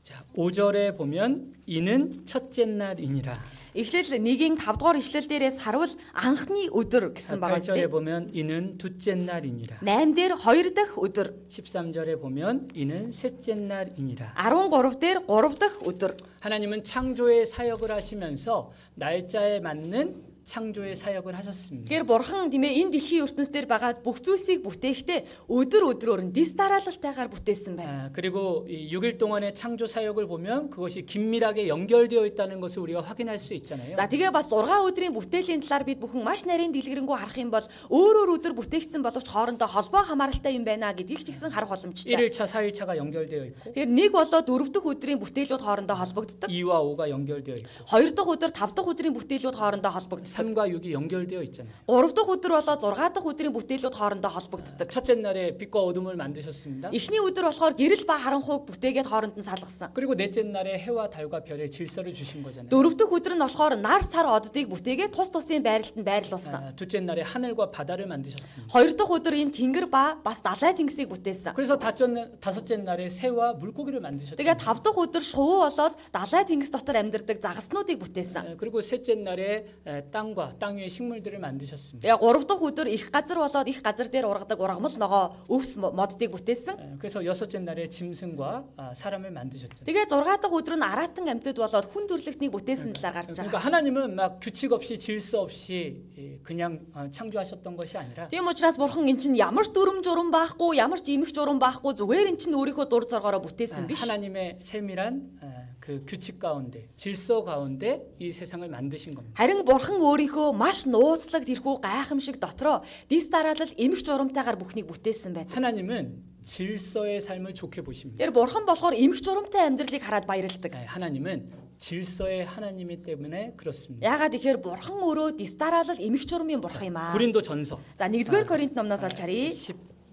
[0.02, 3.51] 자, 5절에 보면 이는 첫째 날이니라.
[3.74, 7.92] Эхлэл 1-ийн 5-р ишлэл дээрээс харуул анхны өдөр гэсэн байгаа 8절에 шүү дээ.
[7.92, 9.84] 보면 이는 둘째 날이니라.
[9.84, 14.34] 8 дээр 2 дахь өдөр, 13절에 보면 이는 셋째 날이니라.
[14.34, 16.16] 13 дээр 3 дахь өдөр.
[16.40, 21.88] 하나님은 창조의 사역을 하시면서 날짜에 맞는 창조의 사역을 하셨습니다.
[21.88, 26.32] Тэгэхээр бурхан тийм ээ энэ дэлхийн ертөнц дээр байгаа бүх зүйлсийг бүтээхдээ өдөр өдрөөр нь
[26.32, 28.10] дистаралалтайгаар бүтээсэн 아, байна.
[28.16, 33.52] 그리고 이 6일 동안의 창조 사역을 보면 그것이 긴밀하게 연결되어 있다는 것을 우리가 확인할 수
[33.60, 33.92] 있잖아요.
[33.94, 37.64] За тэгээ бас 6 өдрийн бүтээлийн талаар бид бүхэн маш нарийн дэлгэрэнгүй харах юм бол
[37.92, 42.08] өөр өөр өдөр бүтээгдсэн боловч хоорондоо холбоо хамааралтай юм байна гэдгийг ч гэсэн харах боломжтой.
[42.08, 46.48] 1일차, 4일차가 연결되어 있고 Тэгэхээр нэг болоо дөрөв дахь өдрийн бүтээлүүд хоорондоо холбогддог.
[46.48, 50.31] 2와 5가 연결되어 있고 Хоёр дахь өдөр тав дахь өдрийн бүтээлүүд хоорондоо холбогддог.
[50.32, 51.74] 3과 6이 연결되어 있잖아요.
[51.86, 54.88] Гурав дахь өдөр болоо 6 дахь өдрийн бүтээлүүд хоорондоо холбогддог.
[54.88, 56.90] 첫째 날에 빛과 어둠을 만드셨습니다.
[56.92, 59.92] Эхний өдөр болохоор гэрэл ба харанхуйг бүтээгээд хооронд нь салгасан.
[59.92, 62.70] 그리고 넷째 날에 해와 달과 별의 질서를 주신 거잖아요.
[62.72, 66.60] Дөрөв дахь өдөр нь болохоор нар сар оддыг бүтээгээд тус тусын байралд нь байрлуулсан.
[66.62, 68.72] 아, 둘째 날에 하늘과 바다를 만드셨습니다.
[68.72, 71.54] Хоёр дахь өдөр энэ тэнгэр ба бас далай тэнгисийг бүтээсэн.
[71.54, 72.08] 그래서 다섯,
[72.40, 74.36] 다섯째 날에 새와 물고기를 만드셨죠.
[74.36, 78.56] Тэгээ тав дахь өдөр шувуу болоод далай тэнгис дотор амьдардаг загаснуудыг бүтээсэн.
[78.56, 82.07] 그리고 셋째 날에 에, 땅 땅과 땅 위의 식물들을 만드셨습니다.
[82.07, 86.31] Яг 3 дахь өдөр их газар болоод их газар дээр ургадаг ургамал ногоо өвс моддыг
[86.31, 86.75] бүтээсэн.
[86.79, 89.83] 예, 그래서 여섯째 날에 짐승과 아, 사람을 만드셨죠.
[89.83, 93.67] Тэгээ 6 дахь өдөр нь аратан амьтад болоод хүн төрлөختнийг бүтээсэн талаар гарч 그러니까 байгаа.
[93.67, 99.03] 하나님은 막 규칙 없이 질서 없이 예, 그냥 어, 창조하셨던 것이 아니라 Тийм учраас бурхан
[99.03, 102.55] эн чинь ямар ч дүрм журм байхгүй, ямар ч имэх журм байхгүй зүгээр эн чинь
[102.55, 104.07] өөрийнхөө дур зоргоороо бүтээсэн биш.
[104.07, 105.13] 하나님의 세밀한
[105.43, 109.34] 예, 그 규칙 가운데 질서 가운데 이 세상을 만드신 겁니다.
[109.36, 115.54] Харин бурхан өөрийнхөө маш нууцлаг тэрхүү гайхамшиг дотроо дис дараалал эмх журамтайгаар бүхнийг бүтээсэн байдаг.
[115.56, 118.24] 하나님은 질서의 삶을 좋게 보십니다.
[118.24, 120.72] Тэр бурхан болохоор эмх журамтай амьдралыг хараад баярладаг.
[120.74, 124.02] 예, 하나님은 질서의 하나님이 때문에 그렇습니다.
[124.02, 127.12] Яагаад гэхээр бурхан өөрөө дистараалал эмх журмын бурхан юм аа.
[127.12, 129.52] 고린도 전서 За 1-р Коринт номноос олж харъя.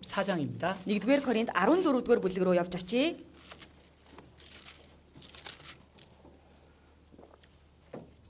[0.06, 0.78] 14장입니다.
[0.86, 3.18] 1-р Коринт 14-р бүлэг рүү явж очие.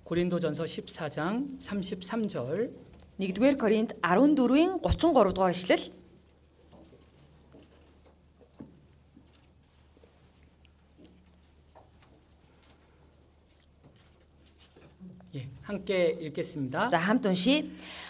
[0.09, 2.71] 고린도 전서 14장 33절
[3.19, 5.91] 1-р Коринт 14-ийн 33 дугаар ишлэл.
[15.35, 16.87] 예, 함께 읽겠습니다.
[16.89, 17.65] За хамт уншия.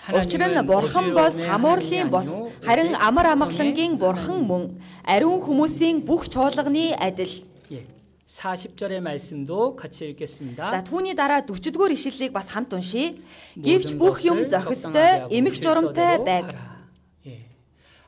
[0.06, 3.98] 하나님은 Учир нь бурхан бос 어지러움의 хамуурлын 하나님이 бос 아니요, харин 오직 амар 형의 амгалангийн
[3.98, 7.32] бурхан мөн ариун хүмүүсийн бүх чуулганы адил.
[7.72, 7.88] 예.
[8.30, 10.84] 40절의 말씀도 같이 За 읽겠습니다.
[10.84, 13.14] түүний дараа 40-р ишлэлийг бас хамт уншия.
[13.56, 16.46] Гэвч 모든 бүх юм 것을 적당하게 зохистой 하고 эмх журамтай 질서대로 байг.
[16.50, 16.90] 하라.
[17.28, 17.46] 예.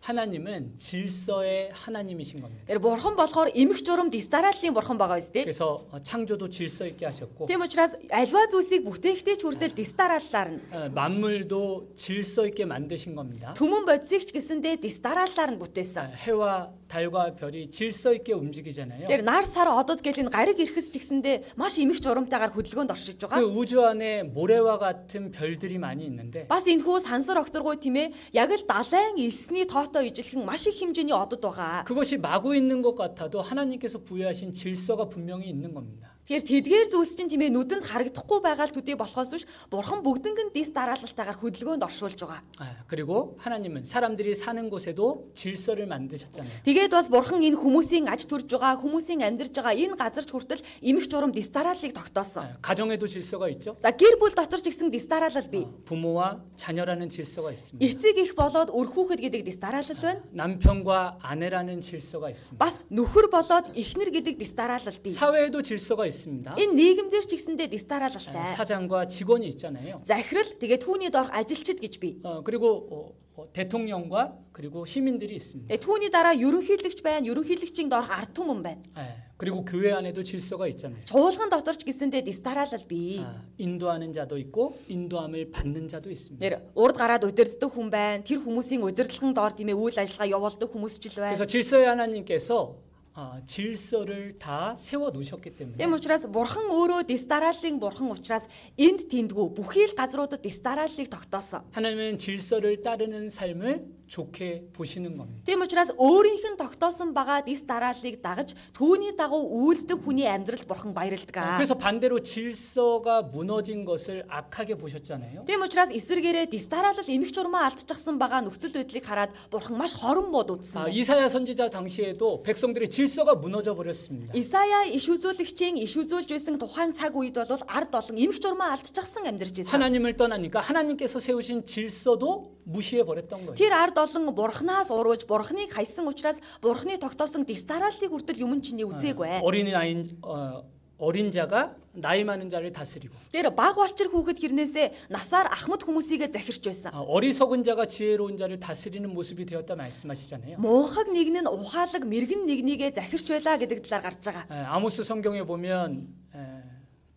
[0.02, 2.66] 하나님은 질서의 하나님이신 겁니다.
[2.66, 5.44] Тэр бурхан болохоор эмх журам дистарааллын бурхан байгаа үстэй.
[5.46, 10.60] 그래서 어, 창조도 질서 있게 하셨고 Тийм учраас альва зүйлсийг бүтээхдээ ч хүртэл дистарааллаар нь
[10.74, 13.54] 어, 만물도 질서 있게 만드신 겁니다.
[13.54, 16.06] Түмэн бодисыг ч гэсэндээ дистарааллаар нь 아, бүтээсэн.
[16.26, 19.08] 해와 달과 별이 질서 있게 움직이잖아요.
[19.08, 23.20] Тэр нар сар одод гэл энэ гариг ирэхс ч гэсэндээ маш эмх журамтайгаар хөдөлгөөнд оршиж
[23.20, 23.44] 그 байгаа.
[23.44, 28.64] 우주 안에 모래와 같은 별들이 많이 있는데 Бас энэхүү сансар окторгой тийм ээ яг л
[28.68, 31.84] далайн элсний тоотой ижилхэн маш их хэмжээний одод байгаа.
[31.86, 36.11] 그것이 마구 있는 것 같아도 하나님께서 부여하신 질서가 분명히 있는 겁니다.
[36.28, 40.52] Тэгэхээр тэдгээр зүйлс чинь тийм ээ нүдэнд харагдахгүй байгаа л төдий болохоос биш бурхан бүгдэнгэн
[40.52, 42.44] дис дараалалтайгаар хөдөлгөөнд оршуулж байгаа.
[42.60, 46.68] 아, 그리고 하나님은 사람들이 사는 곳에도 질서를 만드셨잖아요.
[46.68, 51.08] Тэгээд бас бурхан энэ хүмүүсийн аж төрж байгаа хүмүүсийн амьдарч байгаа энэ газарч хүртэл эмх
[51.08, 52.44] журам дис дарааллыг тогтоосон.
[52.44, 53.80] 아, 가정에도 질서가 있죠.
[53.80, 55.64] За гэр бүл дотор ч гэсэн дис дараалал бий.
[55.64, 57.80] 어, 부모와 자녀라는 질서가 있습니다.
[57.80, 60.20] Эцэг их болоод өр хүүхэд гэдэг дис дараалал байна.
[60.36, 62.60] 남편과 아내라는 질서가 있습니다.
[62.60, 65.16] Бас нөхөр болоод эхнэр гэдэг дис дараалал бий.
[65.16, 66.58] 사회에도 질서가 있습니다.
[66.60, 68.56] Энэ нийгэмдэр ч гэсэндээ дис 아, дараалалтай.
[68.58, 70.02] 사장과 직원이 있잖아요.
[70.04, 72.20] Захирал тэгээд түүний доорх ажилчид гэж бий.
[72.28, 72.98] 어, 그리고 어,
[73.38, 75.70] 어, 대통령과 그리고 시민들이 있습니다.
[75.70, 77.22] Тэгээд түүний дараа ерөнхийлөгч байна.
[77.24, 78.82] ерөнхийлөгчийн доорх ард түмэн байна.
[78.98, 81.00] 예, 그리고 교회 안에도 질서가 있잖아요.
[81.06, 83.22] Чуулган дотор ч гэсэндээ дис дараалал бий.
[83.22, 86.42] 아, 인도하는 자도 있고 인도함을 받는 자도 있습니다.
[86.42, 88.26] Нэр урд гараад удирддаг хүн байна.
[88.26, 91.38] Тэр хүмүүсийн удирдлагын доор тийм ээ үйл ажиллагаа явуулдаг хүмүүс ч л байна.
[91.38, 92.82] 그래서 질서의 하나님께서
[93.20, 98.46] 아, 질서를 다 세워 놓으셨기 때문에 Тийм учраас бурхан өөрөө дис дарааллын бурхан учраас
[98.78, 101.66] энд тэндгүү бүхий л газруудад дис дарааллыг тогтоосон.
[101.74, 105.44] 하나님은 질서를 따르는 삶을 좋게 보시는 겁니다.
[105.46, 110.94] Тийм учраас өөрийнх нь тогтоосон байгаа дис дарааллыг дагаж түүний дагуу үйлдэх хүний амьдрал бурхан
[110.96, 111.60] баярлдаг.
[111.60, 115.44] 그래서 반대로 질서가 무너진 것을 악하게 보셨잖아요.
[115.46, 120.32] Тийм учраас эсэргээрээ дис дараалал эмх журмаа алдчихсан байгаа нөхцөл байдлыг хараад бурхан маш хорон
[120.32, 120.96] бод үзсэн 아, байна.
[120.96, 124.32] 이사야 선지자 당시에도 백성들의 질서가 무너져 버렸습니다.
[124.34, 129.28] Исая иш үзүүлэгчийн иш үзүүлж байсан тухайн цаг үед бол ард олон эмх журмаа алдчихсан
[129.28, 129.72] амьдарч байсан.
[129.76, 133.56] 하나님을 떠나니까 하나님께서 세우신 질서도 무시해 버렸던 거예요.
[133.56, 138.86] Тэр ард олон бурхнаас урууж бурхныг хайсан учраас бурхны тогтоосон дис дарааллыг хүртэл юм чиний
[138.86, 139.42] үзээгүй.
[139.46, 140.66] 어린 아인 어,
[140.98, 146.66] 어린 자가 나이 많은 자를 다스리고 Тэр баг болчир хүүхэд хэрнээсээ насаар ахмад хүмүүсийгээ захирч
[146.66, 146.90] байсан.
[146.94, 150.58] 아, 어리석은 자가 지혜로운 자를 다스리는 모습이 되었다 말씀하시잖아요.
[150.58, 154.46] Муухаг нэг нь ухаалаг мэрэгэн нэгнийгээ захирч байлаа гэдэг талаар гарч байгаа.
[154.50, 156.61] 에, 아모스 성경에 보면 에,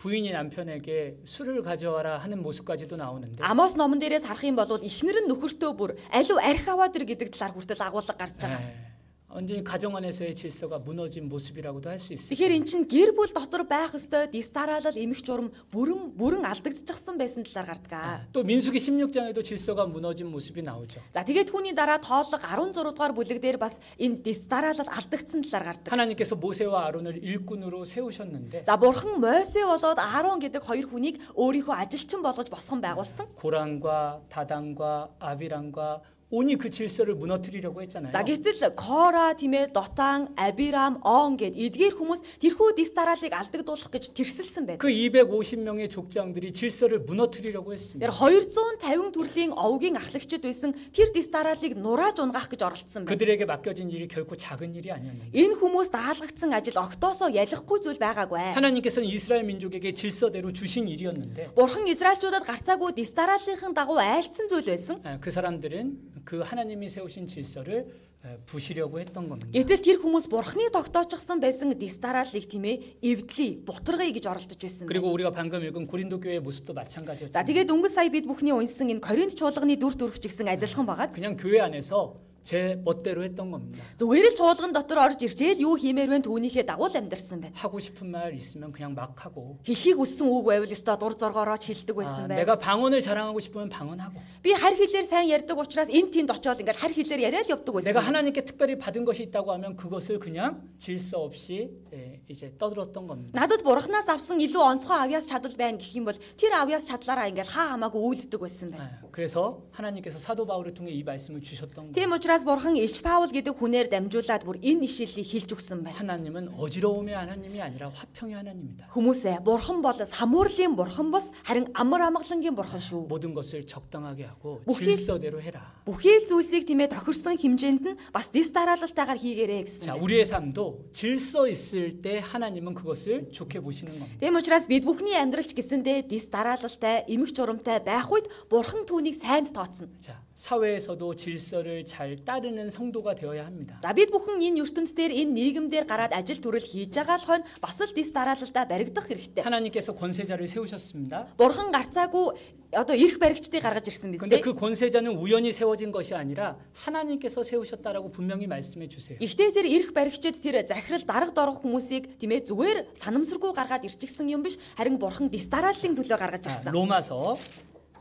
[0.00, 5.28] 부인이 남편에게 술을 가져와라 하는 모습까지도 나오는데 Амос номон дээрээс харах юм бол эхнэр нь
[5.28, 8.64] нөхөртөө бүр алив арх аваад ир гэдэг талаар хүртэл агуулга гарч байгаа.
[8.64, 8.93] 에,
[9.30, 12.34] 완전히 가정 안에서의 질서가 무너진 모습이라고도 할 수 있어요.
[12.34, 17.14] Тэгэхээр эн чинь гэр бүл дотор байх ёстой дис дараалал эмх журам бүрэн бүрэн алдагдчихсан
[17.14, 17.94] байсан талаар гардаг.
[17.94, 20.98] 아, 또 민수기 16장에도 질서가 무너진 모습이 나오죠.
[21.14, 25.78] За тэгээд түүний дараа тооллого 16 дугаар бүлэг дээр бас энэ дис дараалал алдагдсан талаар
[25.78, 25.94] гардаг.
[25.94, 32.18] 하나님께서 모세와 아론을 일꾼으로 세우셨는데 За бурхан Мосе болоод Аарон гэдэг хоёр хүнийг өөрийнхөө ажилчин
[32.26, 33.30] болгож босгон байгуулсан.
[33.38, 36.02] 고란과 다단과 아비람과
[36.34, 38.12] 온이 그 질서를 무너뜨리려고 했잖아요.
[38.12, 43.90] За гэтэл Кора тийм ээ Дотан, Абирам, Он гэд эдгээр хүмүүс тэрхүү дис дараалыг алдагдуулах
[43.90, 44.78] гэж тэрсэлсэн байдаг.
[44.78, 48.06] 그 250명의 족장들이 질서를 무너뜨리려고 했습니다.
[48.06, 53.10] Тэр 250 төрлийн овгийн ахлагчид байсан тэр дис дараалыг нурааж унгаах гэж оролцсон байна.
[53.10, 58.54] 그들에게 맡겨진 일이 결코 작은 일이 아니었는데 Энэ хүмүүс даалгагдсан ажил огтоосоо ялахгүй зүйл байгаагүй.
[58.54, 65.02] 하나님께서는 이스라엘 민족에게 질서대로 주신 일이었는데 Бурхан Израильчуудад гарцаагүй дис дарааллын дагуу айлцсан зүйл байсан.
[65.02, 67.88] 아, 그 사람들은 그 하나님이 세우신 질서를
[68.20, 69.48] 에, 부시려고 했던 겁니다.
[69.48, 74.84] Гэтэл тэр хүмүүс Бурханы тогтоочсон байсан дис дарааллыг тийм ээ эвдлий, бутаргая гэж оролдож байсан.
[74.84, 77.32] 그리고 우리가 방금 읽은 고린도 교회의 모습도 За 마찬가지였죠.
[77.32, 81.16] тэгээд өнгө сая бид бүхний унсан энэ Коринт чуулганы дүр төрх ч гэсэн адилхан байгааз.
[81.16, 83.84] 그냥 교회 안에서 제 멋대로 했던 겁니다.
[84.00, 87.54] Зүгээр л чуулган дотор орж иржээл юу хиймээр вэ түүнийхээ дагуу л амьдарсан байна.
[87.54, 91.94] 하고 싶은 말 있으면 그냥 막 하고 Хэлхийг хүссэн үг байвал өстой дур зоргоорооч хэлдэг
[91.94, 92.40] 아, байсан байна.
[92.40, 96.80] 내가 방언을 자랑하고 싶으면 방언하고 Би харь хэлээр сайн ярьдаг учраас энэ тэнд очиод ингээд
[96.80, 97.92] харь хэлээр яриад явдаг байсан.
[97.92, 103.36] 내가 하나님께 특별히 받은 것이 있다고 하면 그것을 그냥 질서 없이 예, 이제 떠들었던 겁니다.
[103.36, 107.52] Надад бурхнаас авсан илүү онцгой авьяас чадал байна гэх юм бол тэр авьяас чадлаараа ингээд
[107.52, 108.96] хаа хамаагүй үйлддэг байсан байна.
[109.04, 111.94] 예, 그래서 하나님께서 사도 바울을 통해 이 말씀을 주셨던 거예요.
[111.94, 115.94] Тийм учраас бурхан Илч Паул гэдэг хүнээр дамжуулаад бүр энэ ишэлийг хэлж өгсөн байна.
[115.94, 118.90] 하나님은 어지러움의 하나님이 아니라 화평의 하나님이다.
[118.90, 123.06] Хүмүүсээ бурхан бол самуурлын бурхан бос харин амар амгалангийн бурхан шүү.
[123.06, 125.70] 모든 것을 적당하게 하고 목이- 질서대로 해라.
[125.86, 129.86] Бүхий л зүйлсийг тиймээ тохирсон хэмжээнд нь бас дис дараалалтайгаар хийгээрэй 자, гэсэн.
[129.94, 130.02] байна.
[130.02, 134.18] 우리의 삶도 질서 있을 때 하나님은 그것을 좋게 보시는 겁니다.
[134.18, 139.52] Тийм учраас бид бүхний амьдралч гэсэндээ дис дараалалтай, эмх журамтай байх үед бурхан түүнийг сайнд
[139.54, 139.88] тооцно.
[140.00, 143.78] 자, 사회에서도 질서를 잘 따르는 성도가 되어야 합니다.
[143.82, 147.44] За бид бүхэн энэ ертөнд дээр энэ нийгэмдэр гараад ажил төрөл хийж байгаа л хойно
[147.60, 149.44] бас л дис дараалалтай баригдах хэрэгтэй.
[149.44, 151.36] 하나님께서 권세자를 세우셨습니다.
[151.36, 154.46] Бурхан гарцаагүй одоо эрх баригчдыг гаргаж ирсэн биз 근데 дээ.
[154.46, 159.18] 그 권세자는 우연히 세워진 것이 아니라 하나님께서 세우셨다라고 분명히 말씀해 주세요.
[159.20, 164.32] Гэхдээ тэр эрх баригчид тэр захирал дарга дорох хүмүүсийг тийм ээ зүгээр санамсаргүй гаргаад ирчихсэн
[164.32, 166.72] юм биш харин бурхан дис дарааллын төлөө гаргаж 자, ирсэн.
[166.72, 167.36] 로마서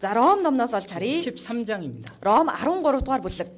[0.04, 1.22] За Ром номноос олж харъя.
[1.22, 2.08] 13장입니다.
[2.22, 3.50] Ром 13 дугаар бүлэг.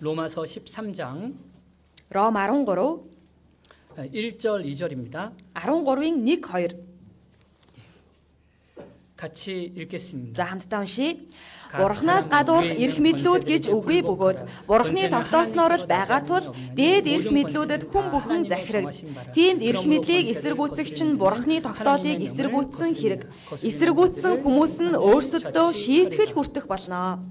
[0.00, 1.34] 로마서 13장
[2.10, 3.16] Ром 13
[3.96, 5.32] 1절 2절입니다.
[5.54, 6.86] 13-ын 1 2.
[9.16, 10.44] 같이 읽겠습니다.
[10.44, 11.26] За хамтдаа уншийе.
[11.79, 16.45] Бурханаас гадуурх эрх мэдлүүд гэж үгүй бөгөөд Бурханы тогтоосноор л байгаа тул
[16.75, 18.91] дээд эрх мэдлүүдэд хүн бүхэн захираг.
[19.35, 23.21] Тиймд эрх мэдлийг эсэргүүцэгч нь Бурханы тогтоолыг эсэргүүцсэн хэрэг.
[23.69, 27.23] Эсэргүүцсэн хүмүүс нь өөрсөддөө шийтгэл хүртэх болно.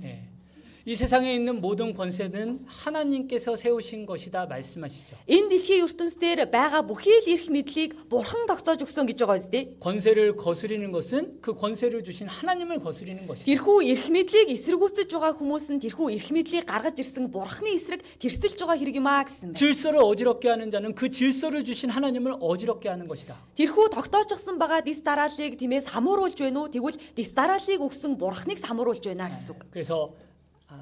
[0.80, 0.80] 예.
[0.88, 5.18] 이 세상에 있는 모든 권세는 하나님께서 세우신 것이다 말씀하시죠.
[5.27, 9.81] Энэ дэлхийн ертөнцийн байгаа бүхий л эрх мэдлийг Бурхан тогтоож өгсөн гэж байгаа үстэй.
[9.81, 13.49] 권세를 거스리는 것은 그 권세를 주신 하나님을 거스리는 것이죠.
[13.49, 18.61] Тэрхүү эрх мэдлийг эсэргүүцэж байгаа хүмүүс нь тэрхүү эрх мэдлийг гаргаж ирсэн Бурханы эсрэг тэрсэлж
[18.61, 19.57] байгаа хэрэг юм аа гэсэн байна.
[19.57, 23.34] 질서를 어지럽게 하는 자는 그 질서를 주신 하나님을 어지럽게 하는 것이다.
[23.57, 26.69] Тэрхүү тогтоожсон байгаа дис дарааллыг тиймээ самууруулж байна уу?
[26.69, 29.65] Тэгвэл дис дарааллыг өгсөн Бурханыг самууруулж байна гэсэн үг.
[29.73, 30.26] 그래서 아,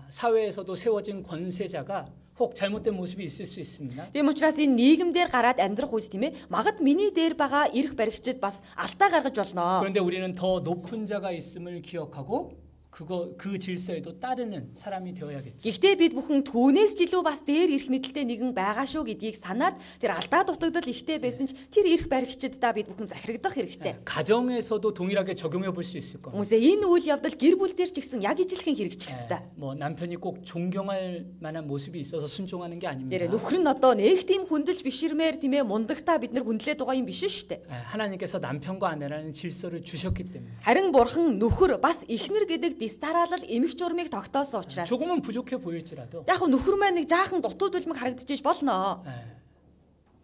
[0.10, 2.08] 사회에서도 세워진 권세자가
[2.40, 4.10] 혹 잘못된 모습이 있을 수 있습니다.
[4.12, 8.42] Тийм учраас энэ нийгэмдэр гараад амьдрах үед тийм ээ магад миний дээр байгаа эрх баригчид
[8.42, 9.86] бас алдаа гаргаж болно.
[9.86, 12.58] 그런데 우리는 더 높은 자가 있음을 기억하고
[12.98, 15.66] 그거 그 질서에도 따르는 사람이 되어야겠죠.
[15.66, 19.82] Гэхдээ бид бүхэн түүнээс ч илүү бас дээр эрх мэдэлтэй нэгэн байгаа шүү гэдгийг санаад
[19.98, 24.06] тэр алдаа дутагдал ихтэй байсан ч тэр эрх баригчиддаа бид бүхэн захирагдах хэрэгтэй.
[24.06, 26.38] 가정에서도 동일하게 적용해 볼 수 있을 겁니다.
[26.38, 29.42] Хүмүүсээ энэ үйл явдал гэр бүл дээр ч гэсэн яг ижилхэн хэрэгжих ёстой.
[29.58, 33.18] 뭐 남편이 꼭 존경할 만한 모습이 있어서 순종하는 게 아닙니다.
[33.18, 36.94] Ярэ нөхөр нь одоо нэг тийм хүндэлж биширмээр тийм ээ мундагтаа бид нар хүндлээд байгаа
[36.94, 37.74] юм биш шүү дээ.
[37.74, 43.44] 예, 하나님께서 남편과 아내라는 질서를 주셨기 때문에 Харин бурхан нөхөр бас эхнэр гэдэг дис дараалал
[43.44, 47.98] эмх журмыг тогтоосон учраас 조금은 부족해 보일지라도 яг нь нөхөр маань нэг жаахан дутууд үлмэг
[48.00, 49.04] харагдчихэж болно.
[49.06, 49.12] 예,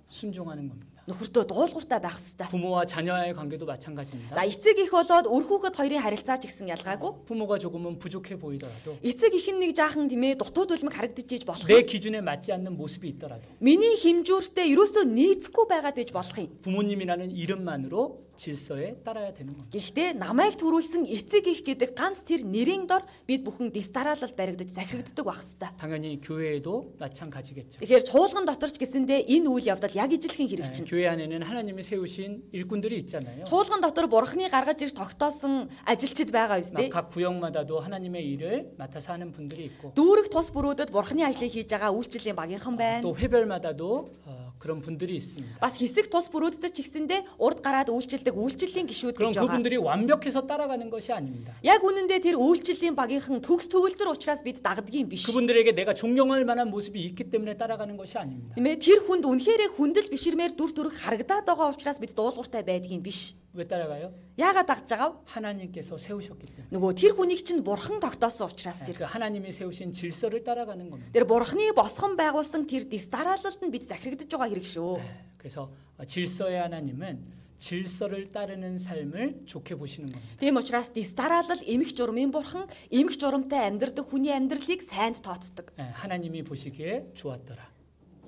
[0.07, 0.87] 순종하는 겁니다.
[1.09, 2.53] Нөхөртөө дуулууртай байх хэрэгтэй.
[2.53, 4.35] 부모와 자녀와의 관계도 마찬가지입니다.
[4.37, 7.25] За эцэг их болоод өр хүүхэд хоёрын харилцаа ч гэсэн ялгаагүй.
[7.25, 11.65] 부모가 조금은 부족해 보이더라도 Эцэг их нь нэг жаахан тийм ээ дутууд үлмэг харагдчихэж болох.
[11.65, 16.53] 내 기준에 맞지 않는 모습이 있더라도 Миний хэмжүүртэй ерөөсөө нийцэхгүй байгаад иж болох юм.
[16.61, 19.75] 부모님이라는 이름만으로 질서에 따라야 되는 겁니다.
[19.75, 24.71] Гэхдээ намайг төрүүлсэн эцэг их гэдэг ганц тэр нэрийн дор бид бүхэн дис дараалал баригдаж
[24.71, 25.75] захирагддаг байх хэвээр.
[25.75, 27.83] 당연히 교회에도 마찬가지겠죠.
[27.83, 30.87] Тэгэхээр чуулган доторч гэсэндээ энэ үйл явдал яг ижилхэн хэрэг 예, чинь.
[30.87, 33.43] 교회 안에는 하나님이 세우신 일꾼들이 있잖아요.
[33.43, 36.87] Чуулган дотор бурхны гаргаж ирж тогтоосон ажилчид байгаа 막 үстэй.
[36.87, 41.91] 각 구역마다도 하나님의 일을 맡아서 하는 분들이 있고 Дүүрэг тус бүрүүдэд бурхны ажлыг хийж байгаа
[41.91, 43.03] үйлчлэлийн багийнхан байна.
[43.03, 45.59] 또 회별마다도 어, 그런 분들이 있습니다.
[45.59, 49.47] Бас хэсэг тус бүрүүдэд ч ихсэндээ урд гараад үйлчлдэг үйлчлэлийн гишүүд 그럼 гэж байгаа.
[49.47, 51.55] 그분들이 완벽해서 따라가는 것이 아닙니다.
[51.63, 55.25] Яг үнэндээ тэр үйлчлэлийн багийнхан төгс төгөлдөр учраас бид дагдгийн биш.
[55.27, 58.55] 그분들에게 내가 존경할 만한 모습이 있기 때문에 따라가는 것이 아닙니다.
[58.57, 63.39] Нэмээ тэр хүнд үнэхэрээ хүндэл биширмээр дүр төрх харагдаад байгаа учраас бид дуулууртай байдгийн биш.
[63.53, 64.13] 왜 따라가요?
[64.37, 65.15] Яагаад дагж байгаа вэ?
[65.25, 66.69] 하나님께서 세우셨기 때문에.
[66.69, 69.09] Нөгөө тэр хүнийг чинь бурхан тогтоосон учраас 그 тэр.
[69.09, 71.09] 하나님이 세우신 질서를 따라가는 겁니다.
[71.11, 75.01] Тэр бурханы босгон байгуулсан тэр дис дараалалд нь бид захирагдаж байгаа хэрэг шүү.
[75.01, 75.71] 네, 그래서
[76.05, 80.37] 질서의 하나님은 질서를 따르는 삶을 좋게 보시는 겁니다.
[80.39, 85.75] Тийм учраас дис дараалал эмх журмын бурхан эмх журамтай амьдрдаг хүний амьдралыг сайнд тооцдог.
[85.75, 87.59] 네, 하나님이 보시기에 좋았더라.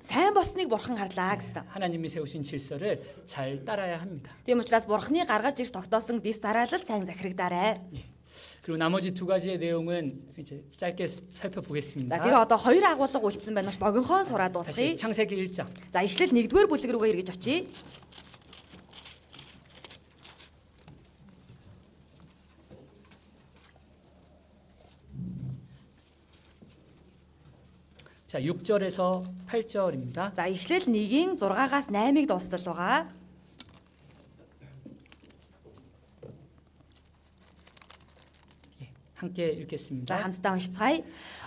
[0.02, 1.64] сайн болсныг бурхан харлаа гэсэн.
[1.70, 4.34] 하나님이 세우신 질서를 잘 따라야 합니다.
[4.44, 7.78] Тийм учраас бурханы гаргаж ирж тогтоосон дэс дараалал сайн захирагдаарай.
[8.66, 12.22] 그리고 나머지 두 가지의 내용은 이제 짧게 За 살펴보겠습니다.
[12.22, 14.96] тэгээ одоо хоёр агуулга үлдсэн байна маш богинохон сураад 다시 дуусгая.
[14.96, 17.66] 창세기 1장 За эхлээд нэгдүгээр бүлэг рүүгээ эргэж очие.
[28.26, 30.34] 자 6절에서 8절입니다.
[30.34, 33.08] За эхлээл 1-ийн 6-аас 8-ыг дуустал байгаа.
[39.22, 40.16] 함께 За 읽겠습니다.
[40.16, 41.04] хамтдаа уншицгаая.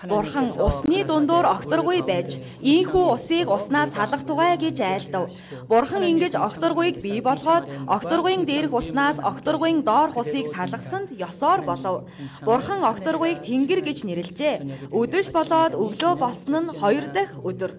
[0.08, 5.28] Бурхан усны дундуур огторгүй байж ийхүү усыг уснаас салах тугай гэж айлдав.
[5.68, 12.08] Бурхан ингэж огторгүйг бий болгоод огторгүйн дээрх уснаас огторгүйн доорх усыг салгасанд ёсоор болов.
[12.48, 14.56] Бурхан огторгүйг тэнгэр гэж нэрлэжээ.
[14.96, 17.72] Өдөж болоод өглөө босон нь хоёр дахь өдөр.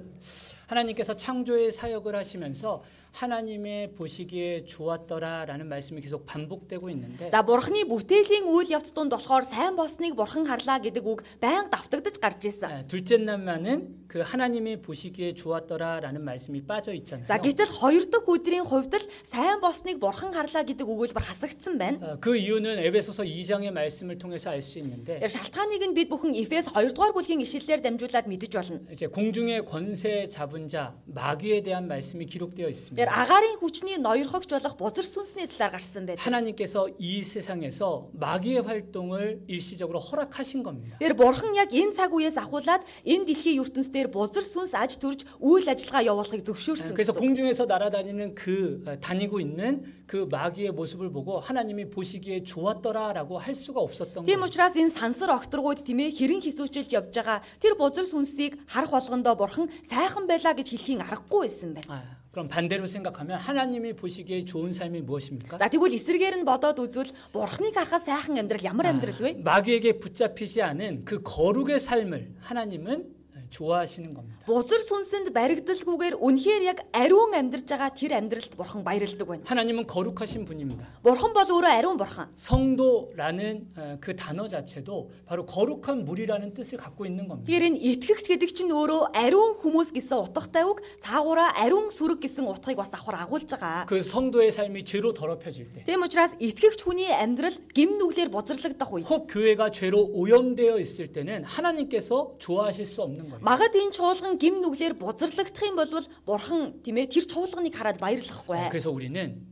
[0.66, 2.82] 하나님께서 창조의 사역을 하시면서
[3.16, 9.72] 하나님의 보시기에 좋았더라라는 말씀이 계속 반복되고 있는데 За бурхны бүтээлийн үйл явц донд болохоор сайн
[9.72, 12.68] болсныг бурхан харлаа гэдэг үг байнга давтагдаж гарч ирсэн.
[12.68, 17.24] 아, 둘째 날만은 그 하나님이 보시기에 좋았더라라는 말씀이 빠져 있잖아요.
[17.26, 21.96] За гэтэл хоёр дахь өдрийн хувьд л сайн болсныг бурхан харлаа гэдэг өгүүлбэр хасагдсан байна.
[22.04, 26.36] 아, 그 이유는 에베소서 2장의 말씀을 통해서 알 수 있는데 Яг шалтгааныг нь бид бүхэн
[26.36, 28.76] Эфес 2 дугаар бүлгийн ишлэлээр дамжуулаад мэдэж болно.
[28.92, 32.99] 이제 공중의 권세 잡은 자 마귀에 대한 말씀이 기록되어 있습니다.
[33.00, 36.22] Тэр агаарын хүчний ноёрхогч болох бузар сүнсний талаар гарсан байдаг.
[36.22, 40.98] 하나님께서 이 세상에서 마귀의 활동을 일시적으로 허락하신 겁니다.
[40.98, 45.24] Тэр бурхан яг энэ цаг үеэс ахуулаад энэ дэлхийн ертөнцийн дээр бузар сүнс аж төрж
[45.40, 47.22] үйл ажиллагаа явуулахыг зөвшөөрсөн 그래서 гэсэн.
[47.22, 53.80] 공중에서 날아다니는 그 어, 다니고 있는 그 마귀의 모습을 보고 하나님이 보시기에 좋았더라라고 할 수가
[53.80, 54.46] 없었던 Тийм 거예요.
[54.46, 59.34] учраас энэ сансар огторгууд тийм ээ хэрэн хисүүчилж явж байгаа тэр бузар сүнсийг харах болгондоо
[59.34, 61.90] бурхан сайхан байлаа гэж хэлхийн аргагүй байсан байна.
[61.90, 65.56] 아, 그럼 반대로 생각하면 하나님이 보시기에 좋은 삶이 무엇입니까?
[65.56, 69.40] За тэгвэл эсрэгээр нь бодоод үзвэл бурхныг харахад сайхан амьдрал ямар амьдрал вэ?
[69.40, 73.08] 마귀에게 붙잡히지 않은 그 거룩의 삶을 하나님은
[73.50, 74.42] 좋아하시는 겁니다.
[74.46, 79.44] Бузар сүнсэнд баригдалгүйгээр үнэхээр яг ариун амьдарч байгаа тэр амьдралд бурхан баярлдаг байна.
[79.46, 80.82] 하나님은 거룩하신 분입니다.
[81.02, 82.28] Бурхан бол өөрөө ариун бурхан.
[82.36, 87.46] 성도라는 어, 그 단어 자체도 바로 거룩한 물이라는 뜻을 갖고 있는 겁니다.
[87.46, 92.48] Тэгэхээр энэ итгэгч гэдэг чинь өөрөө ариун хүмүүс гэсэн утгатай үг, цаагаараа ариун сүрэг гэсэн
[92.50, 93.86] утгыг бас давхар агуулж байгаа.
[93.86, 99.06] 그 성도의 삶이 죄로 더럽혀질 때, Тийм учраас итгэгч хүний амьдрал гим нүглэр бузарлагдах үед
[99.06, 103.39] 혹 교회가 죄로 오염되어 있을 때는 하나님께서 좋아하실 수 없는 거예요.
[103.40, 105.90] магад энэ чуулган гим нүглэр бузарлагдах юм бол
[106.26, 108.70] бурхан тийм ээ тэр чуулганыг хараад баярлахгүй.
[108.70, 109.42] 그래서 우리는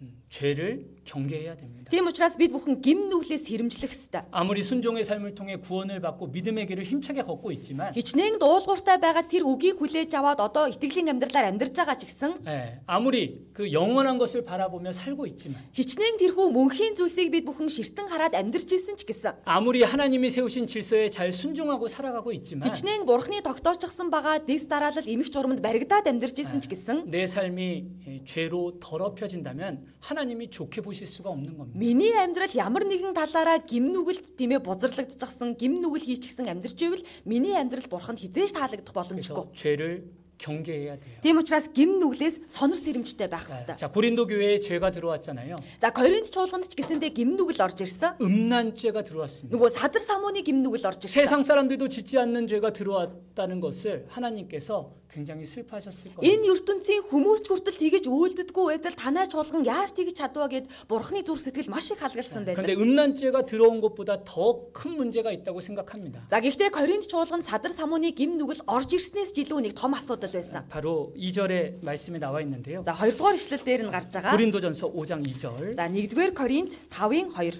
[0.00, 1.90] 음, 죄를 경계해야 됩니다.
[1.90, 4.22] Тийм учраас бид бүхэн гим нүглээс хэрэмжлэх ёстой.
[4.32, 9.44] 아무리 순종의 삶을 통해 구원을 받고 믿음의 길을 힘차게 걷고 있지만 Хичнээн дуулууртай байгаад тэр
[9.44, 14.44] үгийг хүлээж аваад одоо итгэлийн амьдралаар амьдарч байгаа ч гэсэн 예, 아무리 그 영원한 것을
[14.48, 19.44] 바라보며 살고 있지만 хичнээн тэрхүү мөнхийн зүйлсийг бид бүхэн ширтэн хараад амьдарч исэн ч гэсэн
[19.44, 25.28] 아무리 하나님이 세우신 질서에 잘 순종하고 살아가고 있지만 хичнээн бурхны тогтоочсон байгаа дэс дараалал эмх
[25.28, 27.68] журманд баригдаад амьдарч исэн ч гэсэн 내 삶이
[28.08, 31.79] 예, 죄로 더럽혀진다면 하나님이 좋게 보 되실 수가 없는 겁니다.
[31.79, 37.55] Миний амьдрал ямар нэгэн талаараа гим нүгэлт димээ бузарлагдчихсан, гим нүгэл хийчихсэн амьдарч ивэл миний
[37.55, 39.23] амьдрал бурханд хизээж таалагдах боломжгүй.
[39.23, 41.19] 그래서 죄를 경계해야 돼요.
[41.23, 43.75] Тийм учраас гим нүглээс сонор сэрэмжтэй байх 네, хэрэгтэй.
[43.75, 45.59] 자 고린도 교회에 죄가 들어왔잖아요.
[45.79, 48.19] За Коринт чуулганд ч гэсэндэ гим нүгэл орж ирсэн.
[48.23, 49.51] 음란죄가 들어왔습니다.
[49.55, 51.15] нөгөө садар самууны гим нүгэл орж ирсэн.
[51.27, 56.21] 세상 사람들도 짓지 않는 죄가 들어왔다는 것을 하나님께서 굉장히 슬퍼하셨을 겁니다.
[56.21, 61.41] Энэ ертөнцийн хүмүүст хүртэл тэгэж үйлддэггүй байтал танай чуулган яаж тэгж чадваа гэд бурхны зүрх
[61.41, 62.61] сэтгэл маш их халгалсан байдаг.
[62.61, 66.21] 그런데 음란죄가 들어온 것보다 더 큰 문제가 있다고 생각합니다.
[66.29, 70.69] За гэхдээ Коринт чуулганд садар самууны гим нүгэл орж ирснээс жилүү нэг том асуудал байсан.
[70.69, 72.85] 바로 2절에 말씀에 나와 있는데요.
[72.85, 74.37] За 2 дугаар ишлэл дээр нь гарч байгаа.
[74.37, 75.73] 고린도전서 5장 2절.
[75.73, 77.57] За 1-р Коринт 5-ын 2.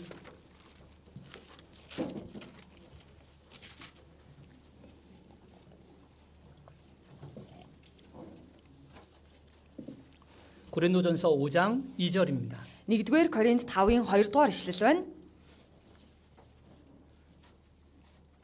[10.70, 12.56] 고린도전서 5장 2절입니다.
[12.88, 15.04] 1-р Коринт 5-ын 2 дугаар ишлэл байна.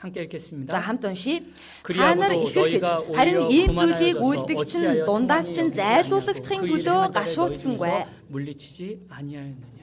[0.00, 0.80] 함께 За 읽겠습니다.
[0.80, 1.44] хамт уншия.
[1.82, 5.54] 그리하고도 Та нар ихэрхэж 너희가 харин 오히려 ийм зүйлийг 교만하여져서 үйлдэгч нь 어찌하여 дундаас 통함이
[5.54, 7.88] чинь 여기지 зайлуулагдахын 아니하고 그 일을 төлөө 행하다가 гашуудсангүй.
[7.90, 8.80] 너희 중에서 물리치지
[9.10, 9.73] 아니하였느냐.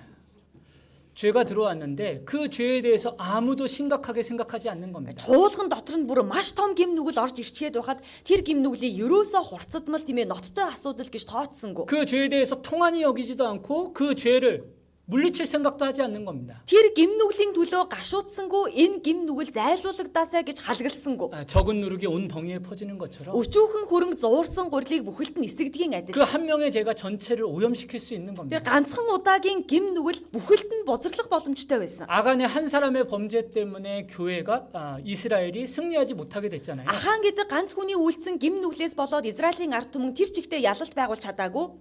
[1.21, 5.25] 죄가 들어왔는데 그 죄에 대해서 아무도 심각하게 생각하지 않는 겁니다.
[5.25, 9.41] Чуулган дотор нь бүр маш том гим нүгэл орж ирчээд байхад тэр гим нүглийг ерөөсөө
[9.49, 11.89] хурцдмал тийм ээ ноцтой асуудал гэж тооцсонгүй.
[11.89, 14.69] 그 죄에 대해서 통한이 여기지도 않고 그 죄를
[15.11, 16.59] 물리칠 생각도 하지 않는 겁니다.
[16.67, 21.29] Тэр гим нүглийн төлөө гашуудсангүй энэ гим нүгэл зайлуулагдаасаа гэж халгалсангүй.
[21.31, 26.11] 아, 적은 누룩이 온 덩이에 퍼지는 것처럼 Өчүүхэн хөрөнгө зуурсан гурилыг бүхэлд нь эсэгдгийн адил.
[26.11, 28.59] 그 한 명의 죄가 전체를 오염시킬 수 있는 겁니다.
[28.59, 32.03] Тэр ганцхан удаагийн гим нүгэл бүхэлд нь бузарлах боломжтой байсан.
[32.11, 36.83] 아간의 한 사람의 범죄 때문에 교회가 아, 이스라엘이 승리하지 못하게 됐잖아요.
[36.83, 41.23] Ахаан гэдэг ганц хүний үйлцэн гим нүглээс болоод Израилийн ард түмэн тэр чигтээ ялалт байгуулж
[41.23, 41.71] чадаагүй.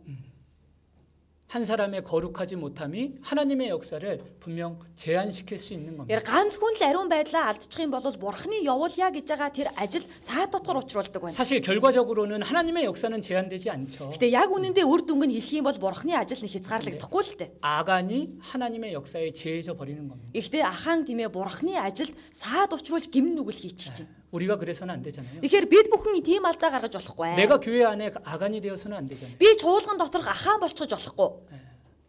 [1.51, 6.11] 한 사람의 거룩하지 못함이 하나님의 역사를 분명 제한시킬 수 있는 겁니다.
[6.11, 10.03] Тэр ганц хүн л ариун байдлаа алдчих юм бол бурхны явуулъя гэж байгаа тэр ажил
[10.19, 11.31] саад дотор учруулдаг байна.
[11.31, 14.11] 사실 결과적으로는 하나님의 역사는 제한되지 않죠.
[14.11, 17.51] Гэтэ яг үнэндээ үр дүнг нь хэлэх юм бол бурхны ажил нь хязгаарлагдахгүй л дээ.
[17.62, 20.27] 아간이 하나님의 역사에 제해져 버리는 겁니다.
[20.35, 24.11] Гэхдээ ахаан тийм ээ бурхны ажилд саад учруулж гим нүгэл хийчих чинь.
[24.31, 25.40] 우리가 그래서는 안 되잖아요.
[25.40, 27.36] Тэгэхээр бид бүхэн тийм алдаа гаргаж болохгүй.
[27.36, 29.39] 내가 교회 안에 아간이 되어서는 안 되잖아요.
[29.39, 31.66] Би чуулган доторх ахаан болчихож болохгүй.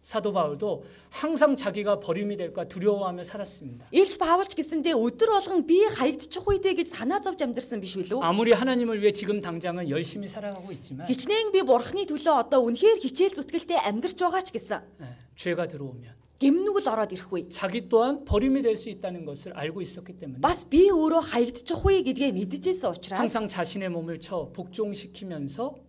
[0.08, 3.88] 사도 바울도 항상 자기가 버림이 될까 두려워하며 살았습니다.
[3.92, 8.24] Илч Паулч гэсэндээ өдөр болгон би хаягдчих үедээ гэж санаа зовж амьдэрсэн биш үү?
[8.24, 13.36] 아무리 하나님을 위해 지금 당장은 열심히 살아가고 있지만 Хичнээн би бурхны төлөө одоо үнэхээр хичээл
[13.36, 16.08] зүтгэлтэй амьдарч байгаа ч гэсэн 예, 죄가 들어오면
[16.42, 17.50] гимнүгэл ороод ирэх үе.
[17.50, 22.06] 자기 또한 버림이 될 수 있다는 것을 알고 있었기 때문에 Бас би өөрөө хаягдчих үе
[22.06, 25.82] гэдгээ мэдчихсэн учраас 항상 자신의 몸을 쳐 복종시키면서 어,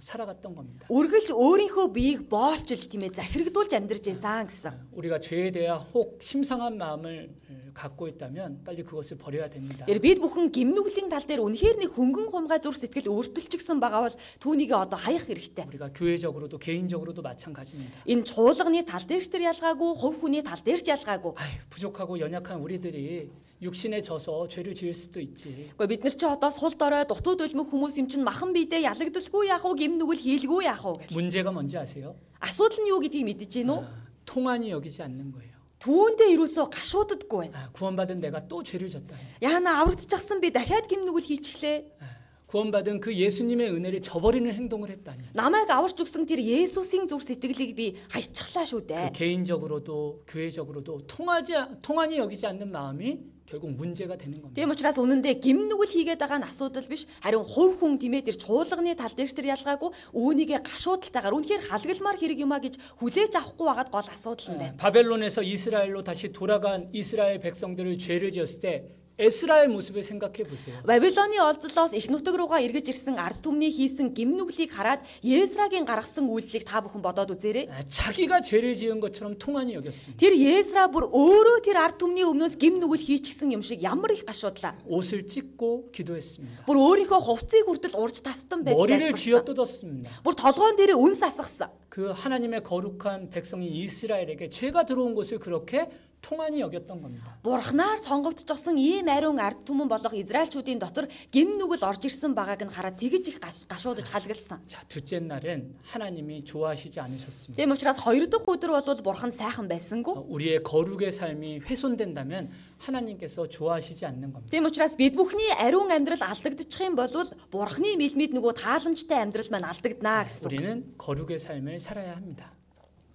[0.00, 0.86] 살아갔던 겁니다.
[0.88, 4.72] үргэлж өөрийнхөө биеийг боолчилж тийм ээ захирагдуулж амьдарч байсан гэсэн.
[4.96, 9.84] 우리가 죄에 대한 혹 심상한 마음을 어, 갖고 있다면 빨리 그것을 버려야 됩니다.
[9.84, 14.16] Тэр бид бүхэн гимнүглийн тал дээр үнэхээр нэг хөнгөн хумгай зүрх сэтгэл өөртөлчихсөн байгаа бол
[14.40, 15.68] түүнийг одоо хаях хэрэгтэй.
[15.68, 18.00] 우리가 교회적으로도 개인적으로도 마찬가지입니다.
[18.08, 21.36] Энэ чуулганы тал дээр ч тэр ялгаагүй, хувь хүний тал дээр ч ялгаагүй.
[21.36, 23.28] 아유, 부족하고 연약한 우리들이
[23.62, 25.72] 육신에 져서 죄를 지을 수도 있지.
[25.78, 29.48] Гэхдээ бид нар ч одоо сул дорой дутууд өлмөх хүмүүс юм чинь махан биедээ ялагдalгүй
[29.48, 31.12] яах вэ, гимнүгэл хийлгүй яах вэ гэх.
[31.12, 32.16] 문제가 뭔지 아세요?
[32.40, 33.80] Асуудал нь юу гэдгийг мэдэж гин үү?
[33.80, 33.88] 아,
[34.28, 35.56] 통한이 여기지 않는 거예요.
[35.80, 37.56] Түүндээ юусоо гашууддаггүй байна.
[37.56, 39.16] 아, 구원받은 내가 또 죄를 졌다.
[39.40, 42.16] Яана аврагдчихсан би дахиад гимнүгэл хийчихлээ.
[42.46, 45.34] 구원받은 그 예수님의 은혜를 저버리는 행동을 했다니.
[45.34, 49.10] Намайг аварч өгсөн тэр Есүсийн зүрх сэтгэлийг би хайчихлаа шүү 그 дээ.
[49.12, 53.18] 개인적으로도 교회적으로도 통하지 통한이 여기지 않는 마음이
[53.50, 54.54] 결국 문제가 되는 겁니다.
[54.58, 58.96] Тийм учраас үнэндээ гимнүгэл хийгээд байгаа нь асуудал биш харин хувь хүн гимээ тэр чуулганы
[58.98, 63.90] тал дээр ч тэр ялгаагүй үүнийгээ гашуудалтайгаар үнэхээр халгалмаар хэрэг юмаа гэж хүлээж авахгүй байгаад
[63.94, 64.76] гол асуудал нь байна.
[64.76, 68.72] 바벨론에서 이스라엘로 다시 돌아간 이스라엘 백성들을 죄를 지었을 때
[69.20, 70.76] 에스라엘 모습을 생각해 보세요.
[70.84, 76.68] Вавилоны олзлоос их нутаг руугаа эргэж ирсэн ард түмний хийсэн гимнүглийг хараад Есрагийн гаргасан үйлдэлийг
[76.68, 77.72] та бүхэн бодоод үзээрэй.
[77.72, 80.20] 아, 자기가 죄를 지은 것처럼 통한이 여겼습니다.
[80.20, 84.76] Тэр Есра бүр өөрөө тэр ард түмний өмнөөс гимнүгэл хийчихсэн юм шиг ямар их гашуудлаа.
[84.84, 86.68] 옷을 찢고 기도했습니다.
[86.68, 89.48] Бүр өөрийнхөө хувцсыг хүртэл урж тастан байж 머리를 쥐어 залбирсан.
[89.48, 90.10] 뜯었습니다.
[90.28, 91.72] Бүр толгоон дээрээ үнс асгасан.
[91.88, 95.88] 그 하나님의 거룩한 백성인 이스라엘에게 죄가 들어온 것을 그렇게
[96.26, 97.38] 통한이 여겼던 겁니다.
[97.46, 102.98] Бурхнаар сонгогдчихсон ийм ариун ард түмэн болох Израильчүүдийн дотор гимнүгэл орж ирсэн байгааг нь хараад
[102.98, 104.58] тэгж их гаш- гашуудаж халгалсан.
[104.66, 107.62] 자, 둘째 날은 하나님이 좋아하시지 않으셨습니다.
[107.62, 110.18] Тийм учраас хоёр дахь өдөр бол бурхан сайхан байсангүй.
[110.18, 112.50] 어, 우리의 거룩의 삶이 훼손된다면
[112.82, 114.50] 하나님께서 좋아하시지 않는 겁니다.
[114.50, 117.06] Тийм учраас бид бүхний ариун амьдрал алдагдчих юм бол
[117.54, 120.50] бурхны мэлмид нөгөө тааламжтай амьдрал маань алдагдана гэсэн.
[120.50, 120.50] үг.
[120.50, 122.50] 우리는 거룩의 삶을 살아야 합니다.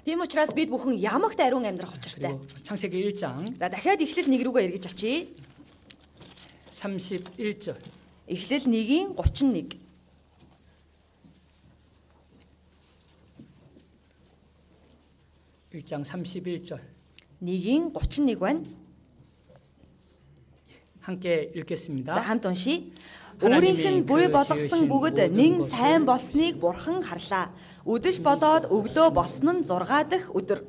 [0.06, 2.34] Тийм учраас бид бүхэн ямагт ариун амьдрах учиртай.
[2.34, 5.30] 그리고 창세기 1장 За дахиад эхлэл 1 рүүгээ эргэж очие.
[6.72, 7.78] 31절.
[8.28, 9.78] Эхлэл 1-ийн 31.
[15.72, 16.82] 일장 31절.
[17.42, 18.64] 1-ийн 31 байна.
[21.02, 22.22] 함께 За 읽겠습니다.
[22.22, 22.82] хамт уншия.
[23.42, 27.50] Өөрийнх нь буй болгосон бүгд нэн сайн болсныг бурхан харлаа.
[27.86, 30.60] Үдэш болоод өглөө болсон нь 6 дахь өдөр.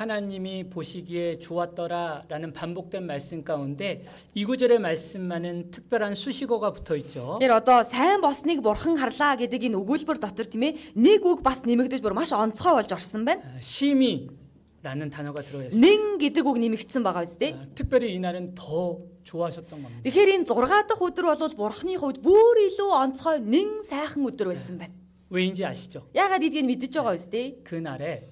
[0.00, 4.02] 하나님이 보시기에 좋았더라라는 반복된 말씀 가운데
[4.32, 7.36] 이 구절의 말씀만은 특별한 수식어가 붙어 있죠.
[7.38, 11.68] Тэр одоо сайн болсныг бурхан харлаа гэдэг энэ өгүүлбэр дотор тийм ээ нэг үг бас
[11.68, 13.44] нэмэгдэж бүр маш онцгой болж орсон байна.
[13.44, 15.76] 아, 심히라는 단어가 들어 있어요.
[15.76, 17.52] Нэн гэдэг үг нэмэгдсэн байгаа үстэй.
[17.52, 20.01] 아, 특별히 이날은 더 좋아하셨던 겁니다.
[20.05, 24.77] Тэгэхээр энэ 6 дахь өдөр бол бурхны хувьд бүр илүү онцгой нэн сайхан өдөр байсан
[24.77, 24.93] байна.
[25.33, 26.05] 왜인지 아시죠?
[26.13, 27.65] Яагаад эдгийг мэдэж байгаа биз дээ?
[27.65, 28.29] 그날에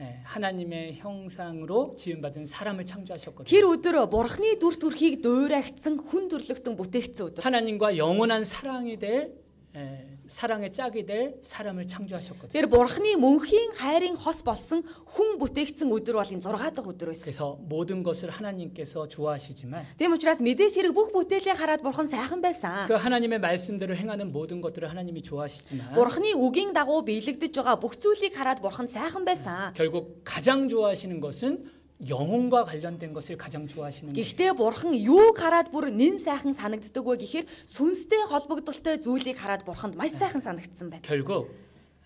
[0.00, 3.46] 예, 하나님의 형상으로 지음받은 사람을 창조하셨거든요.
[3.46, 7.42] Тэр өдөр бурхны дүр төрхийг дуурайгцсан хүн төрлөختөн бүтээгдсэн өдөр.
[7.44, 9.36] 하나님과 영원한 사랑이 될
[9.76, 12.53] 예, 사랑의 짝이 될 사람을 창조하셨거든요.
[12.53, 17.25] Тэр бурхны мөнхийн хайрын хос болсон хүн бүтээгдсэн өдөр бол энэ 6 дахь өдөр байсан.
[17.25, 22.85] 그래서 모든 것을 하나님께서 좋아하시지만 Тийм учраас мэдээж хэрэг бүх бүтээлээ хараад бурхан сайхан байсан.
[22.85, 28.37] 그 하나님의 말씀대로 행하는 모든 것들을 하나님이 좋아하시지만 Бурхны үгийн дагуу биелэгдэж байгаа бүх зүйлийг
[28.37, 29.73] хараад бурхан сайхан байсан.
[29.73, 31.65] 결국 가장 좋아하시는 것은
[32.07, 34.23] 영혼과 관련된 것을 가장 좋아하시는 거예요.
[34.23, 39.99] Гэхдээ бурхан юуг хараад бүр нэн сайхан санагддаг вэ гэхээр сүнстэй холбогдолтой зүйлийг хараад бурханд
[39.99, 41.03] маш сайхан санагдсан байна.
[41.03, 41.51] 결국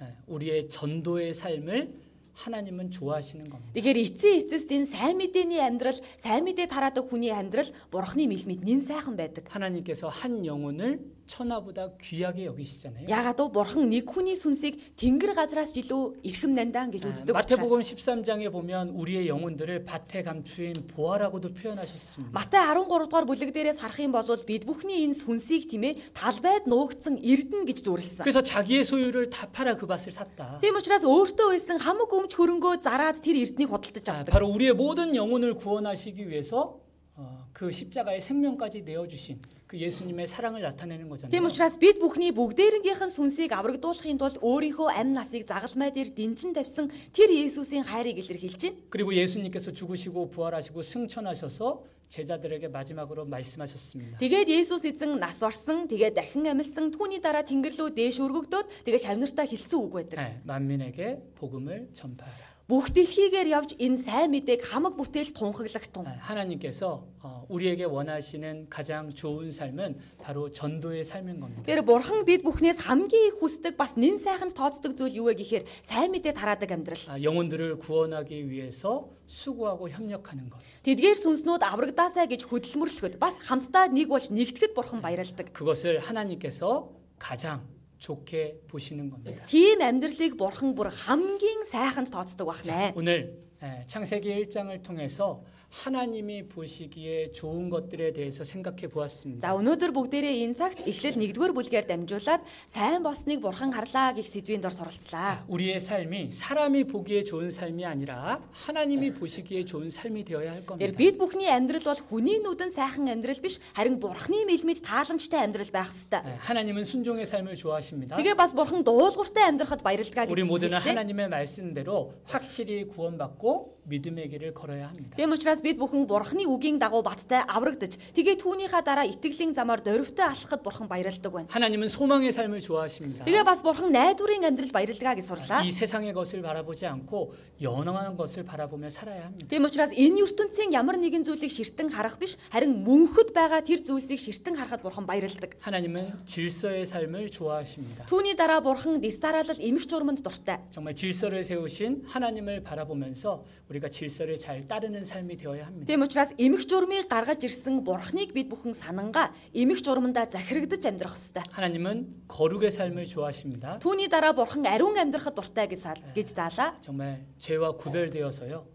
[0.01, 1.93] 예, 우리의 전도의 삶을
[2.37, 3.71] 하나님은 좋아하시는 겁니다.
[3.73, 8.81] Тэгэхээр эцсийн эцэст энэ сайн мэдээний амьдрал, сайн мэдээ тараадаг хүний амьдрал бурхны мэлмид нэн
[8.81, 9.45] сайхан байдаг.
[9.53, 13.07] 하나님께서 한 영혼을 천하보다 귀하게 여기시잖아요.
[13.07, 17.33] Яагаад гэвэл бурхан нэг хүний сүнсийг тэнгэр газраас ч илүү эрхэм нандаа гэж 아, үздэг
[17.33, 17.95] 마태복음 учраас.
[17.95, 22.35] 13장에 보면 우리의 영혼들을 밭에 감추인 보화라고도 표현하셨습니다.
[22.35, 26.67] Матай 13 дугаар бүлэг дээрээс харах юм бол бид бүхний энэ сүнсийг тийм ээ талбайд
[26.67, 28.23] нуугдсан эрдэнэ гэж зөвлөсөн.
[28.27, 30.59] 그래서 자기의 소유를 다 팔아 그 밭을 샀다.
[30.59, 34.32] Тийм учраас өөртөө байсан хамаг 너무 거 자라아즈 딜 이르트닉 거들듯 잡들.
[34.32, 36.80] 바로 우리의 모든 영혼을 구원하시기 위해서
[37.14, 41.31] 어, 그 십자가의 생명까지 내어주신 그 예수님의 사랑을 나타내는 거잖아요.
[41.33, 46.53] Тийм учраас бид бүхний бүгдээрнгийнх нь сүнсийг аврагдуулахын тулд өөрийнхөө амь насыг загалмай дээр дэнчин
[46.53, 48.77] тавьсан тэр Иесусийн хайрыг илэрхийлж байна.
[48.93, 54.21] 그리고 예수님께서 죽으시고 부활하시고 승천하셔서 제자들에게 마지막으로 말씀하셨습니다.
[54.21, 59.01] Тэгээд Иесус эзэн нас орсон, тэгээд дахин амьсан түүний дараа тэнгэр рүү дээш өргөгдөөд тэгээд
[59.09, 60.17] шавнартаа хэлсэн үг байдаг.
[60.21, 62.56] 네, 만민에게 복음을 전파하라.
[62.67, 66.07] Бүх дэлхийгээр явж энэ сайн мэдээг хамаг бүтээлд тунхаглахтун.
[66.07, 71.61] 네, 하나님께서 어, 우리에게 원하시는 가장 좋은 삶은 바로 전도의 삶인 겁니다.
[71.67, 75.67] Тэр бурхан бид бүхнээс хамгийн их хүсдэг бас нэн сайханд тооцдог зүйл юу вэ гэхээр
[75.83, 77.03] сайн мэдээ тараадаг амьдрал.
[77.11, 80.63] 아, 영혼들을 구원하기 위해서 수고하고 협력하는 것.
[80.87, 85.51] Тэдгээр сүнснүүд аврагдаасаа гэж хөдөлмөрлөхөд бас хамтдаа нэг болж нэгтгэхэд бурхан баярлдаг.
[85.51, 87.59] 그것을 하나님께서 가장
[87.97, 89.45] 좋게 보시는 겁니다.
[89.45, 92.93] Тийм амьдралыг бурхан бүр хамгийн сайханд тооцдог бахнэ.
[92.95, 95.41] 오늘 예, 창세기 1장을 통해서
[95.73, 99.41] 하나님이 보시기에 좋은 것들에 대해서 생각해 보았습니다.
[99.41, 104.61] За өнөөдөр бүгдээрээ энэ цагт эхлэл 1-р бүлгээр дамжуулаад сайн болсныг бурхан харлаа гэх сэдвийн
[104.61, 105.49] дор суралцлаа.
[105.49, 110.85] 우리의 삶이 사람이 보기에 좋은 삶이 아니라 하나님이 보시기에 좋은 삶이 되어야 할 겁니다.
[110.85, 115.73] Тэр бид бүхний амьдрал бол хүний нүдэн сайхан амьдрал биш харин бурхны мэлмид тааламжтай амьдрал
[115.73, 116.21] байх ёстой.
[116.21, 118.13] 예, 하나님은 순종의 삶을 좋아하십니다.
[118.21, 121.01] Тэгээ бас бурхан дуулууртай амьдрахад баярлалаа 우리 гэж 모두는 хэлсэн.
[121.01, 125.17] 하나님의 말씀대로 확실히 구원받고 믿음의 길을 걸어야 합니다.
[125.17, 130.25] Тийм учраас бид бүхэн бурхны үгийн дагуу баттай аврагдаж тэгээ түүнийхээ дараа итгэлийн замаар дөрвтэй
[130.25, 131.47] алхахад бурхан баярлдаг байна.
[131.49, 133.25] 하나님은 소망의 삶을 좋아하십니다.
[133.25, 135.63] Тэгээ бас бурхан найдварын амьдрал баярлгаа гэж сурлаа.
[135.63, 139.47] 이 세상의 것을 바라보지 않고 영원한 것을 바라보며 살아야 합니다.
[139.47, 144.19] Тийм учраас энэ ертөнцийн ямар нэгэн зүйлийг ширтэн харах биш харин мөнхөд байгаа тэр зүйлсийг
[144.19, 145.55] ширтэн харахад бурхан баярлдаг.
[145.61, 148.05] 하나님은 질서의 삶을 좋아하십니다.
[148.05, 150.59] Түүний дараа бурхан дистаралал эмх журманд дуртай.
[150.71, 155.85] 정말 질서를 세우신 하나님을 바라보면서 우리가 질서를 잘 따르는 삶이 되어 야 합니다.
[155.87, 161.43] Тийм учраас эмх журмыг гаргаж ирсэн бурхныг бид бүхэн санангаа эмх журмандаа захирагдаж амьдрах ёстой.
[161.51, 163.79] 하나님은 거룩의 삶을 좋아하십니다.
[163.79, 166.75] Түүний дараа бурхан ариун амьдрахад дуртай гэж сал- гэж заалаа.
[166.81, 168.65] 정말 죄와 구별되어서요.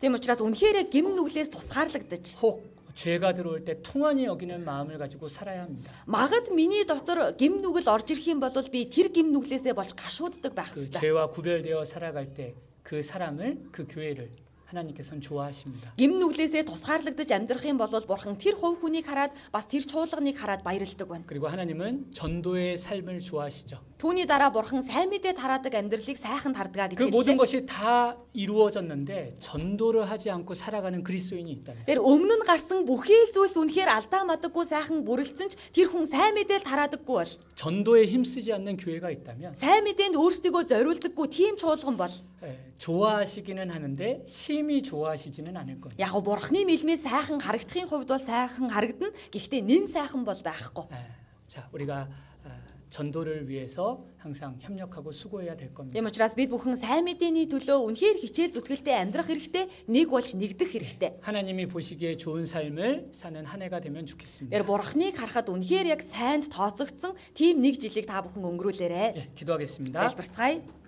[0.00, 2.64] Тийм учраас үнэхээр гим нүглээс тусгаарлагдаж 혹
[2.96, 5.92] 죄가 들어올 때 통한이 여기는 마음을 가지고 살아야 합니다.
[6.06, 10.52] магад миний дотор гим нүгэл орж ирэх юм бол би тэр гим нүглээсээ болж гашууддаг
[10.56, 11.00] байх 그 ёстой.
[11.00, 14.30] 죄와 구별되어 살아갈 때 그 사람을 그 교회를
[14.70, 15.90] 하나님께서는 좋아하십니다.
[15.98, 20.62] Гим нүглээсээ тусгаарлагдаж амьдрах юм бол бурхан тэр хувь хүнийг хараад бас тэр чуулганыг хараад
[20.62, 21.24] баярлдаг байна.
[21.26, 23.82] 그리고 하나님은 전도의 삶을 좋아하시죠.
[23.98, 27.42] Түүний дараа бурхан сайн мэдээ тараадаг амьдралыг сайхан тардгаа гэж 그 모든 хэллээ.
[27.42, 33.34] 것이 다 이루어졌는데 전도를 하지 않고 살아가는 그리스도인이 있다면 Тэр өмнө нь гарсан бүхий л
[33.34, 38.54] зүйлс үнэхээр алдаа мадаггүй сайхан бүрэлдсэн ч тэр хүн сайн мэдээл тараадаггүй бол 전도에 힘쓰지
[38.54, 42.33] 않는 교회가 있다면 сайн мэдээнд өөрсдийгөө зориулдаггүй тийм чуулган бол 예,
[42.78, 46.00] 좋아하시기는 하는데 심히 좋아하시지는 않을 겁니다.
[46.00, 49.12] яг гоо бурхны мэлмээ сайхан харагдахын хувьд бол сайхан харагдана.
[49.30, 50.88] Гэхдээ нэн сайхан бол байхгүй.
[50.92, 51.04] 예,
[51.46, 52.08] 자, 우리가
[52.44, 52.48] 아,
[52.88, 55.92] 전도를 위해서 항상 협력하고 수고해야 될 겁니다.
[55.92, 60.72] Тийм учраас бид бүхэн сайн мэдээний төлөө үнэхээр хичээл зүтгэлтэй амьдрах хэрэгтэй, нэг болж нэгдэх
[60.72, 61.20] хэрэгтэй.
[61.20, 64.56] 하나님이 보시기에 좋은 삶을 사는 한 해가 되면 좋겠습니다.
[64.56, 69.04] Тэр бурхныг харахад үнэхээр яг сайнд тооцогдсон тийм нэг жилийг та бүхэн өнгөрүүлээрэ.
[69.16, 70.00] 예, 기도하겠습니다.
[70.00, 70.80] Залбирцгаая.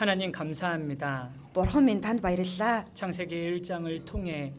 [0.00, 1.30] 하나님 감사합니다.
[1.54, 2.84] Бурхан минь танд баярлалаа.
[2.94, 4.52] 창세기 1장을 통해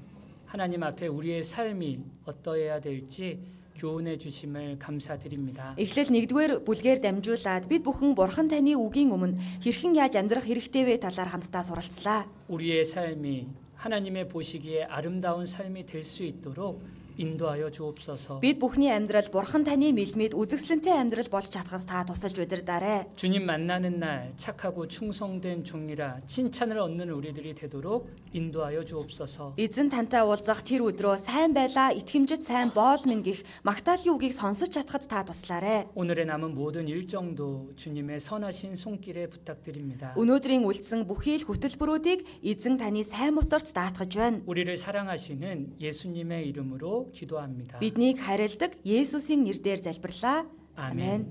[0.45, 3.39] 하나님 앞에 우리의 삶이 어떠해야 될지
[3.77, 5.76] 교훈해 주심을 감사드립니다.
[5.77, 10.97] Эхлэл 1-р бүлгээр дамжуулаад бид бүхэн бурхан таны үгийн өмнө хэрхэн яаж амьдрах хэрэгтэй вэ
[10.97, 12.26] талаар хамтдаа суралцлаа.
[12.49, 13.45] 우리의 삶이
[13.77, 16.81] 하나님의 보시기에 아름다운 삶이 될 수 있도록
[17.18, 18.39] 인도하여 주옵소서.
[18.39, 23.09] Бид бүхний амьдрал Бурхан таны мэлмид үзэсгэлэнтэй амьдрал болж чадхад та тусалж удирдаарай.
[23.18, 29.57] 주님 만나는 날 착하고 충성된 종이라 칭찬을 얻는 우리들이 되도록 인도하여 주옵소서.
[29.57, 34.69] Эзэн тантай уулзах тэр өдрөө сайн байлаа, итгэмжит сайн боол минь гих магтаалын үгийг сонсож
[34.69, 35.89] чадхад та туслаарай.
[35.95, 40.14] 오늘의 남은 모든 일정도 주님의 선하신 손길에 부탁드립니다.
[40.22, 44.41] Өнөөдрийн үлдсэн бүхий л хөтөлбөрүүдийг эзэн таны сайн мутарт даатгаж байна.
[44.45, 47.80] 우리를 사랑하시는 예수님의 이름으로 기도합니다.
[47.80, 50.45] Биднийг харилдаг Есүсийн нэрээр залбирлаа.
[50.76, 51.01] 아멘.
[51.01, 51.22] Амен.